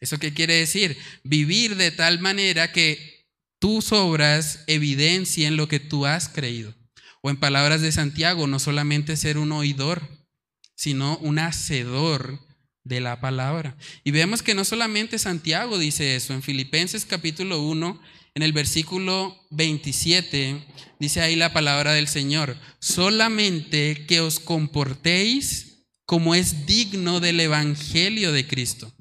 ¿Eso 0.01 0.19
qué 0.19 0.35
quiere 0.35 0.55
decir? 0.55 0.99
Vivir 1.23 1.77
de 1.77 1.91
tal 1.91 2.19
manera 2.19 2.73
que 2.73 3.29
tus 3.59 3.93
obras 3.93 4.65
evidencien 4.67 5.57
lo 5.57 5.69
que 5.69 5.81
tú 5.81 6.05
has 6.05 6.29
creído. 6.29 6.75
O 7.23 7.31
en 7.31 7.39
palabras 7.39 7.81
de 7.81 7.93
Santiago, 7.93 8.49
no 8.49 8.59
solamente 8.59 9.17
ser 9.17 9.39
un 9.39 9.53
oidor, 9.53 10.27
sino 10.75 11.17
un 11.19 11.39
hacedor 11.39 12.41
de 12.85 13.01
la 13.01 13.21
palabra. 13.21 13.77
Y 14.05 14.11
vemos 14.11 14.43
que 14.43 14.55
no 14.55 14.65
solamente 14.65 15.19
Santiago 15.19 15.79
dice 15.79 16.17
eso, 16.17 16.35
en 16.35 16.43
Filipenses 16.43 17.05
capítulo 17.05 17.63
1, 17.63 18.01
en 18.35 18.43
el 18.43 18.53
versículo 18.53 19.37
27, 19.51 20.65
dice 20.99 21.21
ahí 21.21 21.37
la 21.37 21.53
palabra 21.53 21.93
del 21.93 22.09
Señor, 22.09 22.57
solamente 22.81 24.07
que 24.07 24.21
os 24.21 24.41
comportéis 24.41 25.87
como 26.07 26.35
es 26.35 26.67
digno 26.67 27.21
del 27.21 27.41
Evangelio 27.41 28.33
de 28.33 28.47
Cristo, 28.47 28.93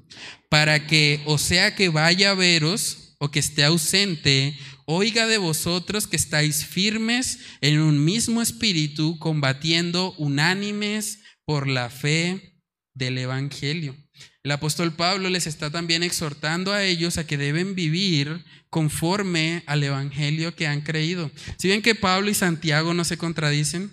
para 0.48 0.86
que, 0.86 1.20
o 1.24 1.38
sea 1.38 1.74
que 1.74 1.88
vaya 1.88 2.30
a 2.30 2.34
veros 2.34 3.14
o 3.18 3.30
que 3.30 3.38
esté 3.38 3.64
ausente, 3.64 4.56
oiga 4.84 5.26
de 5.26 5.38
vosotros 5.38 6.06
que 6.06 6.16
estáis 6.16 6.66
firmes 6.66 7.38
en 7.60 7.80
un 7.80 8.04
mismo 8.04 8.42
espíritu, 8.42 9.18
combatiendo 9.18 10.14
unánimes 10.18 11.20
por 11.44 11.68
la 11.68 11.88
fe 11.88 12.51
del 12.94 13.18
Evangelio. 13.18 13.96
El 14.42 14.50
apóstol 14.50 14.94
Pablo 14.94 15.30
les 15.30 15.46
está 15.46 15.70
también 15.70 16.02
exhortando 16.02 16.72
a 16.72 16.82
ellos 16.84 17.16
a 17.16 17.26
que 17.26 17.38
deben 17.38 17.74
vivir 17.74 18.44
conforme 18.70 19.62
al 19.66 19.82
Evangelio 19.82 20.54
que 20.56 20.66
han 20.66 20.80
creído. 20.80 21.30
Si 21.58 21.68
ven 21.68 21.82
que 21.82 21.94
Pablo 21.94 22.30
y 22.30 22.34
Santiago 22.34 22.92
no 22.92 23.04
se 23.04 23.16
contradicen, 23.16 23.90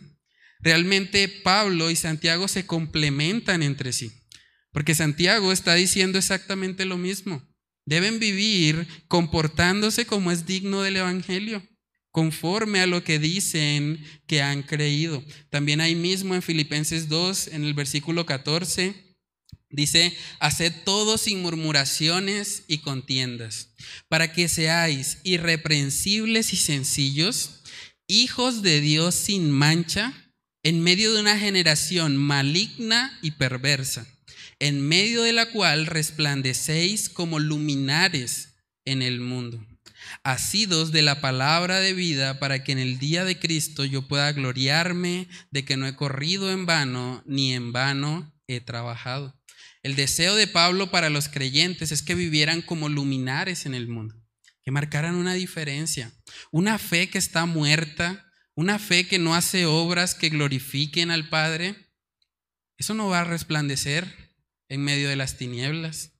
realmente 0.59 1.27
Pablo 1.27 1.91
y 1.91 1.95
Santiago 1.95 2.47
se 2.47 2.65
complementan 2.65 3.61
entre 3.61 3.93
sí, 3.93 4.11
porque 4.71 4.95
Santiago 4.95 5.51
está 5.51 5.75
diciendo 5.75 6.17
exactamente 6.17 6.85
lo 6.85 6.97
mismo. 6.97 7.47
Deben 7.85 8.19
vivir 8.19 8.87
comportándose 9.07 10.05
como 10.05 10.31
es 10.31 10.45
digno 10.45 10.81
del 10.81 10.97
Evangelio 10.97 11.63
conforme 12.12 12.82
a 12.82 12.88
lo 12.88 13.03
que 13.03 13.20
dicen 13.20 14.03
que 14.26 14.41
han 14.41 14.64
creído. 14.64 15.24
También 15.49 15.82
ahí 15.82 15.95
mismo 15.95 16.36
en 16.36 16.41
Filipenses 16.41 17.07
2, 17.07 17.49
en 17.49 17.64
el 17.64 17.74
versículo 17.74 18.26
14, 18.26 18.95
dice, 19.70 20.16
haced 20.39 20.74
todo 20.84 21.18
sin 21.18 21.41
murmuraciones 21.41 22.64
y 22.68 22.80
contiendas, 22.80 23.70
para 24.07 24.34
que 24.34 24.47
seáis 24.47 25.20
irreprensibles 25.24 26.53
y 26.53 26.57
sencillos, 26.57 27.62
hijos 28.07 28.64
de 28.64 28.82
Dios 28.82 29.14
sin 29.14 29.51
mancha, 29.51 30.14
en 30.64 30.82
medio 30.82 31.14
de 31.14 31.22
una 31.22 31.38
generación 31.38 32.18
maligna 32.18 33.18
y 33.22 33.32
perversa, 33.32 34.07
en 34.57 34.82
medio 34.82 35.22
de 35.22 35.32
la 35.32 35.51
cual 35.51 35.86
resplandecéis 35.86 37.07
como 37.07 37.39
luminares 37.39 38.55
en 38.84 39.01
el 39.01 39.22
mundo 39.22 39.68
asidos 40.24 40.91
de 40.91 41.01
la 41.01 41.22
palabra 41.22 41.80
de 41.80 41.93
vida 41.93 42.39
para 42.39 42.64
que 42.64 42.72
en 42.72 42.80
el 42.80 42.99
día 42.99 43.26
de 43.26 43.39
Cristo 43.39 43.86
yo 43.86 44.07
pueda 44.07 44.32
gloriarme 44.32 45.28
de 45.51 45.66
que 45.66 45.78
no 45.78 45.88
he 45.88 45.95
corrido 45.95 46.51
en 46.51 46.66
vano, 46.66 47.24
ni 47.26 47.53
en 47.53 47.72
vano 47.72 48.34
he 48.47 48.62
trabajado. 48.62 49.39
El 49.82 49.95
deseo 49.95 50.36
de 50.36 50.47
Pablo 50.47 50.91
para 50.91 51.10
los 51.10 51.30
creyentes 51.30 51.91
es 51.91 52.01
que 52.01 52.16
vivieran 52.16 52.62
como 52.62 52.89
luminares 52.89 53.66
en 53.66 53.74
el 53.74 53.88
mundo, 53.88 54.16
que 54.62 54.72
marcaran 54.72 55.16
una 55.16 55.34
diferencia, 55.34 56.12
una 56.51 56.78
fe 56.78 57.10
que 57.10 57.18
está 57.18 57.45
muerta, 57.45 58.30
una 58.55 58.78
fe 58.78 59.07
que 59.07 59.20
no 59.20 59.36
hace 59.36 59.66
obras 59.66 60.16
que 60.16 60.30
glorifiquen 60.30 61.12
al 61.12 61.30
Padre. 61.30 61.76
Eso 62.78 62.93
no 62.93 63.07
va 63.07 63.22
a 63.22 63.26
resplandecer 63.26 64.36
en 64.68 64.84
medio 64.84 65.07
de 65.07 65.16
las 65.16 65.38
tinieblas. 65.38 66.18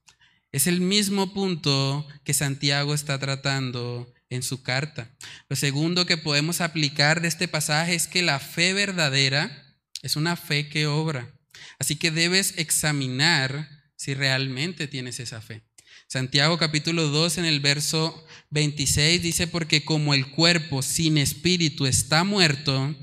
Es 0.52 0.66
el 0.66 0.80
mismo 0.80 1.32
punto 1.32 2.06
que 2.24 2.34
Santiago 2.34 2.92
está 2.92 3.18
tratando 3.18 4.12
en 4.30 4.42
su 4.42 4.62
carta. 4.62 5.10
Lo 5.48 5.56
segundo 5.56 6.06
que 6.06 6.16
podemos 6.16 6.60
aplicar 6.60 7.20
de 7.20 7.28
este 7.28 7.46
pasaje 7.46 7.94
es 7.94 8.06
que 8.08 8.22
la 8.22 8.40
fe 8.40 8.72
verdadera 8.72 9.76
es 10.02 10.16
una 10.16 10.36
fe 10.36 10.68
que 10.68 10.86
obra. 10.86 11.32
Así 11.78 11.96
que 11.96 12.10
debes 12.10 12.54
examinar 12.58 13.68
si 13.96 14.14
realmente 14.14 14.88
tienes 14.88 15.20
esa 15.20 15.40
fe. 15.40 15.62
Santiago 16.08 16.58
capítulo 16.58 17.06
2 17.08 17.38
en 17.38 17.44
el 17.44 17.60
verso 17.60 18.26
26 18.50 19.22
dice, 19.22 19.46
porque 19.46 19.84
como 19.84 20.14
el 20.14 20.30
cuerpo 20.32 20.82
sin 20.82 21.18
espíritu 21.18 21.86
está 21.86 22.24
muerto, 22.24 22.96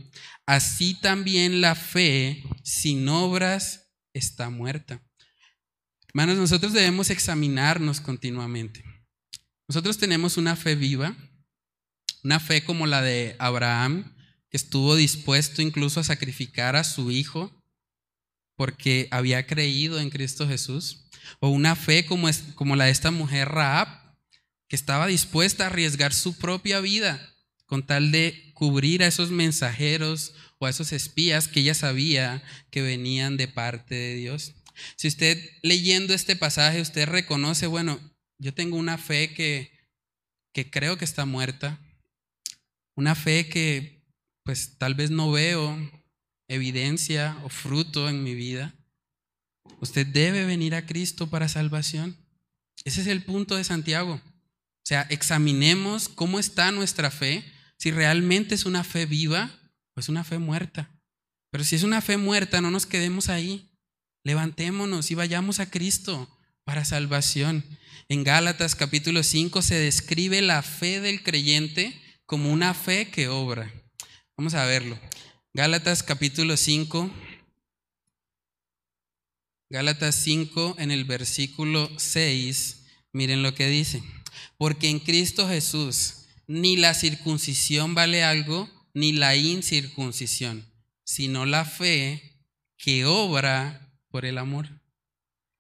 así 0.46 0.96
también 0.96 1.62
la 1.62 1.76
fe 1.76 2.44
sin 2.64 3.08
obras 3.08 3.94
está 4.14 4.50
muerta. 4.50 5.07
Hermanos, 6.10 6.38
nosotros 6.38 6.74
debemos 6.74 7.10
examinarnos 7.10 8.02
continuamente. 8.02 8.84
Nosotros 9.68 9.98
tenemos 9.98 10.38
una 10.38 10.56
fe 10.56 10.76
viva, 10.76 11.16
una 12.24 12.40
fe 12.40 12.64
como 12.64 12.88
la 12.88 13.02
de 13.02 13.36
Abraham, 13.40 14.16
que 14.50 14.58
estuvo 14.58 14.96
dispuesto 14.96 15.62
incluso 15.62 16.00
a 16.00 16.06
sacrificar 16.06 16.76
a 16.76 16.84
su 16.84 17.12
hijo 17.12 17.54
porque 18.56 19.08
había 19.12 19.46
creído 19.46 20.00
en 20.00 20.10
Cristo 20.10 20.48
Jesús, 20.48 21.06
o 21.40 21.50
una 21.50 21.76
fe 21.76 22.06
como, 22.06 22.28
es, 22.28 22.44
como 22.56 22.76
la 22.76 22.86
de 22.86 22.92
esta 22.92 23.12
mujer 23.12 23.50
Raab, 23.50 23.88
que 24.68 24.76
estaba 24.76 25.08
dispuesta 25.08 25.64
a 25.64 25.68
arriesgar 25.68 26.14
su 26.14 26.38
propia 26.38 26.80
vida 26.80 27.34
con 27.68 27.86
tal 27.86 28.12
de 28.12 28.52
cubrir 28.54 29.04
a 29.04 29.08
esos 29.08 29.30
mensajeros 29.30 30.34
o 30.58 30.66
a 30.66 30.70
esos 30.70 30.92
espías 30.92 31.48
que 31.48 31.60
ella 31.60 31.76
sabía 31.76 32.42
que 32.72 32.82
venían 32.82 33.38
de 33.38 33.48
parte 33.48 33.94
de 33.94 34.16
Dios. 34.16 34.56
Si 34.96 35.08
usted 35.08 35.38
leyendo 35.62 36.14
este 36.14 36.36
pasaje, 36.36 36.82
usted 36.82 37.08
reconoce, 37.08 37.68
bueno, 37.68 38.00
yo 38.38 38.54
tengo 38.54 38.78
una 38.78 38.98
fe 38.98 39.34
que, 39.34 39.72
que 40.54 40.70
creo 40.70 40.98
que 40.98 41.06
está 41.06 41.26
muerta, 41.26 41.80
una 42.96 43.16
fe 43.16 43.48
que 43.48 44.04
pues 44.44 44.78
tal 44.78 44.96
vez 44.96 45.12
no 45.12 45.32
veo 45.32 45.78
evidencia 46.48 47.38
o 47.44 47.50
fruto 47.50 48.10
en 48.10 48.24
mi 48.24 48.34
vida. 48.34 48.74
Usted 49.82 50.08
debe 50.08 50.46
venir 50.46 50.74
a 50.74 50.86
Cristo 50.86 51.30
para 51.30 51.50
salvación. 51.50 52.18
Ese 52.86 53.02
es 53.02 53.08
el 53.08 53.24
punto 53.24 53.56
de 53.56 53.64
Santiago. 53.64 54.14
O 54.14 54.86
sea, 54.88 55.06
examinemos 55.10 56.08
cómo 56.08 56.40
está 56.40 56.72
nuestra 56.72 57.12
fe, 57.12 57.44
si 57.78 57.92
realmente 57.92 58.56
es 58.56 58.66
una 58.66 58.84
fe 58.84 59.06
viva 59.06 59.52
o 59.96 60.00
es 60.00 60.08
una 60.08 60.24
fe 60.24 60.38
muerta. 60.38 60.90
Pero 61.52 61.64
si 61.64 61.76
es 61.76 61.84
una 61.84 62.02
fe 62.02 62.18
muerta, 62.18 62.62
no 62.62 62.72
nos 62.72 62.86
quedemos 62.86 63.30
ahí. 63.30 63.70
Levantémonos 64.28 65.10
y 65.10 65.16
vayamos 65.16 65.62
a 65.62 65.70
Cristo 65.72 66.28
para 66.66 66.84
salvación. 66.84 67.64
En 68.10 68.26
Gálatas 68.26 68.76
capítulo 68.76 69.24
5 69.24 69.62
se 69.62 69.76
describe 69.76 70.42
la 70.42 70.64
fe 70.64 71.00
del 71.00 71.24
creyente 71.24 71.98
como 72.26 72.52
una 72.52 72.74
fe 72.74 73.10
que 73.10 73.30
obra. 73.30 73.74
Vamos 74.36 74.54
a 74.54 74.66
verlo. 74.66 75.00
Gálatas 75.54 76.04
capítulo 76.04 76.58
5. 76.58 77.10
Gálatas 79.70 80.16
5 80.16 80.76
en 80.78 80.92
el 80.92 81.06
versículo 81.06 81.90
6. 81.98 82.84
Miren 83.14 83.44
lo 83.44 83.56
que 83.56 83.70
dice. 83.70 84.04
Porque 84.58 84.90
en 84.90 85.00
Cristo 85.00 85.48
Jesús 85.48 86.26
ni 86.48 86.76
la 86.76 86.94
circuncisión 86.96 87.96
vale 87.96 88.26
algo, 88.26 88.70
ni 88.94 89.14
la 89.14 89.38
incircuncisión, 89.38 90.70
sino 91.06 91.46
la 91.46 91.64
fe 91.64 92.44
que 92.76 93.06
obra 93.06 93.87
por 94.10 94.26
el 94.26 94.38
amor. 94.38 94.82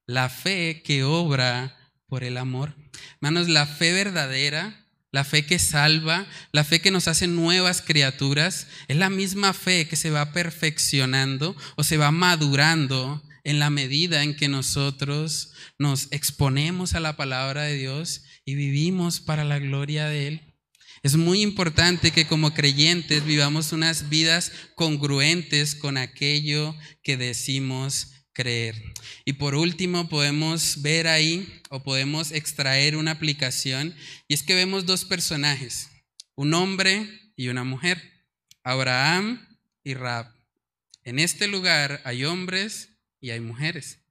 La 0.05 0.29
fe 0.29 0.81
que 0.83 1.03
obra 1.03 1.75
por 2.07 2.23
el 2.23 2.37
amor. 2.37 2.75
Hermanos, 3.15 3.49
la 3.49 3.65
fe 3.65 3.93
verdadera 3.93 4.87
la 5.11 5.23
fe 5.23 5.45
que 5.45 5.57
salva, 5.57 6.27
la 6.51 6.63
fe 6.63 6.81
que 6.81 6.91
nos 6.91 7.07
hace 7.07 7.27
nuevas 7.27 7.81
criaturas, 7.81 8.67
es 8.87 8.97
la 8.97 9.09
misma 9.09 9.53
fe 9.53 9.87
que 9.87 9.95
se 9.95 10.11
va 10.11 10.33
perfeccionando 10.33 11.55
o 11.75 11.83
se 11.83 11.97
va 11.97 12.11
madurando 12.11 13.23
en 13.43 13.59
la 13.59 13.69
medida 13.69 14.23
en 14.23 14.35
que 14.35 14.49
nosotros 14.49 15.53
nos 15.79 16.09
exponemos 16.11 16.93
a 16.93 16.99
la 16.99 17.15
palabra 17.15 17.63
de 17.63 17.75
Dios 17.75 18.23
y 18.43 18.55
vivimos 18.55 19.21
para 19.21 19.45
la 19.45 19.59
gloria 19.59 20.07
de 20.07 20.27
Él. 20.27 20.53
Es 21.03 21.15
muy 21.15 21.41
importante 21.41 22.11
que 22.11 22.27
como 22.27 22.53
creyentes 22.53 23.23
vivamos 23.23 23.71
unas 23.71 24.09
vidas 24.09 24.51
congruentes 24.75 25.75
con 25.75 25.95
aquello 25.95 26.75
que 27.01 27.15
decimos 27.15 28.11
creer. 28.37 28.75
Y 29.25 29.33
por 29.33 29.55
último, 29.55 30.09
podemos 30.09 30.83
ver 30.83 31.07
ahí 31.07 31.61
o 31.71 31.81
podemos 31.81 32.31
extraer 32.31 32.95
una 32.95 33.09
aplicación 33.09 33.95
y 34.27 34.35
es 34.35 34.43
que 34.43 34.53
vemos 34.53 34.85
dos 34.85 35.05
personajes, 35.05 35.89
un 36.35 36.53
hombre 36.53 37.09
y 37.35 37.47
una 37.47 37.63
mujer, 37.63 37.99
Abraham 38.63 39.43
y 39.83 39.95
Rab. 39.95 40.27
En 41.03 41.17
este 41.17 41.47
lugar 41.47 41.99
hay 42.03 42.25
hombres 42.25 42.89
y 43.19 43.31
hay 43.31 43.39
mujeres. 43.39 44.01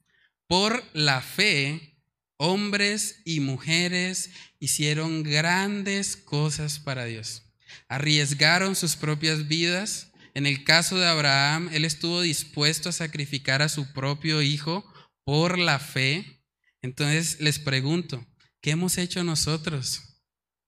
Por 0.48 0.82
la 0.92 1.20
fe, 1.20 1.96
hombres 2.36 3.20
y 3.24 3.38
mujeres 3.38 4.30
hicieron 4.58 5.22
grandes 5.22 6.16
cosas 6.16 6.80
para 6.80 7.04
Dios. 7.04 7.44
Arriesgaron 7.86 8.74
sus 8.74 8.96
propias 8.96 9.46
vidas 9.46 10.08
en 10.36 10.44
el 10.44 10.64
caso 10.64 10.98
de 10.98 11.06
Abraham, 11.06 11.70
él 11.72 11.86
estuvo 11.86 12.20
dispuesto 12.20 12.90
a 12.90 12.92
sacrificar 12.92 13.62
a 13.62 13.70
su 13.70 13.94
propio 13.94 14.42
hijo 14.42 14.84
por 15.24 15.56
la 15.56 15.78
fe. 15.78 16.44
Entonces 16.82 17.40
les 17.40 17.58
pregunto, 17.58 18.22
¿qué 18.60 18.72
hemos 18.72 18.98
hecho 18.98 19.24
nosotros 19.24 20.02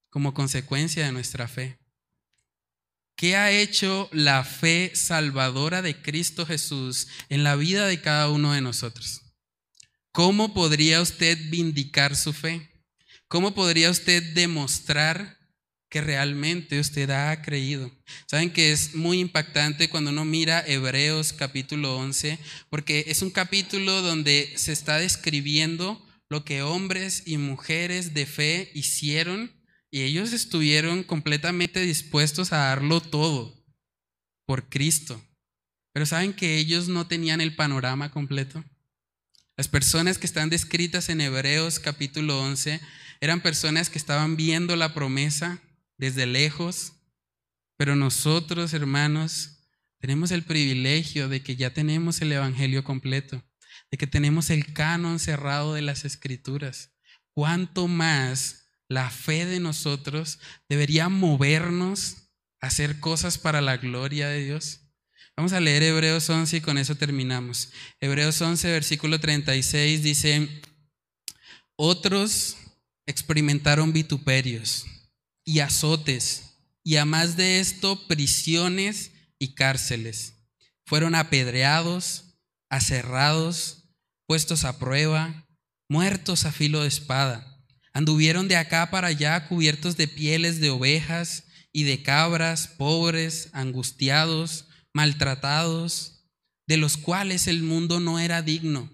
como 0.09 0.33
consecuencia 0.33 1.05
de 1.05 1.12
nuestra 1.12 1.49
fe? 1.49 1.79
¿Qué 3.14 3.37
ha 3.37 3.51
hecho 3.51 4.09
la 4.11 4.43
fe 4.43 4.93
salvadora 4.95 5.83
de 5.83 6.01
Cristo 6.01 6.47
Jesús 6.47 7.09
en 7.29 7.45
la 7.45 7.55
vida 7.55 7.87
de 7.87 8.01
cada 8.01 8.31
uno 8.31 8.55
de 8.55 8.62
nosotros? 8.62 9.21
¿Cómo 10.12 10.55
podría 10.55 11.03
usted 11.03 11.37
vindicar 11.51 12.16
su 12.16 12.33
fe? 12.33 12.71
¿Cómo 13.29 13.53
podría 13.53 13.91
usted 13.91 14.33
demostrar 14.33 15.38
que 15.89 16.01
realmente 16.01 16.80
usted 16.80 17.11
ha 17.11 17.41
creído. 17.43 17.91
Saben 18.26 18.53
que 18.53 18.72
es 18.72 18.95
muy 18.95 19.20
impactante 19.20 19.89
cuando 19.89 20.11
uno 20.11 20.24
mira 20.24 20.64
Hebreos 20.66 21.32
capítulo 21.32 21.97
11, 21.97 22.39
porque 22.68 23.05
es 23.09 23.22
un 23.22 23.30
capítulo 23.30 24.03
donde 24.03 24.53
se 24.57 24.72
está 24.72 24.99
describiendo 24.99 26.05
lo 26.28 26.45
que 26.45 26.62
hombres 26.62 27.22
y 27.26 27.39
mujeres 27.39 28.12
de 28.12 28.26
fe 28.26 28.70
hicieron 28.74 29.51
y 29.91 30.03
ellos 30.03 30.32
estuvieron 30.32 31.03
completamente 31.03 31.80
dispuestos 31.80 32.53
a 32.53 32.59
darlo 32.59 33.01
todo 33.01 33.64
por 34.47 34.68
Cristo. 34.68 35.22
Pero 35.95 36.05
saben 36.05 36.34
que 36.34 36.59
ellos 36.59 36.89
no 36.89 37.07
tenían 37.07 37.41
el 37.41 37.57
panorama 37.57 38.11
completo. 38.11 38.62
Las 39.57 39.68
personas 39.68 40.18
que 40.18 40.26
están 40.26 40.51
descritas 40.51 41.09
en 41.09 41.20
Hebreos 41.20 41.80
capítulo 41.80 42.41
11 42.43 42.80
eran 43.20 43.41
personas 43.41 43.91
que 43.91 43.99
estaban 43.99 44.36
viendo 44.36 44.76
la 44.76 44.95
promesa, 44.95 45.61
desde 45.99 46.27
lejos, 46.27 46.93
pero 47.77 47.97
nosotros, 47.97 48.73
hermanos, 48.73 49.59
tenemos 49.99 50.31
el 50.31 50.45
privilegio 50.45 51.29
de 51.29 51.43
que 51.43 51.57
ya 51.57 51.75
tenemos 51.75 52.23
el 52.23 52.33
Evangelio 52.33 52.85
completo, 52.85 53.45
de 53.91 53.99
que 53.99 54.07
tenemos 54.07 54.51
el 54.51 54.73
canon 54.73 55.19
cerrado 55.19 55.75
de 55.75 55.83
las 55.83 56.05
Escrituras. 56.05 56.93
¿Cuánto 57.35 57.89
más 57.89 58.71
la 58.89 59.11
fe 59.11 59.45
de 59.45 59.61
nosotros 59.61 60.39
debería 60.69 61.09
movernos 61.09 62.31
a 62.61 62.69
hacer 62.69 63.01
cosas 63.01 63.39
para 63.39 63.61
la 63.61 63.77
gloria 63.77 64.29
de 64.29 64.45
Dios? 64.45 64.81
Vamos 65.37 65.53
a 65.53 65.61
leer 65.61 65.85
Hebreos 65.85 66.29
11 66.29 66.57
y 66.57 66.61
con 66.61 66.79
eso 66.79 66.97
terminamos. 66.97 67.73
Hebreos 68.01 68.41
11, 68.41 68.73
versículo 68.73 69.21
36 69.21 70.03
dice, 70.03 70.63
otros 71.77 72.57
experimentaron 73.07 73.93
vituperios 73.93 74.85
y 75.49 75.61
azotes, 75.61 76.59
y 76.85 76.97
a 76.97 77.07
más 77.07 77.39
de 77.39 77.59
esto, 77.59 78.07
prisiones 78.07 79.13
y 79.39 79.55
cárceles. 79.55 80.35
Fueron 80.85 81.15
apedreados, 81.15 82.39
aserrados, 82.69 83.85
puestos 84.27 84.65
a 84.65 84.79
prueba, 84.79 85.49
muertos 85.89 86.45
a 86.45 86.53
filo 86.53 86.83
de 86.83 86.89
espada. 86.89 87.65
Anduvieron 87.95 88.47
de 88.47 88.57
acá 88.57 88.91
para 88.91 89.09
allá 89.09 89.49
cubiertos 89.49 89.97
de 89.97 90.07
pieles 90.07 90.61
de 90.61 90.69
ovejas 90.69 91.45
y 91.73 91.85
de 91.85 92.03
cabras, 92.03 92.69
pobres, 92.77 93.49
angustiados, 93.55 94.67
maltratados, 94.93 96.27
de 96.67 96.77
los 96.77 96.99
cuales 96.99 97.47
el 97.47 97.63
mundo 97.63 98.01
no 98.01 98.19
era 98.19 98.43
digno, 98.43 98.91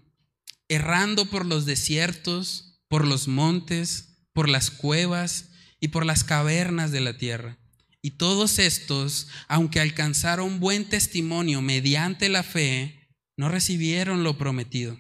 errando 0.69 1.27
por 1.27 1.47
los 1.47 1.67
desiertos, 1.67 2.81
por 2.87 3.05
los 3.05 3.27
montes, 3.27 4.21
por 4.33 4.49
las 4.49 4.71
cuevas, 4.71 5.47
y 5.85 5.89
por 5.89 6.07
las 6.07 6.24
cavernas 6.24 6.93
de 6.93 7.03
la 7.03 7.18
tierra. 7.18 7.59
Y 8.01 8.12
todos 8.12 8.59
estos, 8.59 9.28
aunque 9.49 9.80
alcanzaron 9.80 10.59
buen 10.59 10.89
testimonio 10.89 11.61
mediante 11.61 12.30
la 12.30 12.43
fe, 12.43 13.11
no 13.37 13.51
recibieron 13.51 14.24
lo 14.24 14.39
prometido, 14.39 14.99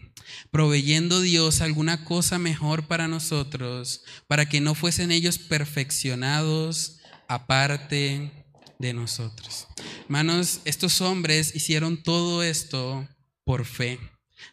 proveyendo 0.50 1.22
Dios 1.22 1.62
alguna 1.62 2.04
cosa 2.04 2.38
mejor 2.38 2.86
para 2.86 3.08
nosotros, 3.08 4.04
para 4.26 4.46
que 4.46 4.60
no 4.60 4.74
fuesen 4.74 5.10
ellos 5.10 5.38
perfeccionados 5.38 6.98
aparte 7.28 8.44
de 8.78 8.92
nosotros. 8.92 9.68
Hermanos, 10.02 10.60
estos 10.66 11.00
hombres 11.00 11.54
hicieron 11.54 12.02
todo 12.02 12.42
esto 12.42 13.08
por 13.44 13.64
fe. 13.64 13.98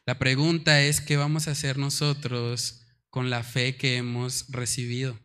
La 0.06 0.18
pregunta 0.18 0.82
es, 0.82 1.02
¿qué 1.02 1.18
vamos 1.18 1.50
a 1.50 1.52
hacer 1.52 1.78
nosotros 1.78 2.84
con 3.10 3.30
la 3.30 3.44
fe 3.44 3.76
que 3.76 3.98
hemos 3.98 4.46
recibido? 4.48 5.20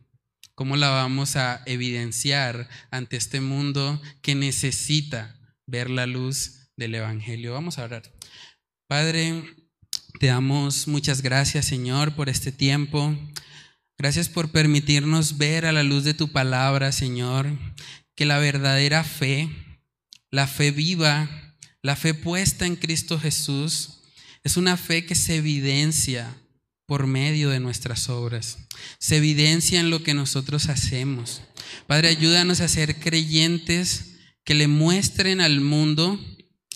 ¿Cómo 0.57 0.75
la 0.75 0.89
vamos 0.89 1.35
a 1.35 1.61
evidenciar 1.67 2.67
ante 2.89 3.15
este 3.15 3.41
mundo 3.41 4.01
que 4.23 4.33
necesita 4.33 5.39
ver 5.67 5.87
la 5.87 6.07
luz 6.07 6.71
del 6.75 6.95
Evangelio? 6.95 7.53
Vamos 7.53 7.77
a 7.77 7.83
orar. 7.83 8.11
Padre, 8.87 9.43
te 10.19 10.25
damos 10.25 10.87
muchas 10.87 11.21
gracias, 11.21 11.67
Señor, 11.67 12.15
por 12.15 12.27
este 12.27 12.51
tiempo. 12.51 13.15
Gracias 13.99 14.29
por 14.29 14.49
permitirnos 14.49 15.37
ver 15.37 15.67
a 15.67 15.71
la 15.71 15.83
luz 15.83 16.03
de 16.03 16.15
tu 16.15 16.31
palabra, 16.31 16.91
Señor, 16.91 17.45
que 18.15 18.25
la 18.25 18.39
verdadera 18.39 19.03
fe, 19.03 19.51
la 20.31 20.47
fe 20.47 20.71
viva, 20.71 21.29
la 21.83 21.95
fe 21.95 22.15
puesta 22.15 22.65
en 22.65 22.77
Cristo 22.77 23.19
Jesús, 23.19 23.99
es 24.43 24.57
una 24.57 24.75
fe 24.75 25.05
que 25.05 25.13
se 25.13 25.35
evidencia 25.35 26.35
por 26.87 27.05
medio 27.05 27.49
de 27.49 27.59
nuestras 27.59 28.09
obras. 28.09 28.57
Se 28.97 29.17
evidencia 29.17 29.79
en 29.79 29.91
lo 29.91 30.01
que 30.01 30.15
nosotros 30.15 30.69
hacemos. 30.69 31.41
Padre, 31.85 32.07
ayúdanos 32.07 32.61
a 32.61 32.67
ser 32.67 32.95
creyentes 32.95 34.15
que 34.43 34.55
le 34.55 34.67
muestren 34.67 35.41
al 35.41 35.59
mundo 35.59 36.17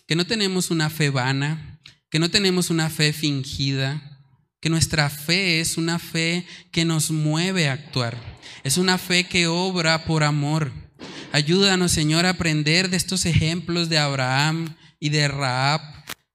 que 0.05 0.18
no 0.18 0.28
tenemos 0.28 0.72
una 0.72 0.89
fe 0.89 1.09
vana, 1.09 1.80
que 2.09 2.20
no 2.20 2.30
tenemos 2.30 2.70
una 2.70 2.89
fe 2.89 3.14
fingida, 3.14 4.20
que 4.59 4.70
nuestra 4.70 5.09
fe 5.09 5.62
es 5.62 5.78
una 5.78 5.97
fe 5.97 6.45
que 6.72 6.84
nos 6.84 7.12
mueve 7.12 7.70
a 7.70 7.74
actuar. 7.74 8.18
Es 8.66 8.78
una 8.78 8.97
fe 8.97 9.24
que 9.24 9.47
obra 9.47 10.03
por 10.03 10.26
amor. 10.26 10.74
Ayúdanos, 11.32 11.93
Señor, 11.93 12.26
a 12.26 12.32
aprender 12.32 12.89
de 12.89 12.97
estos 12.97 13.26
ejemplos 13.26 13.88
de 13.88 13.99
Abraham 13.99 14.76
y 14.99 15.07
de 15.07 15.30
Raab, 15.30 15.82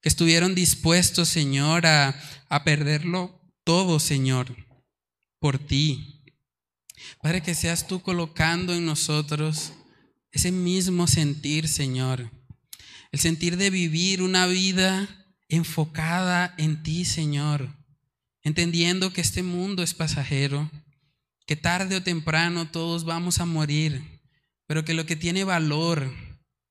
que 0.01 0.09
estuvieron 0.09 0.55
dispuestos, 0.55 1.29
Señor, 1.29 1.85
a, 1.85 2.18
a 2.49 2.64
perderlo 2.64 3.36
todo, 3.67 3.99
Señor, 3.99 4.55
por 5.41 5.59
ti. 5.59 6.23
Padre, 7.21 7.43
que 7.43 7.53
seas 7.57 7.89
tú 7.89 8.01
colocando 8.01 8.73
en 8.73 8.87
nosotros 8.87 9.73
ese 10.31 10.53
mismo 10.53 11.09
sentir, 11.09 11.67
Señor. 11.67 12.31
el 13.11 13.19
sentir 13.19 13.57
de 13.57 13.71
vivir 13.71 14.23
una 14.23 14.47
vida 14.47 15.09
enfocada 15.49 16.55
en 16.59 16.85
ti, 16.85 17.05
Señor, 17.05 17.69
entendiendo 18.43 19.12
que 19.12 19.21
este 19.21 19.43
mundo 19.43 19.83
es 19.83 19.95
pasajero, 19.95 20.71
que 21.45 21.57
tarde 21.57 21.97
o 21.97 22.03
temprano 22.03 22.71
todos 22.71 23.05
vamos 23.05 23.41
a 23.41 23.47
morir, 23.47 24.21
pero 24.67 24.85
que 24.85 24.95
lo 24.95 25.07
que 25.07 25.17
tiene 25.17 25.43
valor 25.43 26.12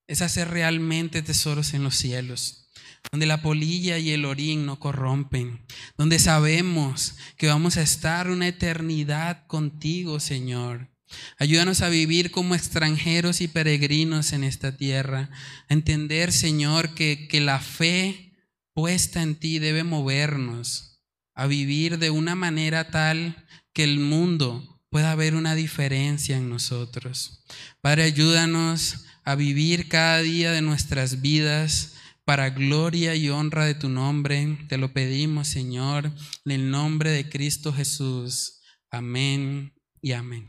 es 0.08 0.22
hacer 0.22 0.50
realmente 0.50 1.22
tesoros 1.22 1.74
en 1.74 1.84
los 1.84 1.96
cielos, 1.96 2.65
donde 3.12 3.26
la 3.26 3.42
polilla 3.42 3.98
y 3.98 4.12
el 4.12 4.26
orín 4.26 4.66
no 4.66 4.80
corrompen, 4.80 5.66
donde 5.98 6.20
sabemos 6.20 7.16
que 7.38 7.48
vamos 7.48 7.78
a 7.78 7.82
estar 7.82 8.30
una 8.30 8.48
eternidad 8.48 9.46
contigo, 9.48 10.20
Señor. 10.20 10.90
Ayúdanos 11.38 11.82
a 11.82 11.90
vivir 11.90 12.32
como 12.32 12.56
extranjeros 12.56 13.42
y 13.42 13.48
peregrinos 13.48 14.34
en 14.34 14.44
esta 14.44 14.76
tierra, 14.76 15.30
a 15.70 15.74
entender, 15.74 16.32
Señor, 16.32 16.94
que, 16.96 17.28
que 17.28 17.42
la 17.42 17.60
fe 17.60 18.34
puesta 18.74 19.22
en 19.22 19.36
ti 19.36 19.60
debe 19.60 19.84
movernos 19.84 20.96
a 21.34 21.48
vivir 21.48 22.00
de 22.00 22.10
una 22.10 22.36
manera 22.36 22.90
tal 22.92 23.46
que 23.74 23.84
el 23.84 24.00
mundo 24.00 24.82
pueda 24.90 25.14
ver 25.16 25.36
una 25.36 25.56
diferencia 25.56 26.38
en 26.38 26.50
nosotros. 26.50 27.44
Padre, 27.82 28.04
ayúdanos 28.04 29.06
a 29.26 29.36
vivir 29.36 29.90
cada 29.90 30.22
día 30.22 30.52
de 30.52 30.62
nuestras 30.62 31.22
vidas 31.22 31.95
para 32.26 32.50
gloria 32.50 33.16
y 33.16 33.30
honra 33.30 33.66
de 33.66 33.76
tu 33.76 33.88
nombre. 33.88 34.58
Te 34.68 34.78
lo 34.78 34.92
pedimos, 34.92 35.48
Señor, 35.48 36.12
en 36.46 36.52
el 36.52 36.72
nombre 36.72 37.12
de 37.12 37.30
Cristo 37.30 37.72
Jesús. 37.72 38.62
Amén 38.90 39.74
y 40.02 40.12
amén. 40.12 40.48